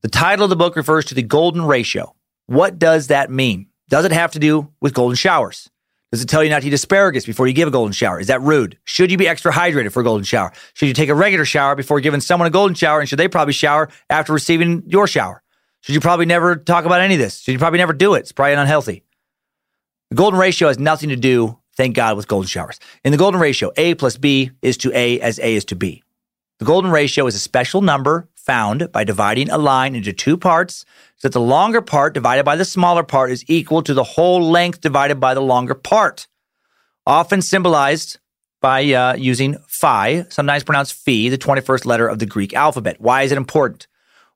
[0.03, 2.15] The title of the book refers to the golden ratio.
[2.47, 3.67] What does that mean?
[3.89, 5.71] Does it have to do with golden showers?
[6.11, 8.19] Does it tell you not to eat asparagus before you give a golden shower?
[8.19, 8.79] Is that rude?
[8.85, 10.53] Should you be extra hydrated for a golden shower?
[10.73, 13.01] Should you take a regular shower before giving someone a golden shower?
[13.01, 15.43] And should they probably shower after receiving your shower?
[15.83, 17.41] Should you probably never talk about any of this?
[17.41, 18.21] Should you probably never do it?
[18.21, 19.05] It's probably unhealthy.
[20.11, 22.81] The golden ratio has nothing to do, thank God, with golden showers.
[23.05, 26.03] In the golden ratio, A plus B is to A as A is to B.
[26.59, 30.87] The golden ratio is a special number found by dividing a line into two parts
[31.17, 34.41] so that the longer part divided by the smaller part is equal to the whole
[34.51, 36.27] length divided by the longer part.
[37.07, 38.19] Often symbolized
[38.63, 42.97] by uh, using phi, sometimes pronounced phi, the 21st letter of the Greek alphabet.
[42.99, 43.87] Why is it important?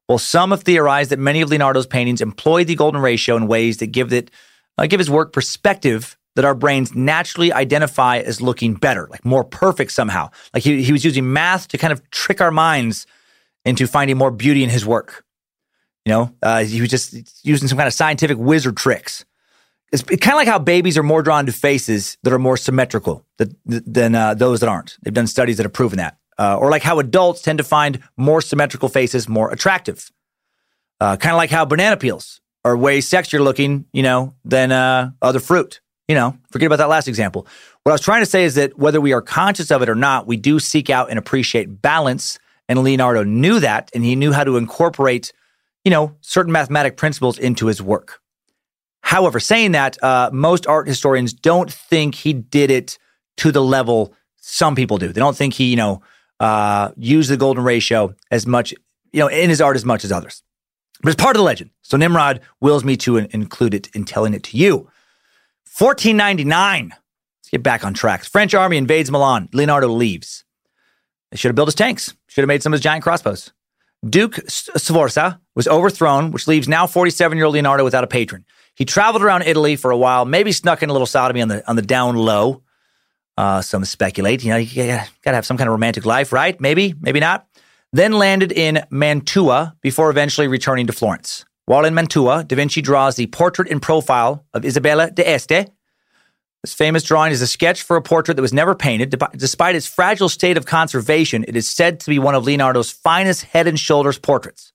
[0.09, 3.78] Well, some have theorized that many of Leonardo's paintings employ the golden ratio in ways
[3.78, 4.30] that give it
[4.78, 9.44] uh, give his work perspective that our brains naturally identify as looking better, like more
[9.44, 10.30] perfect somehow.
[10.55, 13.06] Like he, he was using math to kind of trick our minds
[13.64, 15.24] into finding more beauty in his work.
[16.05, 19.24] You know, uh, he was just using some kind of scientific wizard tricks.
[19.93, 23.26] It's kind of like how babies are more drawn to faces that are more symmetrical
[23.36, 24.97] than, than uh, those that aren't.
[25.02, 26.16] They've done studies that have proven that.
[26.39, 30.10] Uh, or like how adults tend to find more symmetrical faces more attractive.
[30.98, 35.10] Uh, kind of like how banana peels are way sexier looking, you know, than uh,
[35.20, 35.80] other fruit.
[36.09, 37.47] You know, forget about that last example.
[37.82, 39.94] What I was trying to say is that whether we are conscious of it or
[39.94, 42.39] not, we do seek out and appreciate balance
[42.73, 45.31] and Leonardo knew that, and he knew how to incorporate,
[45.85, 48.20] you know, certain mathematic principles into his work.
[49.03, 52.97] However, saying that, uh, most art historians don't think he did it
[53.36, 55.09] to the level some people do.
[55.09, 56.03] They don't think he, you know,
[56.40, 58.73] uh, used the golden ratio as much,
[59.12, 60.43] you know, in his art as much as others.
[61.03, 61.73] But it's part of the legend.
[61.82, 64.89] So Nimrod wills me to include it in telling it to you.
[65.78, 66.89] 1499.
[66.89, 68.24] Let's get back on track.
[68.24, 69.51] French army invades Milan.
[69.53, 70.44] Leonardo leaves.
[71.34, 72.14] Should have built his tanks.
[72.28, 73.52] Should have made some of his giant crossbows.
[74.09, 78.44] Duke Sforza was overthrown, which leaves now 47 year old Leonardo without a patron.
[78.74, 81.68] He traveled around Italy for a while, maybe snuck in a little sodomy on the
[81.68, 82.62] on the down low.
[83.38, 86.60] Uh, some speculate, you know, you gotta, gotta have some kind of romantic life, right?
[86.60, 87.46] Maybe, maybe not.
[87.90, 91.46] Then landed in Mantua before eventually returning to Florence.
[91.64, 95.70] While in Mantua, Da Vinci draws the portrait in profile of Isabella d'Este,
[96.62, 99.20] this famous drawing is a sketch for a portrait that was never painted.
[99.36, 103.43] Despite its fragile state of conservation, it is said to be one of Leonardo's finest
[103.43, 104.72] head and shoulders portraits.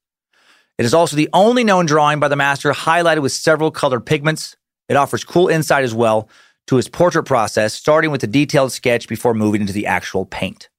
[0.78, 4.58] It is also the only known drawing by the master highlighted with several colored pigments.
[4.90, 6.30] It offers cool insight as well
[6.68, 10.70] to his portrait process, starting with the detailed sketch before moving into the actual paint.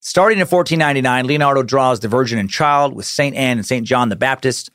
[0.00, 3.34] Starting in 1499, Leonardo draws the Virgin and Child with St.
[3.34, 3.86] Anne and St.
[3.86, 4.70] John the Baptist.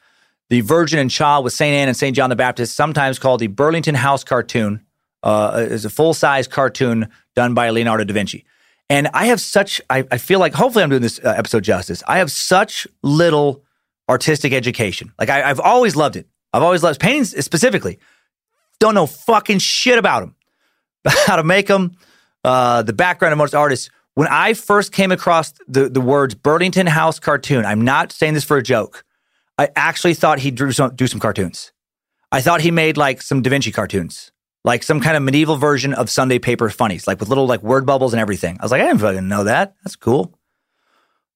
[0.49, 1.75] The Virgin and Child with St.
[1.75, 2.15] Anne and St.
[2.15, 4.83] John the Baptist, sometimes called the Burlington House cartoon,
[5.23, 8.45] uh, is a full size cartoon done by Leonardo da Vinci.
[8.89, 12.01] And I have such, I, I feel like, hopefully I'm doing this uh, episode justice.
[12.07, 13.63] I have such little
[14.09, 15.13] artistic education.
[15.19, 16.27] Like I, have always loved it.
[16.51, 17.99] I've always loved paintings specifically.
[18.79, 20.35] Don't know fucking shit about them,
[21.27, 21.95] how to make them,
[22.43, 23.89] uh, the background of most artists.
[24.15, 28.43] When I first came across the, the words Burlington House cartoon, I'm not saying this
[28.43, 29.05] for a joke.
[29.57, 31.71] I actually thought he'd do some, do some cartoons.
[32.31, 34.31] I thought he made like some Da Vinci cartoons
[34.69, 37.87] like some kind of medieval version of Sunday paper funnies, like with little like word
[37.87, 38.55] bubbles and everything.
[38.59, 39.73] I was like, I didn't fucking know that.
[39.83, 40.37] That's cool.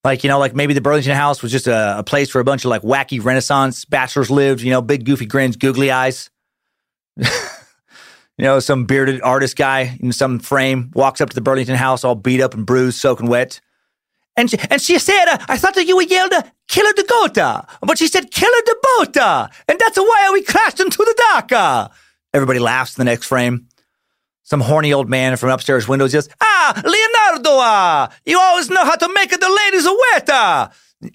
[0.04, 2.44] Like, you know, like maybe the Burlington House was just a, a place where a
[2.44, 6.30] bunch of like wacky Renaissance bachelors lived, you know, big goofy grins, googly eyes.
[7.16, 7.24] you
[8.38, 12.14] know, some bearded artist guy in some frame walks up to the Burlington House all
[12.14, 13.60] beat up and bruised, soaking wet.
[14.36, 17.68] And she, and she said, uh, I thought that you were yelled, uh, killer gota.
[17.80, 19.50] But she said, killer bota.
[19.66, 21.90] And that's why we crashed into the dock.
[22.34, 23.68] Everybody laughs in the next frame.
[24.42, 28.96] Some horny old man from upstairs windows just, ah, Leonardo, ah, you always know how
[28.96, 30.28] to make the ladies wet.
[30.28, 30.70] Ah.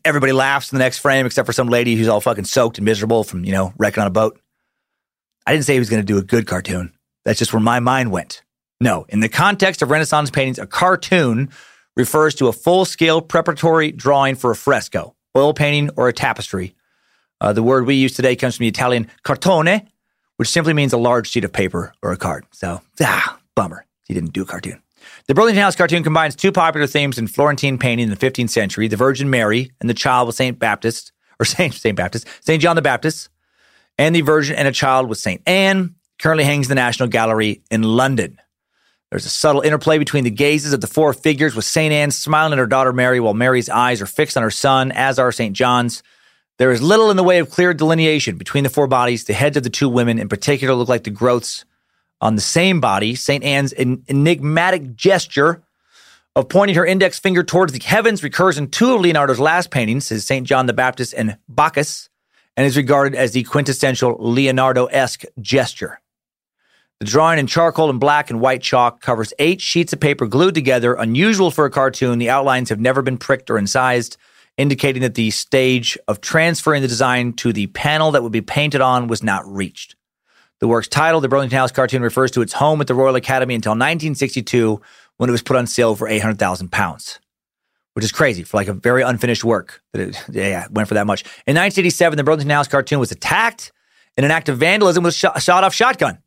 [0.06, 2.86] Everybody laughs in the next frame except for some lady who's all fucking soaked and
[2.86, 4.40] miserable from, you know, wrecking on a boat.
[5.46, 6.94] I didn't say he was going to do a good cartoon.
[7.26, 8.42] That's just where my mind went.
[8.80, 11.50] No, in the context of Renaissance paintings, a cartoon
[11.98, 16.76] refers to a full scale preparatory drawing for a fresco, oil painting, or a tapestry.
[17.42, 19.86] Uh, the word we use today comes from the Italian cartone,
[20.40, 22.46] which simply means a large sheet of paper or a card.
[22.52, 23.86] So, ah, bummer.
[24.08, 24.82] He didn't do a cartoon.
[25.28, 28.88] The Burlington House cartoon combines two popular themes in Florentine painting in the 15th century
[28.88, 30.58] the Virgin Mary and the child with St.
[30.58, 31.12] Baptist,
[31.42, 31.74] or St.
[31.74, 31.94] St.
[31.94, 32.62] Baptist, St.
[32.62, 33.28] John the Baptist,
[33.98, 35.42] and the Virgin and a child with St.
[35.46, 38.40] Anne, currently hangs in the National Gallery in London.
[39.12, 41.92] There's a subtle interplay between the gazes of the four figures, with St.
[41.92, 45.20] Anne smiling at her daughter Mary while Mary's eyes are fixed on her son, as
[45.20, 45.54] are St.
[45.54, 46.02] John's.
[46.60, 49.24] There is little in the way of clear delineation between the four bodies.
[49.24, 51.64] The heads of the two women in particular look like the growths
[52.20, 53.16] on the same body.
[53.16, 53.46] St.
[53.46, 55.64] Anne's en- enigmatic gesture
[56.36, 60.10] of pointing her index finger towards the heavens recurs in two of Leonardo's last paintings,
[60.10, 60.46] his St.
[60.46, 62.10] John the Baptist and Bacchus,
[62.58, 66.02] and is regarded as the quintessential Leonardo esque gesture.
[67.00, 70.56] The drawing in charcoal and black and white chalk covers eight sheets of paper glued
[70.56, 72.20] together, unusual for a cartoon.
[72.20, 74.18] The outlines have never been pricked or incised,
[74.60, 78.82] indicating that the stage of transferring the design to the panel that would be painted
[78.82, 79.96] on was not reached.
[80.60, 83.56] The work's title, the Burlington House cartoon, refers to its home at the Royal Academy
[83.56, 84.82] until 1962
[85.16, 87.22] when it was put on sale for 800,000 pounds,
[87.94, 91.08] which is crazy for like a very unfinished work that it yeah, went for that
[91.08, 91.22] much.
[91.48, 93.72] In 1987, the Burlington House cartoon was attacked
[94.18, 96.18] in an act of vandalism with a shot off shotgun.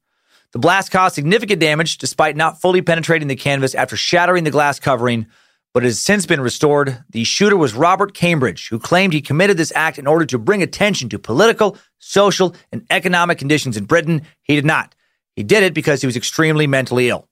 [0.53, 4.81] The blast caused significant damage despite not fully penetrating the canvas after shattering the glass
[4.81, 5.27] covering,
[5.75, 7.03] but it has since been restored.
[7.11, 10.63] The shooter was Robert Cambridge, who claimed he committed this act in order to bring
[10.63, 14.23] attention to political, social, and economic conditions in Britain.
[14.43, 14.95] He did not.
[15.35, 17.29] He did it because he was extremely mentally ill.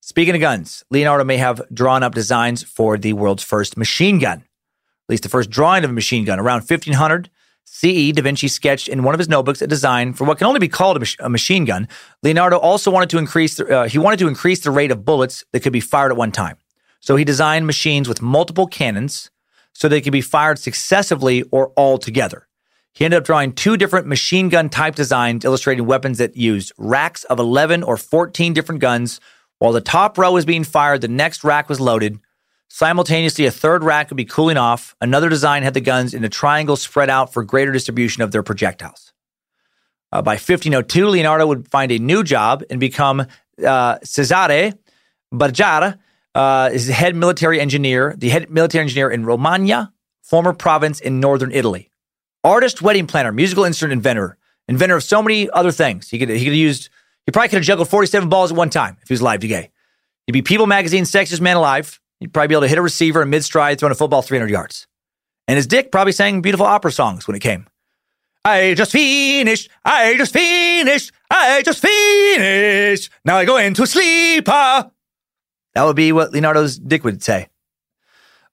[0.00, 4.38] Speaking of guns, Leonardo may have drawn up designs for the world's first machine gun,
[4.38, 6.40] at least the first drawing of a machine gun.
[6.40, 7.28] Around 1500,
[7.66, 10.58] CE, Da Vinci sketched in one of his notebooks a design for what can only
[10.58, 11.86] be called a, mach- a machine gun.
[12.22, 15.44] Leonardo also wanted to increase, the, uh, he wanted to increase the rate of bullets
[15.52, 16.56] that could be fired at one time.
[17.00, 19.30] So he designed machines with multiple cannons
[19.72, 22.46] so they could be fired successively or all together.
[22.92, 27.24] He ended up drawing two different machine gun type designs illustrating weapons that used racks
[27.24, 29.20] of 11 or 14 different guns.
[29.58, 32.18] While the top row was being fired, the next rack was loaded.
[32.68, 34.94] Simultaneously, a third rack would be cooling off.
[35.00, 38.42] Another design had the guns in a triangle spread out for greater distribution of their
[38.42, 39.12] projectiles.
[40.12, 43.26] Uh, by 1502, Leonardo would find a new job and become
[43.64, 44.74] uh, Cesare
[45.32, 45.98] Borgia,
[46.34, 49.92] uh, his head military engineer, the head military engineer in Romagna,
[50.22, 51.90] former province in northern Italy.
[52.44, 54.38] Artist, wedding planner, musical instrument inventor,
[54.68, 56.08] inventor of so many other things.
[56.08, 56.88] He could he could have used.
[57.26, 59.70] He probably could have juggled 47 balls at one time if he was alive today.
[60.26, 62.00] He'd be People Magazine's sexiest man alive.
[62.18, 64.50] He'd probably be able to hit a receiver in mid stride, throwing a football 300
[64.50, 64.86] yards.
[65.48, 67.66] And his dick probably sang beautiful opera songs when it came.
[68.44, 69.68] I just finished.
[69.84, 71.12] I just finished.
[71.30, 73.10] I just finished.
[73.24, 74.48] Now I go into sleep.
[75.74, 77.48] Ah." That would be what Leonardo's dick would say.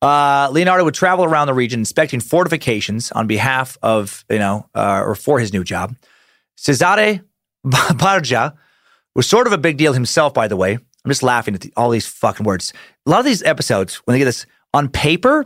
[0.02, 5.02] Uh, Leonardo would travel around the region inspecting fortifications on behalf of, you know, uh,
[5.04, 5.96] or for his new job.
[6.56, 7.22] Cesare
[7.64, 8.54] Borgia
[9.16, 10.74] was sort of a big deal himself, by the way.
[10.74, 12.74] I'm just laughing at the, all these fucking words.
[13.06, 15.46] A lot of these episodes, when they get this on paper,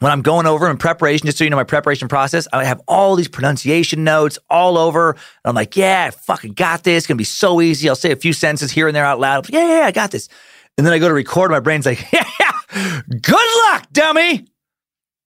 [0.00, 2.80] when I'm going over in preparation, just so you know my preparation process, I have
[2.86, 5.10] all these pronunciation notes all over.
[5.10, 7.02] And I'm like, yeah, I fucking got this.
[7.02, 7.88] It's gonna be so easy.
[7.88, 9.48] I'll say a few sentences here and there out loud.
[9.48, 10.28] Yeah, yeah, yeah, I got this.
[10.76, 14.46] And then I go to record, my brain's like, yeah, yeah, good luck, dummy.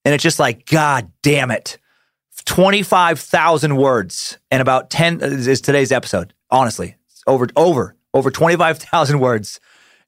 [0.05, 1.79] And it's just like, God damn it.
[2.47, 6.33] 25,000 words and about 10 is today's episode.
[6.51, 6.97] Honestly,
[7.27, 9.61] over, over, over 25,000 words.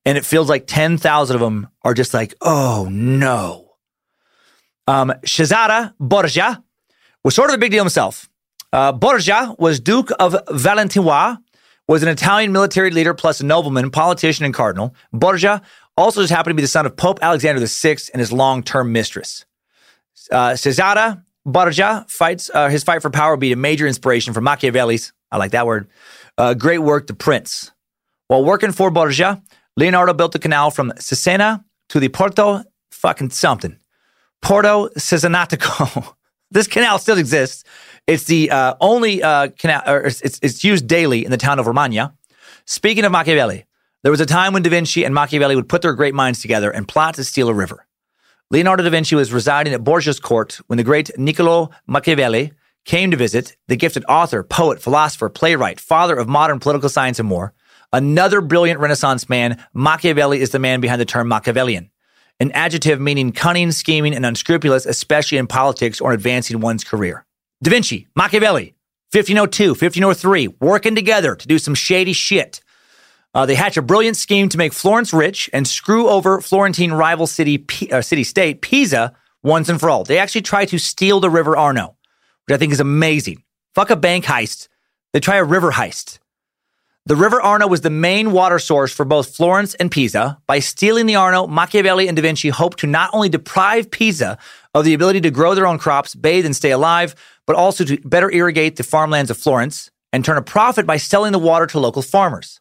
[0.05, 3.74] And it feels like 10,000 of them are just like, oh no.
[4.89, 6.62] Um, Cesare Borgia
[7.23, 8.28] was sort of a big deal himself.
[8.73, 11.39] Uh, Borgia was Duke of Valentinois,
[11.89, 14.95] was an Italian military leader plus a nobleman, politician, and cardinal.
[15.13, 15.63] Borgia
[15.97, 19.45] also just happened to be the son of Pope Alexander VI and his long-term mistress.
[20.31, 24.41] Uh, Cesare Borgia fights uh, his fight for power would be a major inspiration for
[24.41, 25.13] Machiavelli's.
[25.31, 25.89] I like that word.
[26.39, 27.73] Uh, great work, The Prince.
[28.29, 29.43] While working for Borgia,
[29.77, 33.77] Leonardo built the canal from Cesena to the Porto fucking something.
[34.41, 36.15] Porto Cesenatico.
[36.51, 37.65] this canal still exists.
[38.07, 42.15] It's the uh, only uh, canal, it's, it's used daily in the town of Romagna.
[42.65, 43.65] Speaking of Machiavelli,
[44.03, 46.70] there was a time when Da Vinci and Machiavelli would put their great minds together
[46.70, 47.87] and plot to steal a river.
[48.53, 52.53] Leonardo da Vinci was residing at Borgia's court when the great Niccolo Machiavelli
[52.85, 57.27] came to visit, the gifted author, poet, philosopher, playwright, father of modern political science and
[57.27, 57.55] more.
[57.95, 61.91] Another brilliant Renaissance man, Machiavelli is the man behind the term Machiavellian,
[62.41, 67.24] an adjective meaning cunning, scheming, and unscrupulous, especially in politics or advancing one's career.
[67.63, 68.75] Da Vinci, Machiavelli,
[69.13, 72.61] 1502, 1503, working together to do some shady shit.
[73.35, 77.29] Uh, they hatch a brilliant scheme to make Florence rich and screw over Florentine rival
[77.29, 79.15] city P- uh, city state Pisa
[79.45, 80.03] once and for all.
[80.03, 81.97] They actually try to steal the River Arno,
[82.47, 83.45] which I think is amazing.
[83.77, 84.67] Fuck a bank heist.
[85.13, 86.19] They try a river heist.
[87.07, 90.41] The River Arno was the main water source for both Florence and Pisa.
[90.47, 94.39] By stealing the Arno, Machiavelli and Da Vinci hoped to not only deprive Pisa
[94.75, 97.98] of the ability to grow their own crops, bathe, and stay alive, but also to
[98.01, 101.78] better irrigate the farmlands of Florence and turn a profit by selling the water to
[101.78, 102.60] local farmers.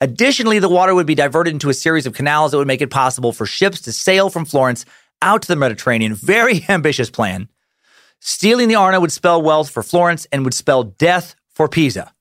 [0.00, 2.90] Additionally, the water would be diverted into a series of canals that would make it
[2.90, 4.84] possible for ships to sail from Florence
[5.20, 6.14] out to the Mediterranean.
[6.14, 7.48] Very ambitious plan.
[8.20, 12.12] Stealing the Arno would spell wealth for Florence and would spell death for Pisa.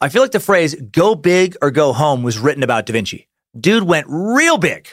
[0.00, 3.28] I feel like the phrase go big or go home was written about Da Vinci.
[3.58, 4.88] Dude went real big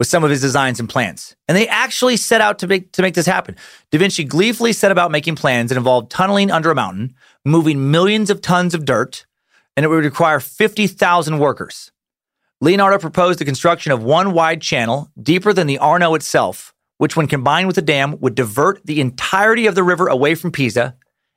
[0.00, 1.36] with some of his designs and plans.
[1.46, 3.54] And they actually set out to make, to make this happen.
[3.92, 7.14] Da Vinci gleefully set about making plans that involved tunneling under a mountain,
[7.44, 9.26] moving millions of tons of dirt,
[9.76, 11.92] and it would require 50,000 workers.
[12.62, 17.26] Leonardo proposed the construction of one wide channel deeper than the Arno itself, which, when
[17.26, 20.96] combined with a dam, would divert the entirety of the river away from Pisa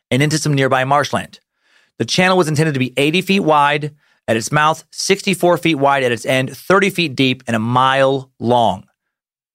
[0.10, 1.42] and into some nearby marshland.
[1.98, 3.94] The channel was intended to be 80 feet wide
[4.28, 8.32] at its mouth, 64 feet wide at its end, 30 feet deep, and a mile
[8.40, 8.86] long.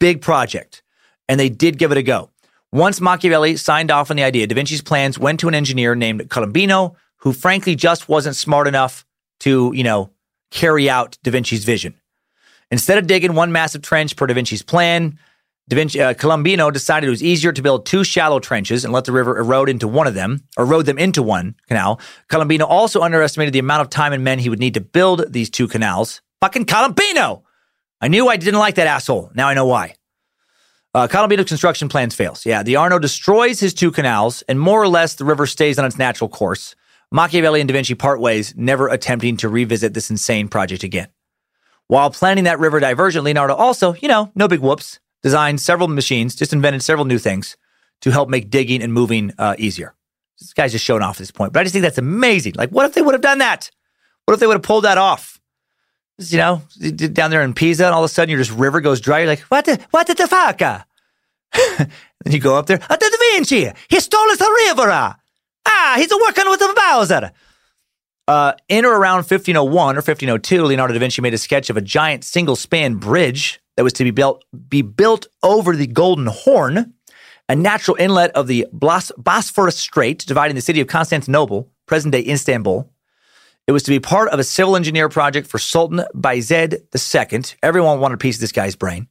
[0.00, 0.82] Big project.
[1.28, 2.30] And they did give it a go.
[2.72, 6.20] Once Machiavelli signed off on the idea, Da Vinci's plans went to an engineer named
[6.28, 9.06] Colombino, who frankly just wasn't smart enough
[9.40, 10.10] to, you know,
[10.50, 11.94] carry out Da Vinci's vision.
[12.70, 15.18] Instead of digging one massive trench per Da Vinci's plan,
[15.68, 19.04] Da Vinci, uh, Colombino decided it was easier to build two shallow trenches and let
[19.04, 22.00] the river erode into one of them, erode them into one canal.
[22.30, 25.50] Colombino also underestimated the amount of time and men he would need to build these
[25.50, 26.22] two canals.
[26.40, 27.42] Fucking Colombino!
[28.00, 29.30] I knew I didn't like that asshole.
[29.34, 29.94] Now I know why.
[30.94, 32.46] Uh, Colombino's construction plans fails.
[32.46, 35.84] Yeah, the Arno destroys his two canals, and more or less the river stays on
[35.84, 36.74] its natural course.
[37.12, 41.08] Machiavelli and Da Vinci part ways, never attempting to revisit this insane project again.
[41.88, 46.34] While planning that river diversion, Leonardo also, you know, no big whoops, designed several machines,
[46.34, 47.56] just invented several new things
[48.00, 49.94] to help make digging and moving uh, easier.
[50.38, 52.54] This guy's just showing off at this point, but I just think that's amazing.
[52.56, 53.70] Like, what if they would have done that?
[54.24, 55.40] What if they would have pulled that off?
[56.18, 56.62] You know,
[57.12, 59.20] down there in Pisa, and all of a sudden your just river goes dry.
[59.20, 60.58] You're like, what the, what the fuck?
[61.78, 61.88] then
[62.26, 65.16] you go up there, ah, Da Vinci, he stole us the river.
[65.66, 67.32] Ah, he's working with the Bowser.
[68.26, 71.80] Uh, in or around 1501 or 1502, Leonardo da Vinci made a sketch of a
[71.80, 76.94] giant single span bridge that was to be built, be built over the Golden Horn,
[77.48, 82.92] a natural inlet of the Bosphorus Strait dividing the city of Constantinople, present day Istanbul.
[83.68, 87.56] It was to be part of a civil engineer project for Sultan Bayezid II.
[87.62, 89.06] Everyone wanted a piece of this guy's brain.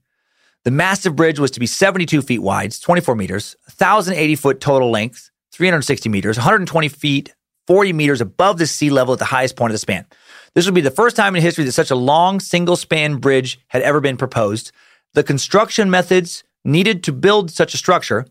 [0.66, 5.32] The massive bridge was to be 72 feet wide, 24 meters, 1,080 foot total length,
[5.54, 7.34] 360 meters, 120 feet,
[7.68, 10.06] 40 meters above the sea level at the highest point of the span.
[10.54, 13.60] This would be the first time in history that such a long single span bridge
[13.68, 14.72] had ever been proposed.
[15.14, 18.26] The construction methods needed to build such a structure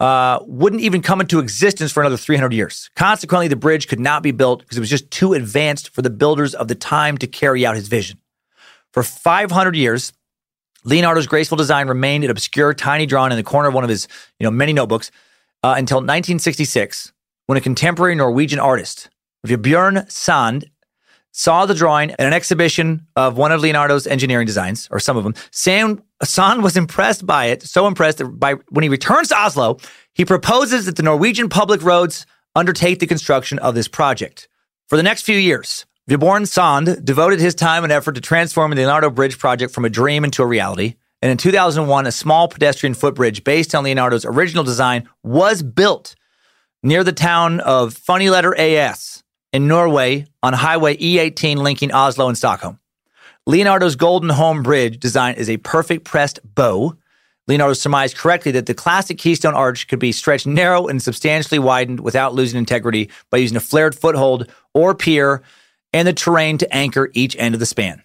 [0.00, 2.90] uh, wouldn't even come into existence for another 300 years.
[2.94, 6.10] Consequently, the bridge could not be built because it was just too advanced for the
[6.10, 8.18] builders of the time to carry out his vision.
[8.92, 10.12] For 500 years,
[10.84, 14.06] Leonardo's graceful design remained an obscure, tiny drawing in the corner of one of his,
[14.38, 15.10] you know, many notebooks
[15.62, 17.12] uh, until 1966,
[17.46, 19.10] when a contemporary Norwegian artist,
[19.46, 20.70] Vebjørn Sand,
[21.32, 25.24] saw the drawing at an exhibition of one of Leonardo's engineering designs, or some of
[25.24, 25.34] them.
[25.50, 29.78] Sand, Sand was impressed by it, so impressed that by when he returns to Oslo,
[30.14, 34.48] he proposes that the Norwegian public roads undertake the construction of this project.
[34.88, 38.82] For the next few years, Vebjørn Sand devoted his time and effort to transforming the
[38.82, 40.94] Leonardo Bridge project from a dream into a reality.
[41.20, 46.14] And in 2001, a small pedestrian footbridge based on Leonardo's original design was built
[46.82, 49.22] near the town of Funny Letter AS
[49.52, 52.78] in Norway on Highway E18 linking Oslo and Stockholm.
[53.46, 56.96] Leonardo's Golden Horn Bridge design is a perfect pressed bow.
[57.46, 62.00] Leonardo surmised correctly that the classic Keystone Arch could be stretched narrow and substantially widened
[62.00, 65.42] without losing integrity by using a flared foothold or pier
[65.94, 68.02] and the terrain to anchor each end of the span.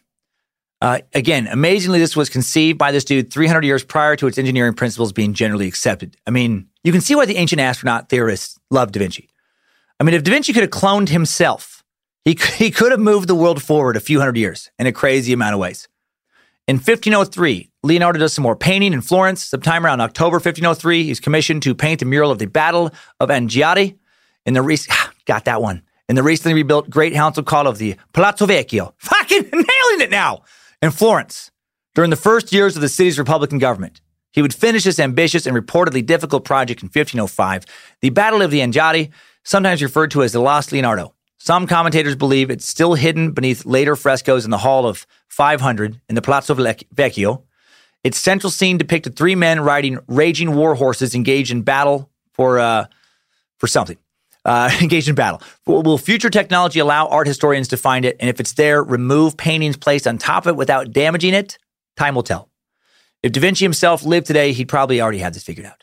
[0.79, 4.73] Uh, again, amazingly, this was conceived by this dude 300 years prior to its engineering
[4.73, 6.17] principles being generally accepted.
[6.27, 9.29] I mean, you can see why the ancient astronaut theorists loved Da Vinci.
[9.99, 11.83] I mean, if Da Vinci could have cloned himself,
[12.25, 15.33] he, he could have moved the world forward a few hundred years in a crazy
[15.33, 15.87] amount of ways.
[16.67, 19.43] In 1503, Leonardo does some more painting in Florence.
[19.43, 23.97] Sometime around October 1503, he's commissioned to paint the mural of the Battle of Anghiari
[24.45, 27.95] in the recent, got that one, in the recently rebuilt Great Council Hall of the
[28.13, 28.93] Palazzo Vecchio.
[28.97, 30.43] Fucking nailing it now!
[30.83, 31.49] in Florence
[31.95, 34.01] during the first years of the city's Republican government.
[34.31, 37.65] He would finish this ambitious and reportedly difficult project in 1505,
[38.01, 39.09] the Battle of the Anghiari,
[39.43, 41.13] sometimes referred to as the Lost Leonardo.
[41.37, 46.15] Some commentators believe it's still hidden beneath later frescoes in the Hall of 500 in
[46.15, 47.43] the Palazzo Vecchio.
[48.03, 52.85] Its central scene depicted three men riding raging war horses engaged in battle for uh,
[53.57, 53.97] for something
[54.45, 55.41] uh, engaged in battle.
[55.65, 58.17] Will future technology allow art historians to find it?
[58.19, 61.57] And if it's there, remove paintings placed on top of it without damaging it?
[61.97, 62.49] Time will tell.
[63.21, 65.82] If Da Vinci himself lived today, he'd probably already have this figured out.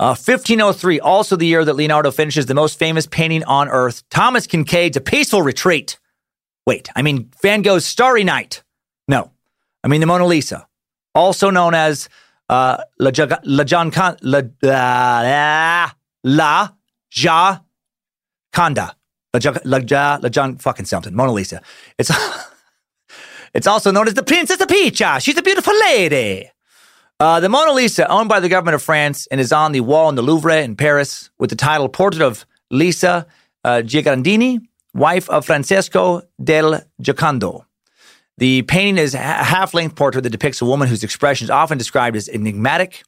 [0.00, 4.46] Uh, 1503, also the year that Leonardo finishes the most famous painting on earth, Thomas
[4.46, 5.98] Kinkade's A Peaceful Retreat.
[6.66, 8.62] Wait, I mean Van Gogh's Starry Night.
[9.08, 9.30] No,
[9.84, 10.66] I mean the Mona Lisa,
[11.14, 12.08] also known as
[12.48, 13.10] uh, La,
[13.44, 13.64] La,
[14.22, 15.90] La, La,
[16.24, 16.68] La
[17.12, 18.94] Gioconda.
[19.34, 21.14] La, Gio- La, Gio- La John fucking something.
[21.14, 21.60] Mona Lisa.
[21.98, 22.10] It's
[23.54, 25.20] it's also known as the Princess of Picha.
[25.20, 26.50] She's a beautiful lady.
[27.20, 30.08] Uh, the Mona Lisa, owned by the government of France, and is on the wall
[30.08, 33.26] in the Louvre in Paris with the title Portrait of Lisa
[33.62, 34.58] uh, Giagandini,
[34.94, 37.66] wife of Francesco del Giocondo.
[38.38, 41.76] The painting is a half length portrait that depicts a woman whose expression is often
[41.76, 43.02] described as enigmatic.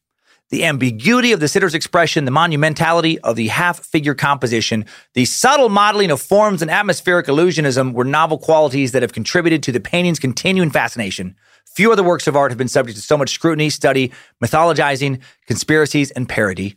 [0.51, 4.85] The ambiguity of the sitter's expression, the monumentality of the half figure composition,
[5.15, 9.73] the subtle modeling of forms and atmospheric illusionism were novel qualities that have contributed to
[9.73, 11.35] the painting's continuing fascination.
[11.75, 14.13] Few other works of art have been subject to so much scrutiny, study,
[14.45, 16.77] mythologizing, conspiracies, and parody.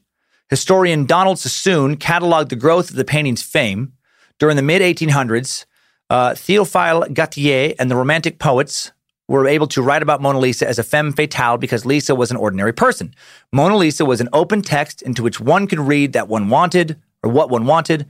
[0.50, 3.92] Historian Donald Sassoon cataloged the growth of the painting's fame.
[4.40, 5.66] During the mid 1800s,
[6.10, 8.94] uh, Théophile Gautier and the Romantic poets
[9.28, 12.38] were able to write about Mona Lisa as a femme fatale because Lisa was an
[12.38, 13.14] ordinary person.
[13.52, 17.32] Mona Lisa was an open text into which one could read that one wanted or
[17.32, 18.06] what one wanted,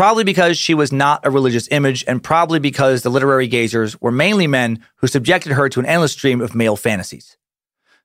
[0.00, 4.10] probably because she was not a religious image and probably because the literary gazers were
[4.10, 7.36] mainly men who subjected her to an endless stream of male fantasies.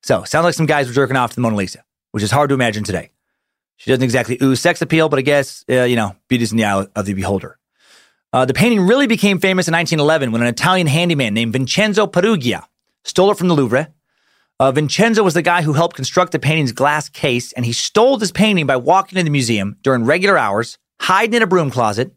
[0.02, 2.50] So, sounds like some guys were jerking off to the Mona Lisa, which is hard
[2.50, 3.12] to imagine today.
[3.78, 6.66] She doesn't exactly ooze sex appeal, but I guess, uh, you know, beauty's in the
[6.66, 7.58] eye of the beholder.
[8.30, 12.64] Uh, the painting really became famous in 1911 when an Italian handyman named Vincenzo Peruggia
[13.04, 13.90] stole it from the Louvre.
[14.60, 18.18] Uh, Vincenzo was the guy who helped construct the painting's glass case, and he stole
[18.18, 22.14] this painting by walking to the museum during regular hours, hiding in a broom closet,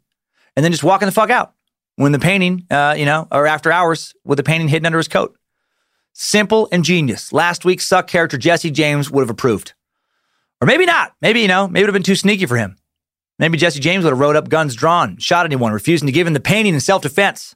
[0.55, 1.53] and then just walking the fuck out
[1.95, 5.07] when the painting, uh, you know, or after hours with the painting hidden under his
[5.07, 5.37] coat.
[6.13, 7.31] Simple and genius.
[7.31, 9.73] Last week's suck character Jesse James would have approved.
[10.61, 11.13] Or maybe not.
[11.21, 12.77] Maybe, you know, maybe it would have been too sneaky for him.
[13.37, 16.33] Maybe Jesse James would have rode up guns drawn, shot anyone, refusing to give him
[16.33, 17.55] the painting in self defense.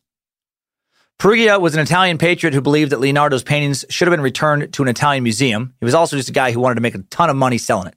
[1.19, 4.83] Peruggia was an Italian patriot who believed that Leonardo's paintings should have been returned to
[4.83, 5.73] an Italian museum.
[5.79, 7.87] He was also just a guy who wanted to make a ton of money selling
[7.87, 7.95] it.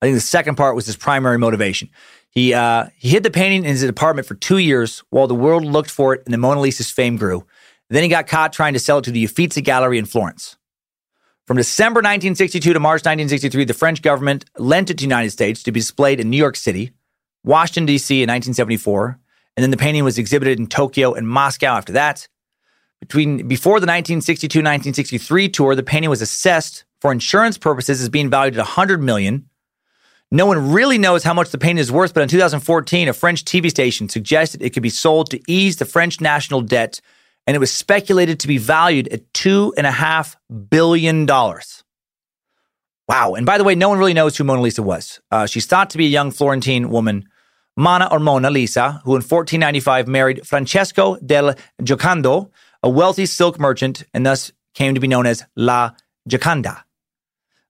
[0.00, 1.90] I think the second part was his primary motivation.
[2.32, 5.64] He, uh, he hid the painting in his apartment for two years while the world
[5.64, 7.46] looked for it and the Mona Lisa's fame grew.
[7.90, 10.56] Then he got caught trying to sell it to the Uffizi Gallery in Florence.
[11.46, 15.62] From December 1962 to March 1963, the French government lent it to the United States
[15.64, 16.92] to be displayed in New York City,
[17.44, 18.14] Washington, D.C.
[18.14, 19.18] in 1974,
[19.56, 22.28] and then the painting was exhibited in Tokyo and Moscow after that.
[23.00, 28.54] Between before the 1962-1963 tour, the painting was assessed for insurance purposes as being valued
[28.54, 29.50] at 100 million.
[30.34, 33.44] No one really knows how much the painting is worth, but in 2014, a French
[33.44, 37.02] TV station suggested it could be sold to ease the French national debt,
[37.46, 40.38] and it was speculated to be valued at two and a half
[40.70, 41.84] billion dollars.
[43.06, 43.34] Wow!
[43.34, 45.20] And by the way, no one really knows who Mona Lisa was.
[45.30, 47.28] Uh, she's thought to be a young Florentine woman,
[47.76, 52.50] Mona or Mona Lisa, who in 1495 married Francesco del Giocondo,
[52.82, 55.90] a wealthy silk merchant, and thus came to be known as La
[56.26, 56.84] Gioconda.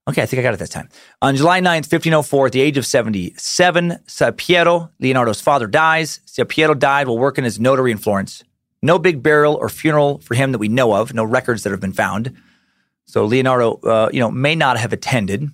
[0.07, 0.89] Okay, I think I got it this time.
[1.21, 6.19] On July 9th, 1504, at the age of 77, Ser Piero, Leonardo's father, dies.
[6.25, 8.43] Ser Piero died while working as notary in Florence.
[8.81, 11.79] No big burial or funeral for him that we know of, no records that have
[11.79, 12.35] been found.
[13.05, 15.49] So Leonardo, uh, you know, may not have attended.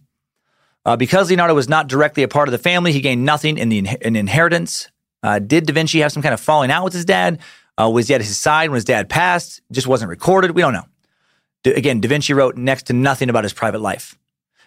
[0.83, 3.69] Uh, because Leonardo was not directly a part of the family, he gained nothing in
[3.69, 4.89] the in inheritance.
[5.21, 7.39] Uh, did Da Vinci have some kind of falling out with his dad?
[7.79, 9.61] Uh, was he at his side when his dad passed?
[9.71, 10.51] Just wasn't recorded.
[10.51, 10.85] We don't know.
[11.63, 14.17] D- again, Da Vinci wrote next to nothing about his private life.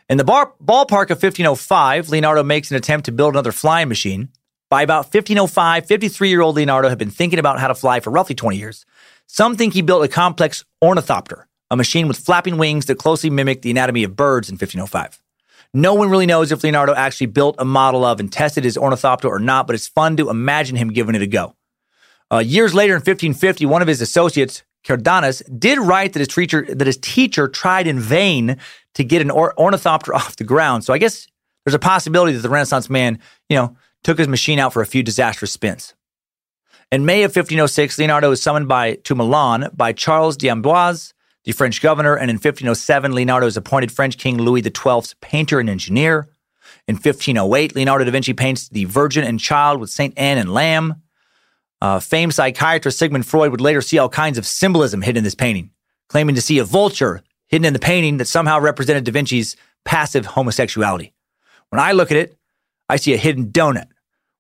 [0.09, 4.29] In the bar- ballpark of 1505, Leonardo makes an attempt to build another flying machine.
[4.69, 8.11] By about 1505, 53 year old Leonardo had been thinking about how to fly for
[8.11, 8.85] roughly 20 years.
[9.27, 13.63] Some think he built a complex ornithopter, a machine with flapping wings that closely mimicked
[13.63, 15.23] the anatomy of birds in 1505.
[15.75, 19.29] No one really knows if Leonardo actually built a model of and tested his ornithopter
[19.29, 21.55] or not, but it's fun to imagine him giving it a go.
[22.31, 26.67] Uh, years later, in 1550, one of his associates, Cardanus, did write that his teacher
[26.69, 28.57] that his teacher tried in vain
[28.95, 30.85] to get an or- ornithopter off the ground.
[30.85, 31.27] So I guess
[31.65, 33.19] there's a possibility that the Renaissance man,
[33.49, 35.95] you know, took his machine out for a few disastrous spins.
[36.91, 41.15] In May of 1506, Leonardo was summoned by to Milan by Charles d'Amboise,
[41.45, 45.71] the French governor, and in 1507, Leonardo was appointed French King Louis XII's painter and
[45.71, 46.29] engineer.
[46.87, 51.02] In 1508, Leonardo da Vinci paints the Virgin and Child with Saint Anne and Lamb.
[51.83, 55.35] Uh, famed psychiatrist Sigmund Freud would later see all kinds of symbolism hidden in this
[55.35, 55.73] painting,
[56.09, 60.25] claiming to see a vulture hidden in the painting that somehow represented Da Vinci's passive
[60.25, 61.13] homosexuality.
[61.71, 62.39] When I look at it,
[62.89, 63.89] I see a hidden donut,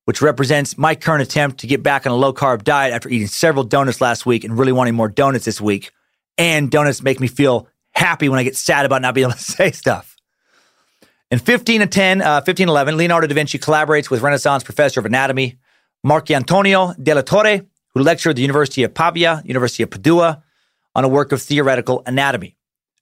[0.05, 3.27] which represents my current attempt to get back on a low carb diet after eating
[3.27, 5.90] several donuts last week and really wanting more donuts this week.
[6.39, 9.43] And donuts make me feel happy when I get sad about not being able to
[9.43, 10.16] say stuff.
[11.32, 15.59] In 1510, uh, 1511, Leonardo da Vinci collaborates with Renaissance professor of anatomy
[16.05, 17.62] Marcantonio della Torre,
[17.95, 20.43] who lectured at the University of Pavia, University of Padua,
[20.95, 22.57] on a work of theoretical anatomy.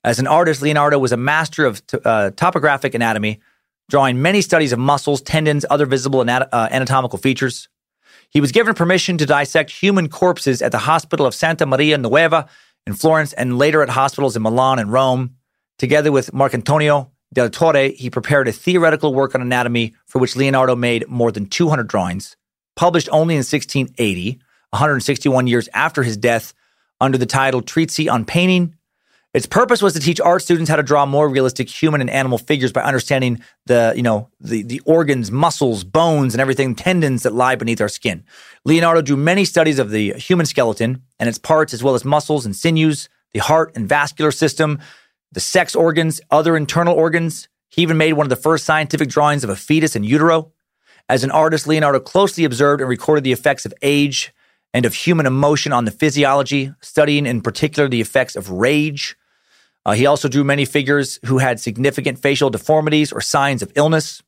[0.04, 3.40] As an artist, Leonardo was a master of t- uh, topographic anatomy,
[3.88, 7.68] drawing many studies of muscles, tendons, other visible anat- uh, anatomical features.
[8.30, 12.48] He was given permission to dissect human corpses at the Hospital of Santa Maria Nuova
[12.86, 15.36] in Florence and later at hospitals in Milan and Rome.
[15.78, 20.76] Together with Marcantonio del Torre, he prepared a theoretical work on anatomy for which Leonardo
[20.76, 22.36] made more than 200 drawings,
[22.76, 24.40] published only in 1680,
[24.70, 26.54] 161 years after his death,
[27.00, 28.74] under the title Treatise on Painting.
[29.32, 32.36] Its purpose was to teach art students how to draw more realistic human and animal
[32.36, 37.32] figures by understanding the, you know, the, the organs, muscles, bones, and everything, tendons that
[37.32, 38.24] lie beneath our skin.
[38.64, 42.44] Leonardo drew many studies of the human skeleton and its parts, as well as muscles
[42.44, 44.80] and sinews, the heart and vascular system,
[45.30, 47.48] the sex organs, other internal organs.
[47.68, 50.50] He even made one of the first scientific drawings of a fetus in utero.
[51.10, 54.32] As an artist, Leonardo closely observed and recorded the effects of age
[54.72, 59.16] and of human emotion on the physiology, studying in particular the effects of rage.
[59.84, 64.22] Uh, he also drew many figures who had significant facial deformities or signs of illness.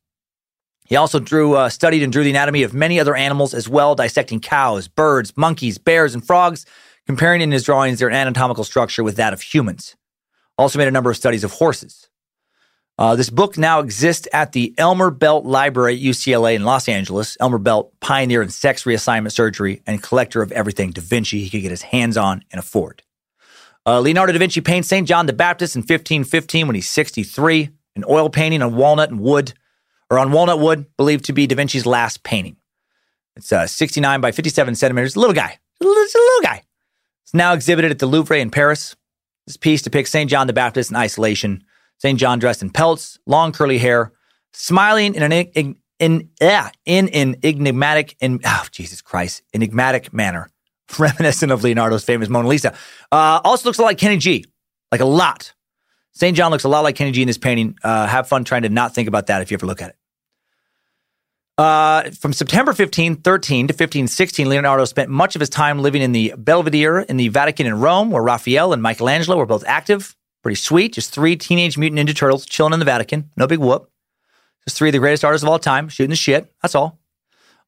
[0.85, 3.95] He also drew, uh, studied and drew the anatomy of many other animals as well,
[3.95, 6.67] dissecting cows, birds, monkeys, bears, and frogs,
[7.07, 9.95] comparing in his drawings their anatomical structure with that of humans.
[10.59, 12.09] Also made a number of studies of horses.
[12.99, 17.37] Uh, this book now exists at the Elmer Belt Library at UCLA in Los Angeles.
[17.41, 21.63] Elmer Belt, pioneer in sex reassignment surgery and collector of everything Da Vinci he could
[21.63, 23.03] get his hands on and afford.
[23.85, 25.09] Uh, Leonardo da Vinci paints St.
[25.09, 29.55] John the Baptist in 1515 when he's 63, an oil painting on walnut and wood,
[30.09, 32.57] or on walnut wood, believed to be da Vinci's last painting.
[33.35, 36.63] It's uh, 69 by 57 centimeters, little guy, it's a little guy.
[37.25, 38.95] It's now exhibited at the Louvre in Paris.
[39.47, 40.31] This piece depicts St.
[40.31, 41.65] John the Baptist in isolation,
[42.03, 42.19] St.
[42.19, 44.11] John dressed in pelts, long curly hair,
[44.53, 50.49] smiling in an in, in, yeah, in an enigmatic, in, oh, Jesus Christ, enigmatic manner
[50.99, 52.75] reminiscent of Leonardo's famous Mona Lisa.
[53.13, 54.45] Uh, also looks a lot like Kenny G,
[54.91, 55.55] like a lot.
[56.11, 56.37] St.
[56.37, 57.79] John looks a lot like Kenny G in this painting.
[57.85, 59.97] Uh, have fun trying to not think about that if you ever look at it.
[61.57, 66.35] Uh, from September 1513 to 1516, Leonardo spent much of his time living in the
[66.37, 70.17] Belvedere in the Vatican in Rome, where Raphael and Michelangelo were both active.
[70.43, 70.95] Pretty sweet.
[70.95, 73.31] Just three Teenage Mutant Ninja Turtles chilling in the Vatican.
[73.37, 73.91] No big whoop.
[74.67, 76.53] Just three of the greatest artists of all time, shooting the shit.
[76.63, 76.99] That's all.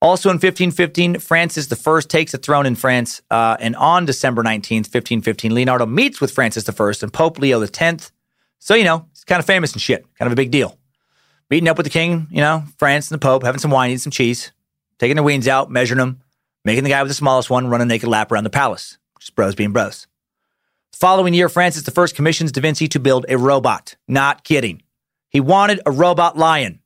[0.01, 3.23] Also in 1515, Francis I takes the throne in France.
[3.31, 8.13] Uh, and on December 19th, 1515, Leonardo meets with Francis I and Pope Leo X.
[8.59, 10.79] So, you know, he's kind of famous and shit, kind of a big deal.
[11.51, 13.99] Meeting up with the king, you know, France and the Pope, having some wine, eating
[13.99, 14.53] some cheese,
[14.99, 16.21] taking their weens out, measuring them,
[16.65, 18.99] making the guy with the smallest one run a naked lap around the palace.
[19.19, 20.07] Just bros being bros.
[20.95, 23.97] Following year, Francis I commissions Da Vinci to build a robot.
[24.07, 24.83] Not kidding.
[25.29, 26.81] He wanted a robot lion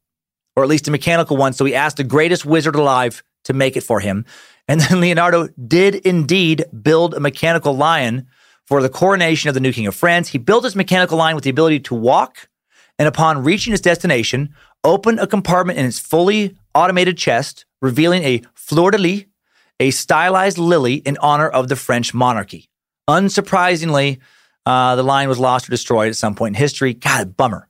[0.57, 1.53] or at least a mechanical one.
[1.53, 4.25] So he asked the greatest wizard alive to make it for him.
[4.67, 8.27] And then Leonardo did indeed build a mechanical lion
[8.67, 10.29] for the coronation of the new king of France.
[10.29, 12.49] He built his mechanical lion with the ability to walk
[12.99, 14.55] and upon reaching his destination,
[14.85, 19.25] opened a compartment in its fully automated chest, revealing a fleur de lis,
[19.79, 22.68] a stylized lily in honor of the French monarchy.
[23.09, 24.19] Unsurprisingly,
[24.67, 26.93] uh, the lion was lost or destroyed at some point in history.
[26.95, 27.69] God, bummer.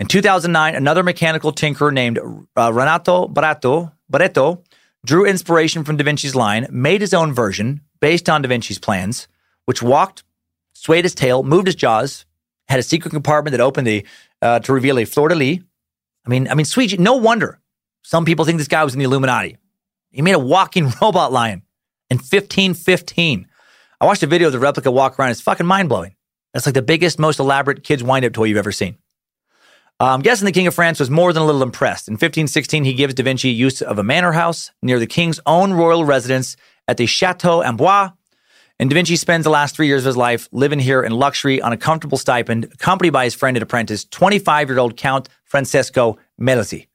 [0.00, 4.64] In 2009, another mechanical tinkerer named uh, Renato Boaretto, Boaretto
[5.06, 9.28] drew inspiration from Da Vinci's line, made his own version based on Da Vinci's plans,
[9.64, 10.24] which walked,
[10.72, 12.26] swayed his tail, moved his jaws,
[12.68, 14.04] had a secret compartment that opened the,
[14.40, 15.60] uh, to reveal a fleur de lis.
[16.26, 16.98] I mean, I mean, sweet.
[16.98, 17.60] No wonder
[18.02, 19.56] some people think this guy was in the Illuminati.
[20.10, 21.62] He made a walking robot lion
[22.10, 23.46] in 1515.
[24.02, 25.30] I watched a video of the replica walk around.
[25.30, 26.16] It's fucking mind blowing.
[26.52, 28.96] That's like the biggest, most elaborate kids wind up toy you've ever seen.
[30.00, 32.08] Uh, I'm guessing the King of France was more than a little impressed.
[32.08, 35.72] In 1516, he gives Da Vinci use of a manor house near the king's own
[35.72, 36.56] royal residence
[36.88, 38.10] at the Chateau Amboise.
[38.80, 41.62] And Da Vinci spends the last three years of his life living here in luxury
[41.62, 46.18] on a comfortable stipend, accompanied by his friend and apprentice, 25 year old Count Francesco
[46.40, 46.88] Melzi.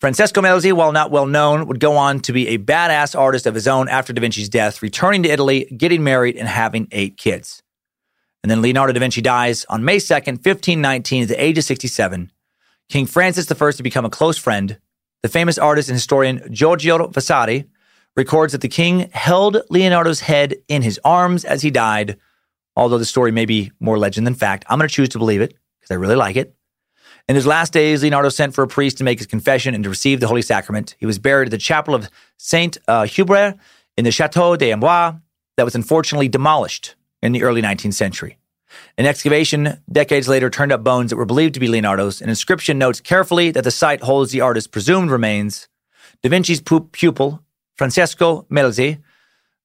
[0.00, 3.54] Francesco Melzi, while not well known, would go on to be a badass artist of
[3.54, 7.62] his own after Da Vinci's death, returning to Italy, getting married, and having eight kids.
[8.42, 12.30] And then Leonardo da Vinci dies on May 2nd, 1519, at the age of 67.
[12.88, 14.78] King Francis I to become a close friend.
[15.24, 17.64] The famous artist and historian Giorgio Vasari
[18.16, 22.18] records that the king held Leonardo's head in his arms as he died,
[22.76, 24.64] although the story may be more legend than fact.
[24.68, 26.55] I'm going to choose to believe it because I really like it.
[27.28, 29.90] In his last days, Leonardo sent for a priest to make his confession and to
[29.90, 30.94] receive the Holy Sacrament.
[31.00, 33.56] He was buried at the chapel of Saint uh, Hubert
[33.96, 35.14] in the Chateau d'Amboise
[35.56, 38.38] that was unfortunately demolished in the early 19th century.
[38.96, 42.20] An excavation decades later turned up bones that were believed to be Leonardo's.
[42.20, 45.68] An inscription notes carefully that the site holds the artist's presumed remains.
[46.22, 47.42] Da Vinci's pupil,
[47.74, 49.02] Francesco Melzi,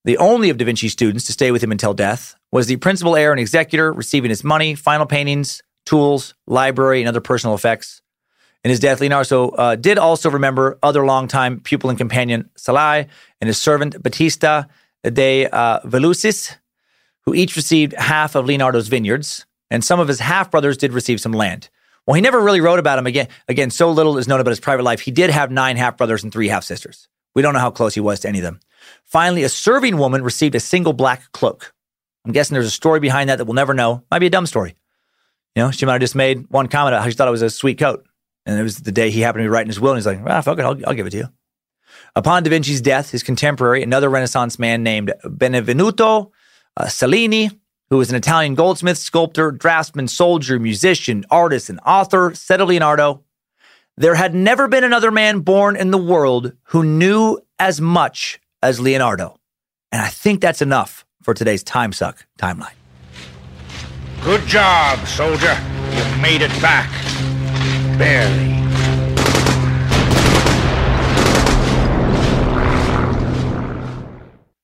[0.04, 3.16] the only of Da Vinci's students to stay with him until death, was the principal
[3.16, 8.02] heir and executor, receiving his money, final paintings, tools, library, and other personal effects.
[8.64, 13.08] In his death, Leonardo uh, did also remember other longtime pupil and companion Salai
[13.40, 14.66] and his servant Batista
[15.04, 16.58] de uh, Velusis,
[17.26, 21.20] who each received half of Leonardo's vineyards, and some of his half brothers did receive
[21.20, 21.70] some land.
[22.06, 23.28] Well, he never really wrote about him again.
[23.48, 25.02] Again, so little is known about his private life.
[25.02, 27.08] He did have nine half brothers and three half sisters.
[27.36, 28.60] We don't know how close he was to any of them.
[29.06, 31.74] Finally, a serving woman received a single black cloak.
[32.26, 34.04] I'm guessing there's a story behind that that we'll never know.
[34.12, 34.76] Might be a dumb story.
[35.56, 37.42] You know, she might have just made one comment about how she thought it was
[37.42, 38.06] a sweet coat.
[38.46, 40.20] And it was the day he happened to be writing his will, and he's like,
[40.26, 41.30] ah, fuck it, I'll, I'll give it to you.
[42.16, 46.32] Upon Da Vinci's death, his contemporary, another Renaissance man named Benvenuto
[46.78, 47.52] uh, Cellini,
[47.90, 53.24] who was an Italian goldsmith, sculptor, draftsman, soldier, musician, artist, and author, said of Leonardo,
[53.98, 58.80] there had never been another man born in the world who knew as much as
[58.80, 59.38] Leonardo.
[59.92, 62.81] And I think that's enough for today's Time Suck timeline.
[64.24, 65.58] Good job, soldier.
[65.92, 66.90] You made it back.
[67.98, 68.52] Barely.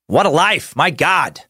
[0.06, 1.42] What a life, my God.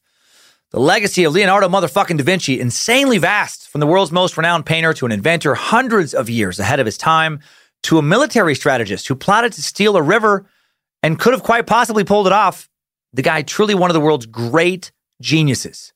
[0.72, 4.94] The legacy of Leonardo motherfucking da Vinci, insanely vast, from the world's most renowned painter
[4.94, 7.42] to an inventor hundreds of years ahead of his time,
[7.84, 10.46] to a military strategist who plotted to steal a river
[11.04, 12.70] and could have quite possibly pulled it off.
[13.12, 15.92] The guy, truly one of the world's great geniuses.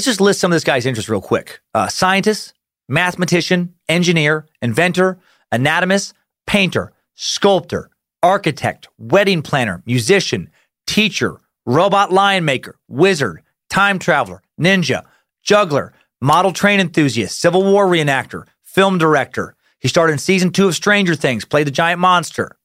[0.00, 2.54] Let's just list some of this guy's interests real quick uh, scientist,
[2.88, 5.18] mathematician, engineer, inventor,
[5.52, 6.14] anatomist,
[6.46, 7.90] painter, sculptor,
[8.22, 10.48] architect, wedding planner, musician,
[10.86, 15.04] teacher, robot lion maker, wizard, time traveler, ninja,
[15.42, 19.54] juggler, model train enthusiast, Civil War reenactor, film director.
[19.80, 22.56] He starred in season two of Stranger Things, played the giant monster.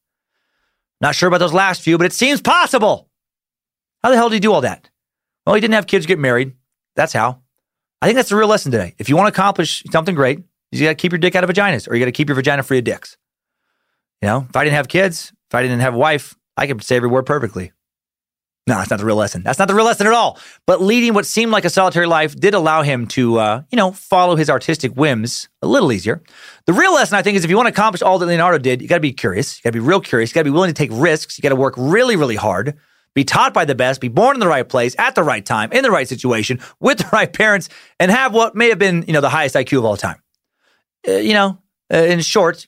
[1.01, 3.09] Not sure about those last few, but it seems possible.
[4.01, 4.89] How the hell did he do all that?
[5.45, 6.53] Well, he didn't have kids get married.
[6.95, 7.41] That's how.
[8.01, 8.93] I think that's the real lesson today.
[8.97, 10.39] If you want to accomplish something great,
[10.71, 12.35] you got to keep your dick out of vaginas, or you got to keep your
[12.35, 13.17] vagina free of dicks.
[14.21, 16.83] You know, if I didn't have kids, if I didn't have a wife, I could
[16.83, 17.71] say every word perfectly.
[18.67, 19.43] No, that's not the real lesson.
[19.43, 20.39] That's not the real lesson at all.
[20.65, 23.91] But leading what seemed like a solitary life did allow him to, uh, you know,
[23.91, 26.23] follow his artistic whims a little easier.
[26.65, 28.81] The real lesson, I think, is if you want to accomplish all that Leonardo did,
[28.81, 29.59] you got to be curious.
[29.59, 30.31] You got to be real curious.
[30.31, 31.37] You got to be willing to take risks.
[31.37, 32.75] You got to work really, really hard.
[33.15, 34.01] Be taught by the best.
[34.01, 36.99] Be born in the right place at the right time in the right situation with
[36.99, 37.69] the right parents,
[37.99, 40.21] and have what may have been, you know, the highest IQ of all time.
[41.07, 41.57] Uh, you know,
[41.91, 42.67] uh, in short,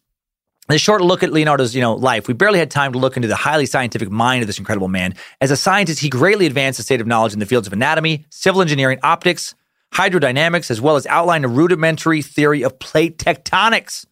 [0.69, 3.27] a short look at Leonardo's, you know, life, we barely had time to look into
[3.27, 5.15] the highly scientific mind of this incredible man.
[5.39, 8.25] As a scientist, he greatly advanced the state of knowledge in the fields of anatomy,
[8.29, 9.55] civil engineering, optics,
[9.93, 14.05] hydrodynamics, as well as outlined a rudimentary theory of plate tectonics.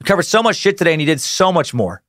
[0.00, 2.02] We covered so much shit today, and he did so much more.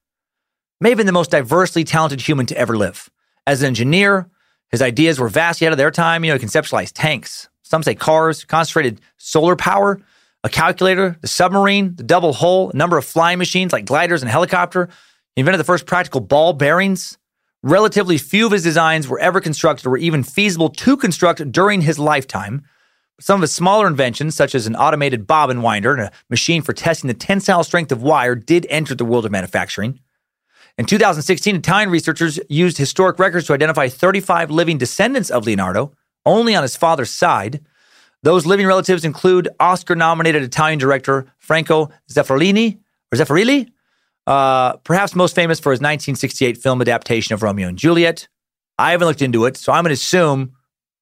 [0.82, 3.10] May have been the most diversely talented human to ever live.
[3.48, 4.30] As an engineer,
[4.72, 6.26] his ideas were vastly ahead of their time.
[6.26, 10.02] You know, he conceptualized tanks, some say cars, concentrated solar power,
[10.44, 14.30] a calculator, the submarine, the double hull, a number of flying machines like gliders and
[14.30, 14.90] helicopter.
[15.36, 17.18] He invented the first practical ball bearings.
[17.64, 21.82] Relatively few of his designs were ever constructed or were even feasible to construct during
[21.82, 22.64] his lifetime.
[23.22, 26.74] Some of his smaller inventions, such as an automated bobbin winder and a machine for
[26.74, 30.02] testing the tensile strength of wire, did enter the world of manufacturing.
[30.78, 35.92] In 2016, Italian researchers used historic records to identify 35 living descendants of Leonardo,
[36.24, 37.62] only on his father's side.
[38.22, 42.78] Those living relatives include Oscar nominated Italian director Franco Zeffirelli,
[43.12, 43.72] or Zeffirelli,
[44.28, 48.28] uh, perhaps most famous for his 1968 film adaptation of Romeo and Juliet.
[48.78, 50.52] I haven't looked into it, so I'm going to assume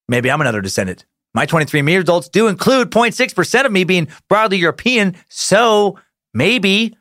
[0.08, 1.04] maybe I'm another descendant.
[1.34, 5.98] My 23andMe results do include 0.6% of me being broadly European, so
[6.32, 6.96] maybe.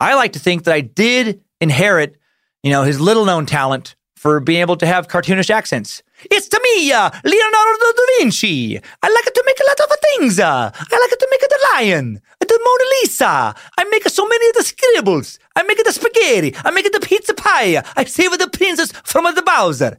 [0.00, 2.16] I like to think that I did inherit,
[2.62, 6.02] you know, his little known talent for being able to have cartoonish accents.
[6.30, 8.76] It's to me, uh, Leonardo da Vinci.
[8.76, 10.40] I like to make a lot of things.
[10.40, 13.54] Uh, I like to make the lion, the Mona Lisa.
[13.78, 15.38] I make so many of the scribbles.
[15.54, 16.54] I make the spaghetti.
[16.64, 17.82] I make the pizza pie.
[17.96, 19.98] I save the princess from the Bowser.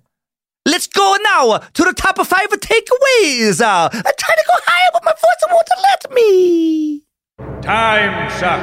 [0.65, 3.61] Let's go now to the top five takeaways.
[3.61, 7.03] Uh, I try to go higher, but my voice won't let me.
[7.61, 8.59] Time suck.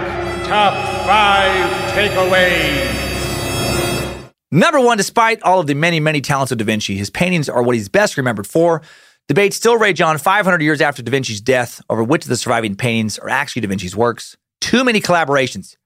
[0.47, 0.75] Top
[1.07, 3.07] five takeaways.
[4.51, 7.63] Number one, despite all of the many, many talents of Da Vinci, his paintings are
[7.63, 8.83] what he's best remembered for.
[9.29, 12.77] Debates still rage on 500 years after Da Vinci's death over which of the surviving
[12.77, 14.37] paintings are actually Da Vinci's works.
[14.61, 15.77] Too many collaborations.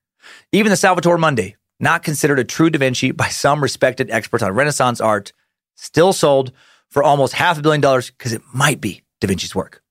[0.53, 4.53] Even the Salvator Mundi, not considered a true Da Vinci by some respected experts on
[4.53, 5.33] Renaissance art,
[5.77, 6.53] still sold
[6.89, 9.83] for almost half a billion dollars because it might be Da Vinci's work.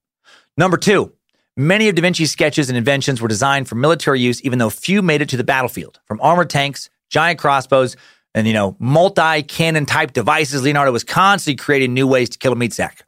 [0.57, 1.13] Number two,
[1.59, 5.01] many of Da Vinci's sketches and inventions were designed for military use, even though few
[5.01, 5.99] made it to the battlefield.
[6.05, 7.97] From armored tanks, giant crossbows,
[8.33, 12.55] and you know, multi-cannon type devices, Leonardo was constantly creating new ways to kill a
[12.55, 13.05] meat sack.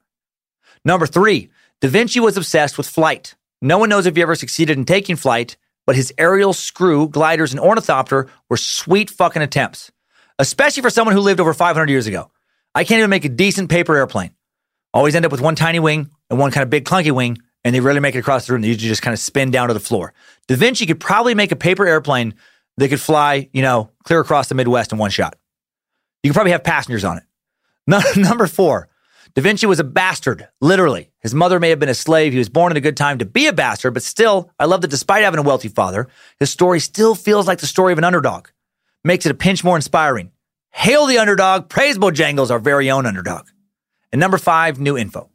[0.83, 1.49] Number three,
[1.79, 3.35] Da Vinci was obsessed with flight.
[3.61, 5.55] No one knows if he ever succeeded in taking flight,
[5.85, 9.91] but his aerial screw, gliders, and ornithopter were sweet fucking attempts,
[10.39, 12.31] especially for someone who lived over 500 years ago.
[12.75, 14.31] I can't even make a decent paper airplane.
[14.93, 17.75] Always end up with one tiny wing and one kind of big clunky wing, and
[17.75, 18.61] they rarely make it across the room.
[18.61, 20.13] They usually just kind of spin down to the floor.
[20.47, 22.33] Da Vinci could probably make a paper airplane
[22.77, 25.35] that could fly, you know, clear across the Midwest in one shot.
[26.23, 27.23] You could probably have passengers on it.
[28.17, 28.89] Number four,
[29.33, 31.11] Da Vinci was a bastard, literally.
[31.19, 32.31] His mother may have been a slave.
[32.33, 34.81] He was born in a good time to be a bastard, but still, I love
[34.81, 36.07] that despite having a wealthy father,
[36.39, 38.49] his story still feels like the story of an underdog.
[39.03, 40.31] Makes it a pinch more inspiring.
[40.71, 43.47] Hail the underdog, praise Bojangles, our very own underdog.
[44.11, 45.30] And number five, new info.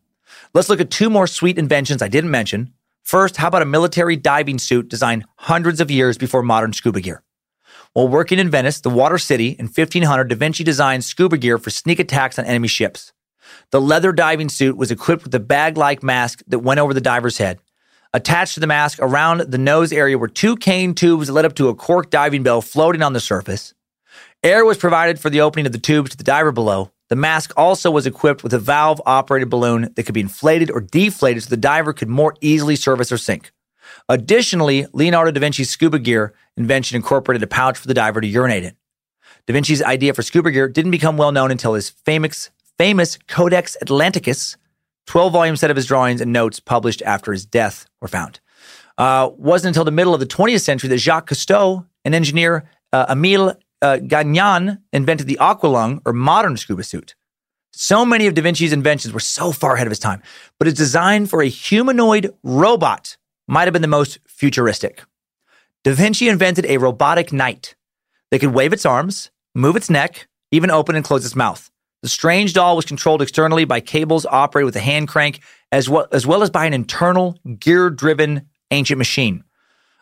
[0.56, 2.72] Let's look at two more sweet inventions I didn't mention.
[3.02, 7.22] First, how about a military diving suit designed hundreds of years before modern scuba gear?
[7.92, 11.68] While working in Venice, the water city, in 1500, Da Vinci designed scuba gear for
[11.68, 13.12] sneak attacks on enemy ships.
[13.70, 17.02] The leather diving suit was equipped with a bag like mask that went over the
[17.02, 17.58] diver's head.
[18.14, 21.56] Attached to the mask around the nose area were two cane tubes that led up
[21.56, 23.74] to a cork diving bell floating on the surface.
[24.42, 26.92] Air was provided for the opening of the tubes to the diver below.
[27.08, 30.80] The mask also was equipped with a valve operated balloon that could be inflated or
[30.80, 33.52] deflated so the diver could more easily service or sink.
[34.08, 38.64] Additionally, Leonardo da Vinci's scuba gear invention incorporated a pouch for the diver to urinate
[38.64, 38.76] in.
[39.46, 43.76] Da Vinci's idea for scuba gear didn't become well known until his famous famous Codex
[43.80, 44.56] Atlanticus,
[45.06, 48.40] 12 volume set of his drawings and notes published after his death were found.
[48.98, 53.06] Uh, wasn't until the middle of the 20th century that Jacques Cousteau, an engineer, uh,
[53.08, 57.14] Emile uh, Gagnan, invented the aqualung or modern scuba suit.
[57.72, 60.22] So many of Da Vinci's inventions were so far ahead of his time,
[60.58, 63.16] but his design for a humanoid robot
[63.46, 65.04] might have been the most futuristic.
[65.84, 67.74] Da Vinci invented a robotic knight
[68.30, 71.70] that could wave its arms, move its neck, even open and close its mouth.
[72.02, 75.40] The strange doll was controlled externally by cables operated with a hand crank,
[75.70, 79.44] as well, as well as by an internal gear driven ancient machine.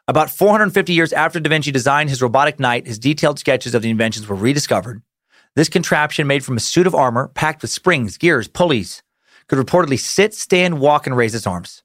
[0.07, 3.89] About 450 years after Da Vinci designed his robotic knight, his detailed sketches of the
[3.89, 5.01] inventions were rediscovered.
[5.57, 9.03] This contraption, made from a suit of armor packed with springs, gears, pulleys,
[9.49, 11.83] could reportedly sit, stand, walk, and raise its arms.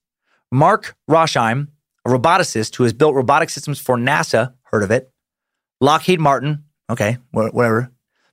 [0.51, 1.67] Mark Rosheim,
[2.05, 5.11] a roboticist who has built robotic systems for NASA, heard of it.
[5.79, 7.89] Lockheed Martin, okay, whatever,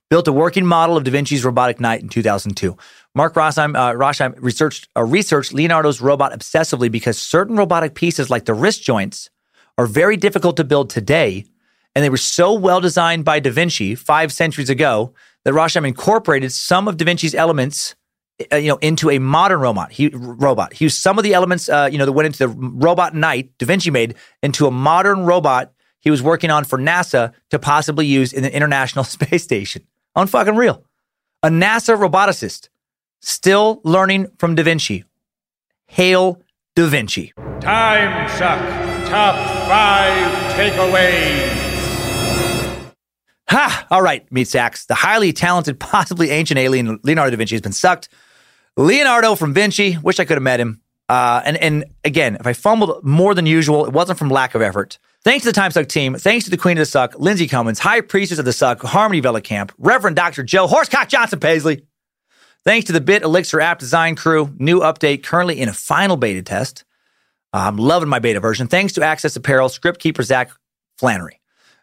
[0.09, 2.75] built a working model of Da Vinci's robotic knight in 2002.
[3.15, 8.43] Mark Rosheim, uh, Rosheim researched, uh, researched Leonardo's robot obsessively because certain robotic pieces, like
[8.43, 9.29] the wrist joints,
[9.77, 11.45] are very difficult to build today.
[11.95, 15.13] And they were so well designed by Da Vinci five centuries ago
[15.43, 17.95] that Rosheim incorporated some of Da Vinci's elements
[18.51, 19.91] uh, you know, into a modern robot.
[19.91, 20.73] He robot.
[20.73, 23.57] He used some of the elements, uh, you know, that went into the robot knight
[23.57, 28.05] Da Vinci made into a modern robot he was working on for NASA to possibly
[28.05, 29.83] use in the International Space Station.
[30.15, 30.83] Unfucking real.
[31.43, 32.69] A NASA roboticist
[33.21, 35.03] still learning from Da Vinci.
[35.87, 36.41] Hail
[36.75, 37.33] Da Vinci.
[37.59, 38.86] Time suck.
[39.09, 39.35] Top
[39.67, 41.67] five takeaways.
[43.49, 43.87] Ha!
[43.89, 44.85] All right, meat sacks.
[44.85, 48.09] The highly talented, possibly ancient alien Leonardo da Vinci has been sucked.
[48.75, 49.97] Leonardo from Vinci.
[50.03, 50.81] Wish I could have met him.
[51.07, 54.61] Uh, and and again, if I fumbled more than usual, it wasn't from lack of
[54.61, 54.99] effort.
[55.23, 56.15] Thanks to the Time Suck team.
[56.15, 59.21] Thanks to the Queen of the Suck, Lindsay Cummins, High Priestess of the Suck, Harmony
[59.41, 60.43] Camp, Reverend Dr.
[60.43, 61.85] Joe Horsecock Johnson Paisley.
[62.65, 64.53] Thanks to the Bit Elixir app design crew.
[64.57, 66.83] New update currently in a final beta test.
[67.53, 68.67] I'm loving my beta version.
[68.67, 70.51] Thanks to Access Apparel, script keeper Zach
[70.97, 71.39] Flannery.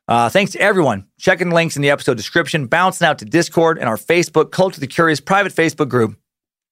[0.07, 3.89] Uh, thanks to everyone checking links in the episode description, bouncing out to Discord and
[3.89, 6.16] our Facebook Cult of the Curious private Facebook group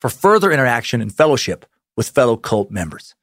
[0.00, 1.64] for further interaction and fellowship
[1.96, 3.14] with fellow cult members.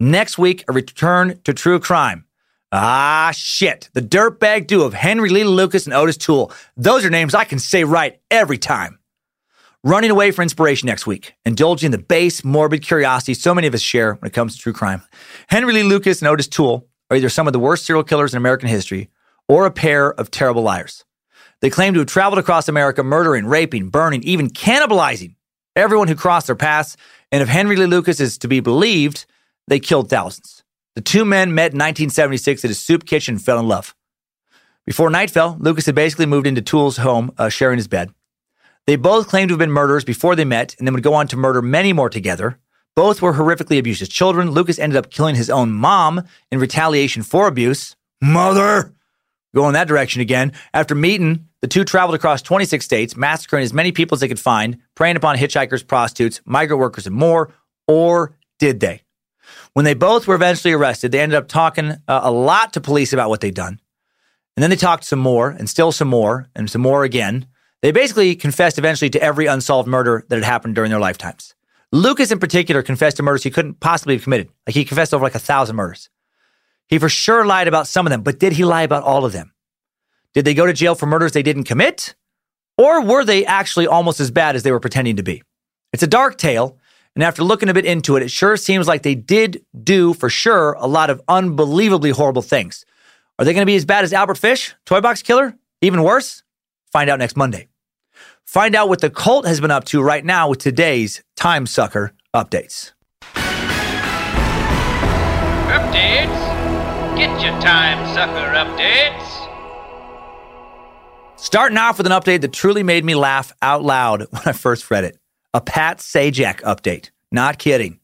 [0.00, 2.24] Next week, a return to true crime.
[2.70, 3.88] Ah, shit.
[3.94, 6.52] The dirtbag duo of Henry Lee Lucas and Otis Toole.
[6.76, 8.97] Those are names I can say right every time.
[9.84, 13.80] Running away for inspiration next week, indulging the base, morbid curiosity so many of us
[13.80, 15.02] share when it comes to true crime.
[15.46, 18.38] Henry Lee Lucas and Otis Toole are either some of the worst serial killers in
[18.38, 19.08] American history
[19.46, 21.04] or a pair of terrible liars.
[21.60, 25.36] They claim to have traveled across America, murdering, raping, burning, even cannibalizing
[25.76, 26.96] everyone who crossed their paths.
[27.30, 29.26] And if Henry Lee Lucas is to be believed,
[29.68, 30.64] they killed thousands.
[30.96, 33.94] The two men met in 1976 at a soup kitchen and fell in love.
[34.86, 38.12] Before night fell, Lucas had basically moved into Toole's home, uh, sharing his bed.
[38.88, 41.28] They both claimed to have been murderers before they met and then would go on
[41.28, 42.58] to murder many more together.
[42.96, 44.52] Both were horrifically abused as children.
[44.52, 47.96] Lucas ended up killing his own mom in retaliation for abuse.
[48.22, 48.94] Mother!
[49.54, 50.54] Going that direction again.
[50.72, 54.40] After meeting, the two traveled across 26 states, massacring as many people as they could
[54.40, 57.52] find, preying upon hitchhikers, prostitutes, migrant workers, and more.
[57.86, 59.02] Or did they?
[59.74, 63.12] When they both were eventually arrested, they ended up talking uh, a lot to police
[63.12, 63.80] about what they'd done.
[64.56, 67.48] And then they talked some more and still some more and some more again.
[67.82, 71.54] They basically confessed eventually to every unsolved murder that had happened during their lifetimes.
[71.92, 74.48] Lucas, in particular, confessed to murders he couldn't possibly have committed.
[74.66, 76.10] Like he confessed over like a thousand murders.
[76.88, 79.32] He for sure lied about some of them, but did he lie about all of
[79.32, 79.52] them?
[80.34, 82.14] Did they go to jail for murders they didn't commit?
[82.76, 85.42] Or were they actually almost as bad as they were pretending to be?
[85.92, 86.78] It's a dark tale,
[87.14, 90.30] and after looking a bit into it, it sure seems like they did do, for
[90.30, 92.84] sure, a lot of unbelievably horrible things.
[93.38, 95.54] Are they going to be as bad as Albert Fish, Toy Box Killer?
[95.80, 96.42] Even worse?
[96.98, 97.68] Find out next Monday.
[98.44, 102.12] Find out what the cult has been up to right now with today's Time Sucker
[102.34, 102.90] updates.
[105.70, 107.16] Updates?
[107.16, 109.24] Get your Time Sucker updates.
[111.36, 114.90] Starting off with an update that truly made me laugh out loud when I first
[114.90, 115.20] read it.
[115.54, 117.10] A Pat Sajak update.
[117.30, 118.00] Not kidding.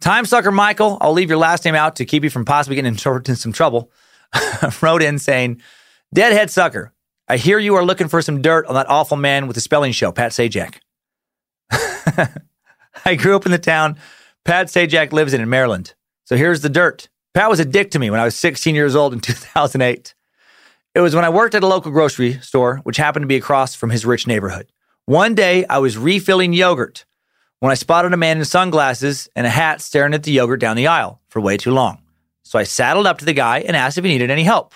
[0.00, 2.92] Time sucker Michael, I'll leave your last name out to keep you from possibly getting
[2.92, 3.90] into some trouble,
[4.80, 5.60] wrote in saying,
[6.14, 6.92] Deadhead sucker,
[7.28, 9.92] I hear you are looking for some dirt on that awful man with the spelling
[9.92, 10.76] show, Pat Sajak.
[13.04, 13.96] I grew up in the town
[14.44, 15.94] Pat Sajak lives in in Maryland.
[16.24, 17.08] So here's the dirt.
[17.34, 20.14] Pat was a dick to me when I was 16 years old in 2008.
[20.94, 23.74] It was when I worked at a local grocery store, which happened to be across
[23.74, 24.70] from his rich neighborhood.
[25.04, 27.04] One day, I was refilling yogurt
[27.60, 30.76] when I spotted a man in sunglasses and a hat staring at the yogurt down
[30.76, 32.02] the aisle for way too long.
[32.44, 34.72] So I saddled up to the guy and asked if he needed any help.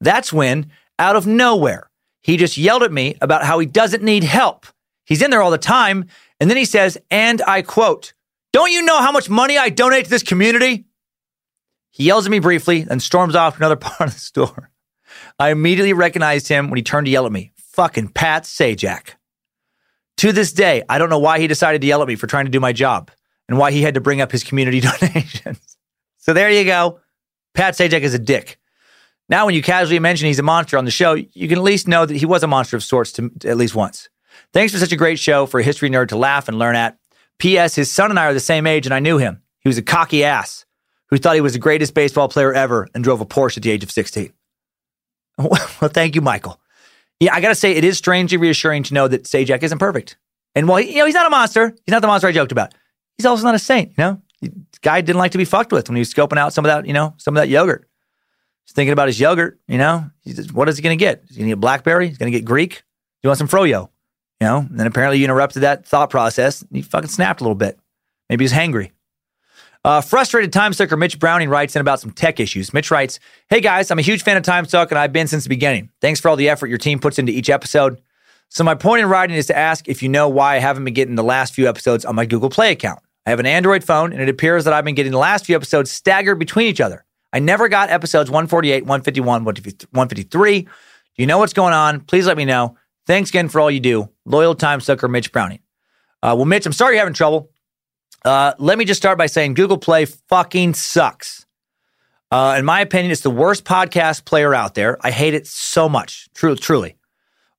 [0.00, 0.70] That's when,
[1.02, 1.90] out of nowhere,
[2.22, 4.66] he just yelled at me about how he doesn't need help.
[5.04, 6.06] He's in there all the time.
[6.38, 8.14] And then he says, and I quote,
[8.52, 10.86] Don't you know how much money I donate to this community?
[11.90, 14.70] He yells at me briefly and storms off to another part of the store.
[15.38, 17.52] I immediately recognized him when he turned to yell at me.
[17.56, 19.14] Fucking Pat Sajak.
[20.18, 22.44] To this day, I don't know why he decided to yell at me for trying
[22.44, 23.10] to do my job
[23.48, 25.76] and why he had to bring up his community donations.
[26.18, 27.00] so there you go.
[27.54, 28.58] Pat Sajak is a dick.
[29.28, 31.88] Now, when you casually mention he's a monster on the show, you can at least
[31.88, 34.08] know that he was a monster of sorts to, at least once.
[34.52, 36.98] Thanks for such a great show for a history nerd to laugh and learn at.
[37.38, 37.74] P.S.
[37.74, 39.42] His son and I are the same age, and I knew him.
[39.60, 40.64] He was a cocky ass
[41.08, 43.70] who thought he was the greatest baseball player ever and drove a Porsche at the
[43.70, 44.32] age of 16.
[45.38, 45.50] well,
[45.90, 46.60] thank you, Michael.
[47.20, 50.16] Yeah, I got to say, it is strangely reassuring to know that Sajak isn't perfect.
[50.54, 52.74] And while, you know, he's not a monster, he's not the monster I joked about.
[53.16, 54.22] He's also not a saint, you know?
[54.40, 54.50] The
[54.80, 56.86] guy didn't like to be fucked with when he was scoping out some of that,
[56.86, 57.88] you know, some of that yogurt.
[58.72, 60.10] He's thinking about his yogurt, you know?
[60.54, 61.24] What is he going to get?
[61.28, 62.08] He's going to get blackberry?
[62.08, 62.76] He's going to get Greek?
[62.76, 62.80] Do
[63.24, 63.90] you want some froyo?
[64.40, 64.58] You know?
[64.60, 66.64] And then apparently you interrupted that thought process.
[66.72, 67.78] he fucking snapped a little bit.
[68.30, 68.92] Maybe he's hangry.
[69.84, 72.72] Uh, frustrated time sucker Mitch Browning writes in about some tech issues.
[72.72, 73.20] Mitch writes,
[73.50, 75.90] Hey guys, I'm a huge fan of Time Suck and I've been since the beginning.
[76.00, 78.00] Thanks for all the effort your team puts into each episode.
[78.48, 80.94] So, my point in writing is to ask if you know why I haven't been
[80.94, 83.00] getting the last few episodes on my Google Play account.
[83.26, 85.56] I have an Android phone and it appears that I've been getting the last few
[85.56, 87.04] episodes staggered between each other.
[87.32, 90.60] I never got episodes 148, 151, 153.
[90.62, 90.68] Do
[91.16, 92.00] you know what's going on?
[92.00, 92.76] Please let me know.
[93.06, 94.10] Thanks again for all you do.
[94.24, 95.60] Loyal time sucker Mitch Browning.
[96.22, 97.50] Uh, well, Mitch, I'm sorry you're having trouble.
[98.24, 101.46] Uh, let me just start by saying Google Play fucking sucks.
[102.30, 104.96] Uh, in my opinion, it's the worst podcast player out there.
[105.04, 106.96] I hate it so much, truly, truly.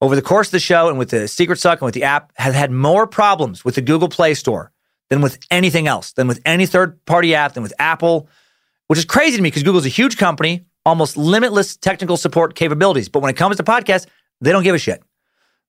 [0.02, 2.32] Over the course of the show and with the Secret Suck and with the app,
[2.36, 4.72] have had more problems with the Google Play Store
[5.10, 8.28] than with anything else, than with any third party app, than with Apple,
[8.88, 13.10] which is crazy to me because Google's a huge company, almost limitless technical support capabilities.
[13.10, 14.08] But when it comes to podcasts,
[14.42, 15.02] they don't give a shit.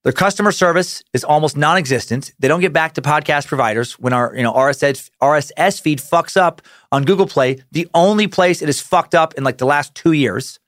[0.03, 2.33] Their customer service is almost non-existent.
[2.37, 6.37] They don't get back to podcast providers when our you know RSS RSS feed fucks
[6.37, 6.61] up
[6.91, 7.63] on Google Play.
[7.71, 10.59] The only place it is fucked up in like the last two years.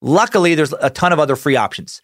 [0.00, 2.00] Luckily, there's a ton of other free options.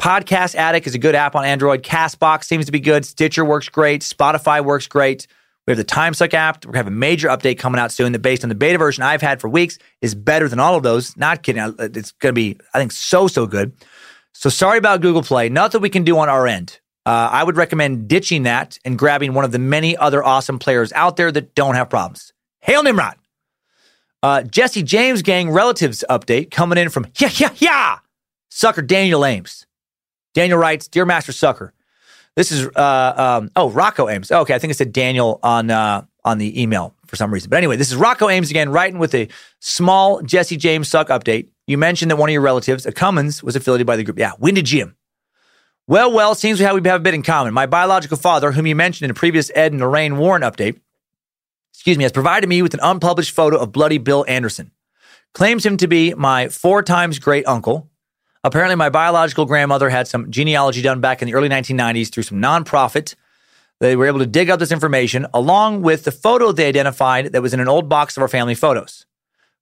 [0.00, 1.84] Podcast Addict is a good app on Android.
[1.84, 3.04] Castbox seems to be good.
[3.06, 4.02] Stitcher works great.
[4.02, 5.28] Spotify works great.
[5.66, 6.64] We have the TimeSuck app.
[6.64, 8.78] We're going to have a major update coming out soon that, based on the beta
[8.78, 11.16] version I've had for weeks, is better than all of those.
[11.16, 11.74] Not kidding.
[11.78, 13.72] It's going to be, I think, so, so good.
[14.32, 15.48] So sorry about Google Play.
[15.48, 16.78] Nothing we can do on our end.
[17.04, 20.92] Uh, I would recommend ditching that and grabbing one of the many other awesome players
[20.92, 22.32] out there that don't have problems.
[22.60, 23.16] Hail Nimrod.
[24.22, 27.98] Uh, Jesse James Gang relatives update coming in from yeah, yeah, yeah,
[28.50, 29.66] sucker Daniel Ames.
[30.34, 31.72] Daniel writes, Dear Master Sucker,
[32.36, 34.30] this is, uh, um, oh, Rocco Ames.
[34.30, 37.50] okay, I think it said Daniel on, uh, on the email for some reason.
[37.50, 39.28] But anyway, this is Rocco Ames again, writing with a
[39.60, 41.48] small Jesse James Suck update.
[41.66, 44.18] You mentioned that one of your relatives, a Cummins, was affiliated by the group.
[44.18, 44.96] Yeah, Windy Jim.
[45.88, 47.54] Well, well, seems we have, we have a bit in common.
[47.54, 50.80] My biological father, whom you mentioned in a previous Ed and Lorraine Warren update,
[51.72, 54.72] excuse me, has provided me with an unpublished photo of Bloody Bill Anderson.
[55.32, 57.88] Claims him to be my four times great uncle.
[58.46, 62.40] Apparently, my biological grandmother had some genealogy done back in the early 1990s through some
[62.40, 63.16] nonprofit.
[63.80, 67.42] They were able to dig up this information along with the photo they identified that
[67.42, 69.04] was in an old box of our family photos.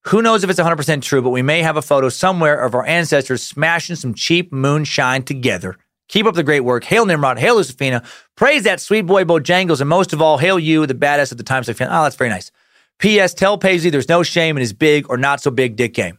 [0.08, 2.84] Who knows if it's 100% true, but we may have a photo somewhere of our
[2.84, 5.78] ancestors smashing some cheap moonshine together.
[6.08, 6.84] Keep up the great work.
[6.84, 7.38] Hail Nimrod.
[7.38, 8.04] Hail Lucifina.
[8.36, 9.80] Praise that sweet boy Bojangles.
[9.80, 11.64] And most of all, hail you, the badass at the time.
[11.64, 12.52] So, oh, ah, that's very nice.
[12.98, 13.32] P.S.
[13.32, 16.18] Tell Paisley there's no shame in his big or not so big dick game.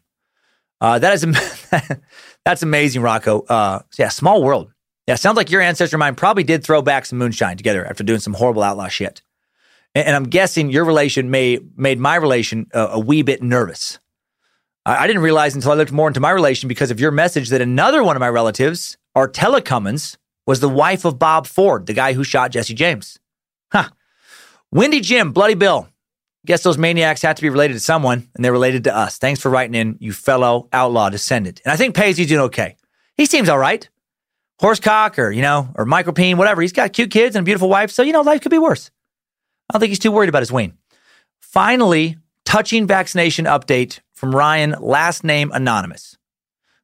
[0.82, 1.26] Uh, that is
[2.46, 3.42] that's amazing, Rocco.
[3.42, 4.72] Uh, yeah, small world.
[5.08, 8.20] Yeah, sounds like your ancestor mine probably did throw back some moonshine together after doing
[8.20, 9.22] some horrible outlaw shit.
[9.94, 14.00] And, and I'm guessing your relation may made my relation uh, a wee bit nervous.
[14.86, 17.50] I, I, didn't realize until I looked more into my relation because of your message
[17.50, 21.94] that another one of my relatives, Artella Cummins, was the wife of Bob Ford, the
[21.94, 23.20] guy who shot Jesse James.
[23.72, 23.90] Huh.
[24.72, 25.88] Windy Jim, Bloody Bill.
[26.46, 29.18] Guess those maniacs had to be related to someone, and they're related to us.
[29.18, 31.62] Thanks for writing in, you fellow outlaw descendant.
[31.66, 32.78] And I think Paisley's doing okay.
[33.16, 33.88] He seems all right.
[34.62, 36.62] Horsecock or, you know, or micropene, whatever.
[36.62, 38.92] He's got cute kids and a beautiful wife, so, you know, life could be worse.
[39.70, 40.74] I don't think he's too worried about his ween.
[41.42, 46.18] Finally, touching vaccination update from Ryan, last name anonymous,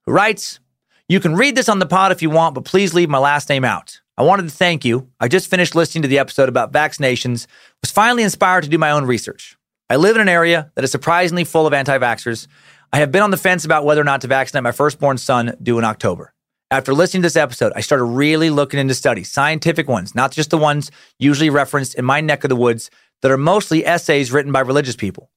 [0.05, 0.59] who writes,
[1.07, 3.47] You can read this on the pod if you want, but please leave my last
[3.47, 4.01] name out.
[4.21, 5.09] I wanted to thank you.
[5.19, 7.47] I just finished listening to the episode about vaccinations,
[7.81, 9.57] was finally inspired to do my own research.
[9.89, 12.45] I live in an area that is surprisingly full of anti vaxxers.
[12.93, 15.57] I have been on the fence about whether or not to vaccinate my firstborn son
[15.63, 16.35] due in October.
[16.69, 20.51] After listening to this episode, I started really looking into studies, scientific ones, not just
[20.51, 22.91] the ones usually referenced in my neck of the woods
[23.23, 25.31] that are mostly essays written by religious people.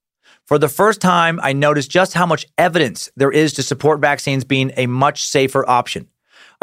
[0.47, 4.45] For the first time, I noticed just how much evidence there is to support vaccines
[4.45, 6.11] being a much safer option.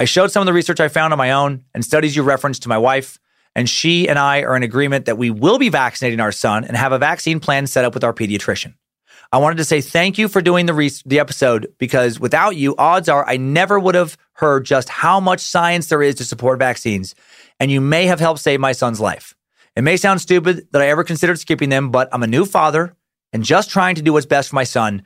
[0.01, 2.63] I showed some of the research I found on my own and studies you referenced
[2.63, 3.19] to my wife,
[3.53, 6.75] and she and I are in agreement that we will be vaccinating our son and
[6.75, 8.73] have a vaccine plan set up with our pediatrician.
[9.31, 12.75] I wanted to say thank you for doing the re- the episode because without you,
[12.79, 16.57] odds are I never would have heard just how much science there is to support
[16.57, 17.13] vaccines,
[17.59, 19.35] and you may have helped save my son's life.
[19.75, 22.95] It may sound stupid that I ever considered skipping them, but I'm a new father
[23.33, 25.03] and just trying to do what's best for my son.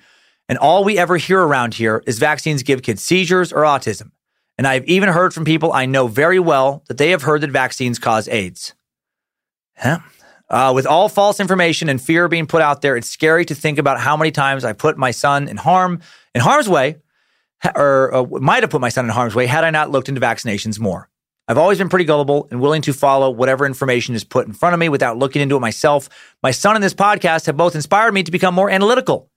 [0.48, 4.12] And all we ever hear around here is vaccines give kids seizures or autism.
[4.58, 7.52] And I've even heard from people I know very well that they have heard that
[7.52, 8.74] vaccines cause AIDS.
[9.78, 10.00] Huh?
[10.50, 13.78] Uh, with all false information and fear being put out there, it's scary to think
[13.78, 16.02] about how many times I put my son in harm,
[16.34, 16.98] in harm's way,
[17.76, 20.22] or uh, might have put my son in harm's way had I not looked into
[20.22, 21.10] vaccinations more.
[21.48, 24.74] I've always been pretty gullible and willing to follow whatever information is put in front
[24.74, 26.10] of me without looking into it myself.
[26.42, 29.30] My son and this podcast have both inspired me to become more analytical.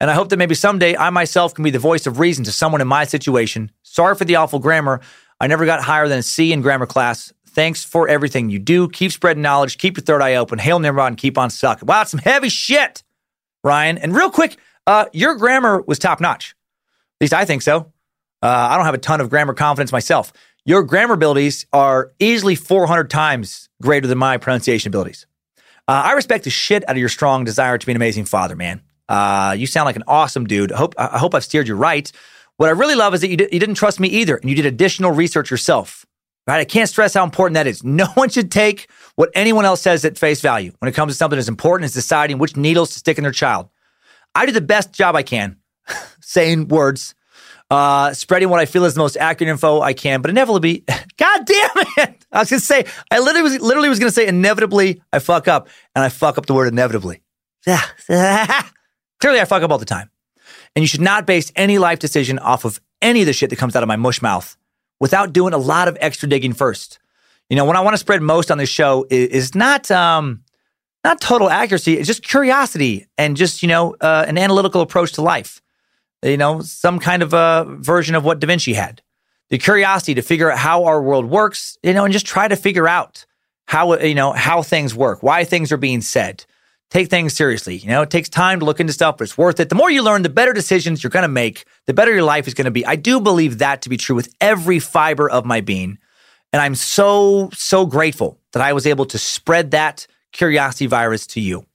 [0.00, 2.52] And I hope that maybe someday I myself can be the voice of reason to
[2.52, 3.70] someone in my situation.
[3.82, 5.00] Sorry for the awful grammar.
[5.40, 7.32] I never got higher than a C in grammar class.
[7.48, 8.88] Thanks for everything you do.
[8.88, 9.78] Keep spreading knowledge.
[9.78, 10.58] Keep your third eye open.
[10.58, 11.86] Hail Nimrod and keep on sucking.
[11.86, 13.04] Wow, that's some heavy shit,
[13.62, 13.98] Ryan.
[13.98, 14.56] And real quick,
[14.86, 16.56] uh, your grammar was top notch.
[17.20, 17.92] At least I think so.
[18.42, 20.32] Uh, I don't have a ton of grammar confidence myself.
[20.66, 25.26] Your grammar abilities are easily 400 times greater than my pronunciation abilities.
[25.86, 28.56] Uh, I respect the shit out of your strong desire to be an amazing father,
[28.56, 28.80] man.
[29.08, 30.72] Uh, you sound like an awesome dude.
[30.72, 32.10] I hope, I hope I've steered you right.
[32.56, 34.56] What I really love is that you, d- you didn't trust me either, and you
[34.56, 36.06] did additional research yourself.
[36.46, 36.60] Right?
[36.60, 37.82] I can't stress how important that is.
[37.84, 41.16] No one should take what anyone else says at face value when it comes to
[41.16, 43.68] something as important as deciding which needles to stick in their child.
[44.34, 45.56] I do the best job I can,
[46.20, 47.14] saying words,
[47.70, 50.84] uh, spreading what I feel is the most accurate info I can, but inevitably,
[51.16, 52.26] God damn it!
[52.30, 55.68] I was gonna say, I literally was literally was gonna say inevitably I fuck up,
[55.94, 57.22] and I fuck up the word inevitably.
[59.24, 60.10] Clearly, I fuck up all the time.
[60.76, 63.56] And you should not base any life decision off of any of the shit that
[63.56, 64.54] comes out of my mush mouth
[65.00, 66.98] without doing a lot of extra digging first.
[67.48, 70.44] You know, what I want to spread most on this show is, is not um,
[71.04, 71.94] not total accuracy.
[71.94, 75.62] It's just curiosity and just you know uh, an analytical approach to life.
[76.22, 79.00] You know, some kind of a version of what Da Vinci had.
[79.48, 81.78] The curiosity to figure out how our world works.
[81.82, 83.24] You know, and just try to figure out
[83.64, 86.44] how you know how things work, why things are being said
[86.94, 87.76] take things seriously.
[87.76, 89.68] You know, it takes time to look into stuff, but it's worth it.
[89.68, 92.46] The more you learn, the better decisions you're going to make, the better your life
[92.46, 92.86] is going to be.
[92.86, 95.98] I do believe that to be true with every fiber of my being.
[96.52, 101.40] And I'm so, so grateful that I was able to spread that curiosity virus to
[101.40, 101.66] you.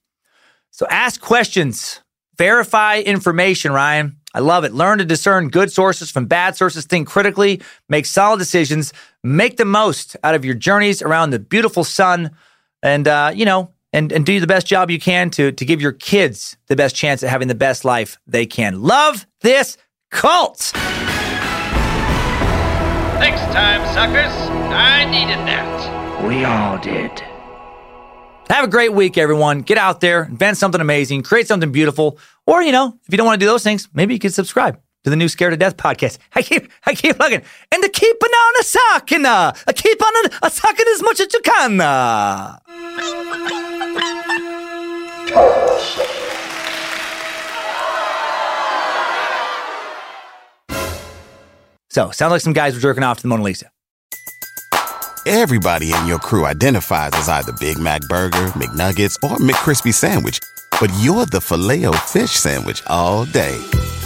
[0.70, 2.00] So ask questions,
[2.38, 4.16] verify information, Ryan.
[4.32, 4.72] I love it.
[4.72, 6.86] Learn to discern good sources from bad sources.
[6.86, 11.84] Think critically, make solid decisions, make the most out of your journeys around the beautiful
[11.84, 12.30] sun.
[12.82, 15.80] And, uh, you know, and, and do the best job you can to, to give
[15.80, 18.82] your kids the best chance at having the best life they can.
[18.82, 19.76] Love this
[20.10, 20.72] cult.
[23.18, 24.32] Next time, suckers.
[24.72, 26.24] I needed that.
[26.26, 27.22] We all did.
[28.48, 29.60] Have a great week, everyone.
[29.60, 32.18] Get out there, invent something amazing, create something beautiful.
[32.46, 34.80] Or, you know, if you don't want to do those things, maybe you could subscribe
[35.04, 36.18] to the new Scared to Death podcast.
[36.34, 37.42] I keep, I keep looking.
[37.72, 41.40] And to keep on a sucking, uh, keep on a, a as much as you
[41.40, 41.80] can.
[41.80, 42.58] Uh.
[51.88, 53.70] So, sounds like some guys were jerking off to the Mona Lisa.
[55.26, 60.40] Everybody in your crew identifies as either Big Mac Burger, McNuggets, or McCrispy Sandwich
[60.80, 63.60] but you're the filet fish Sandwich all day.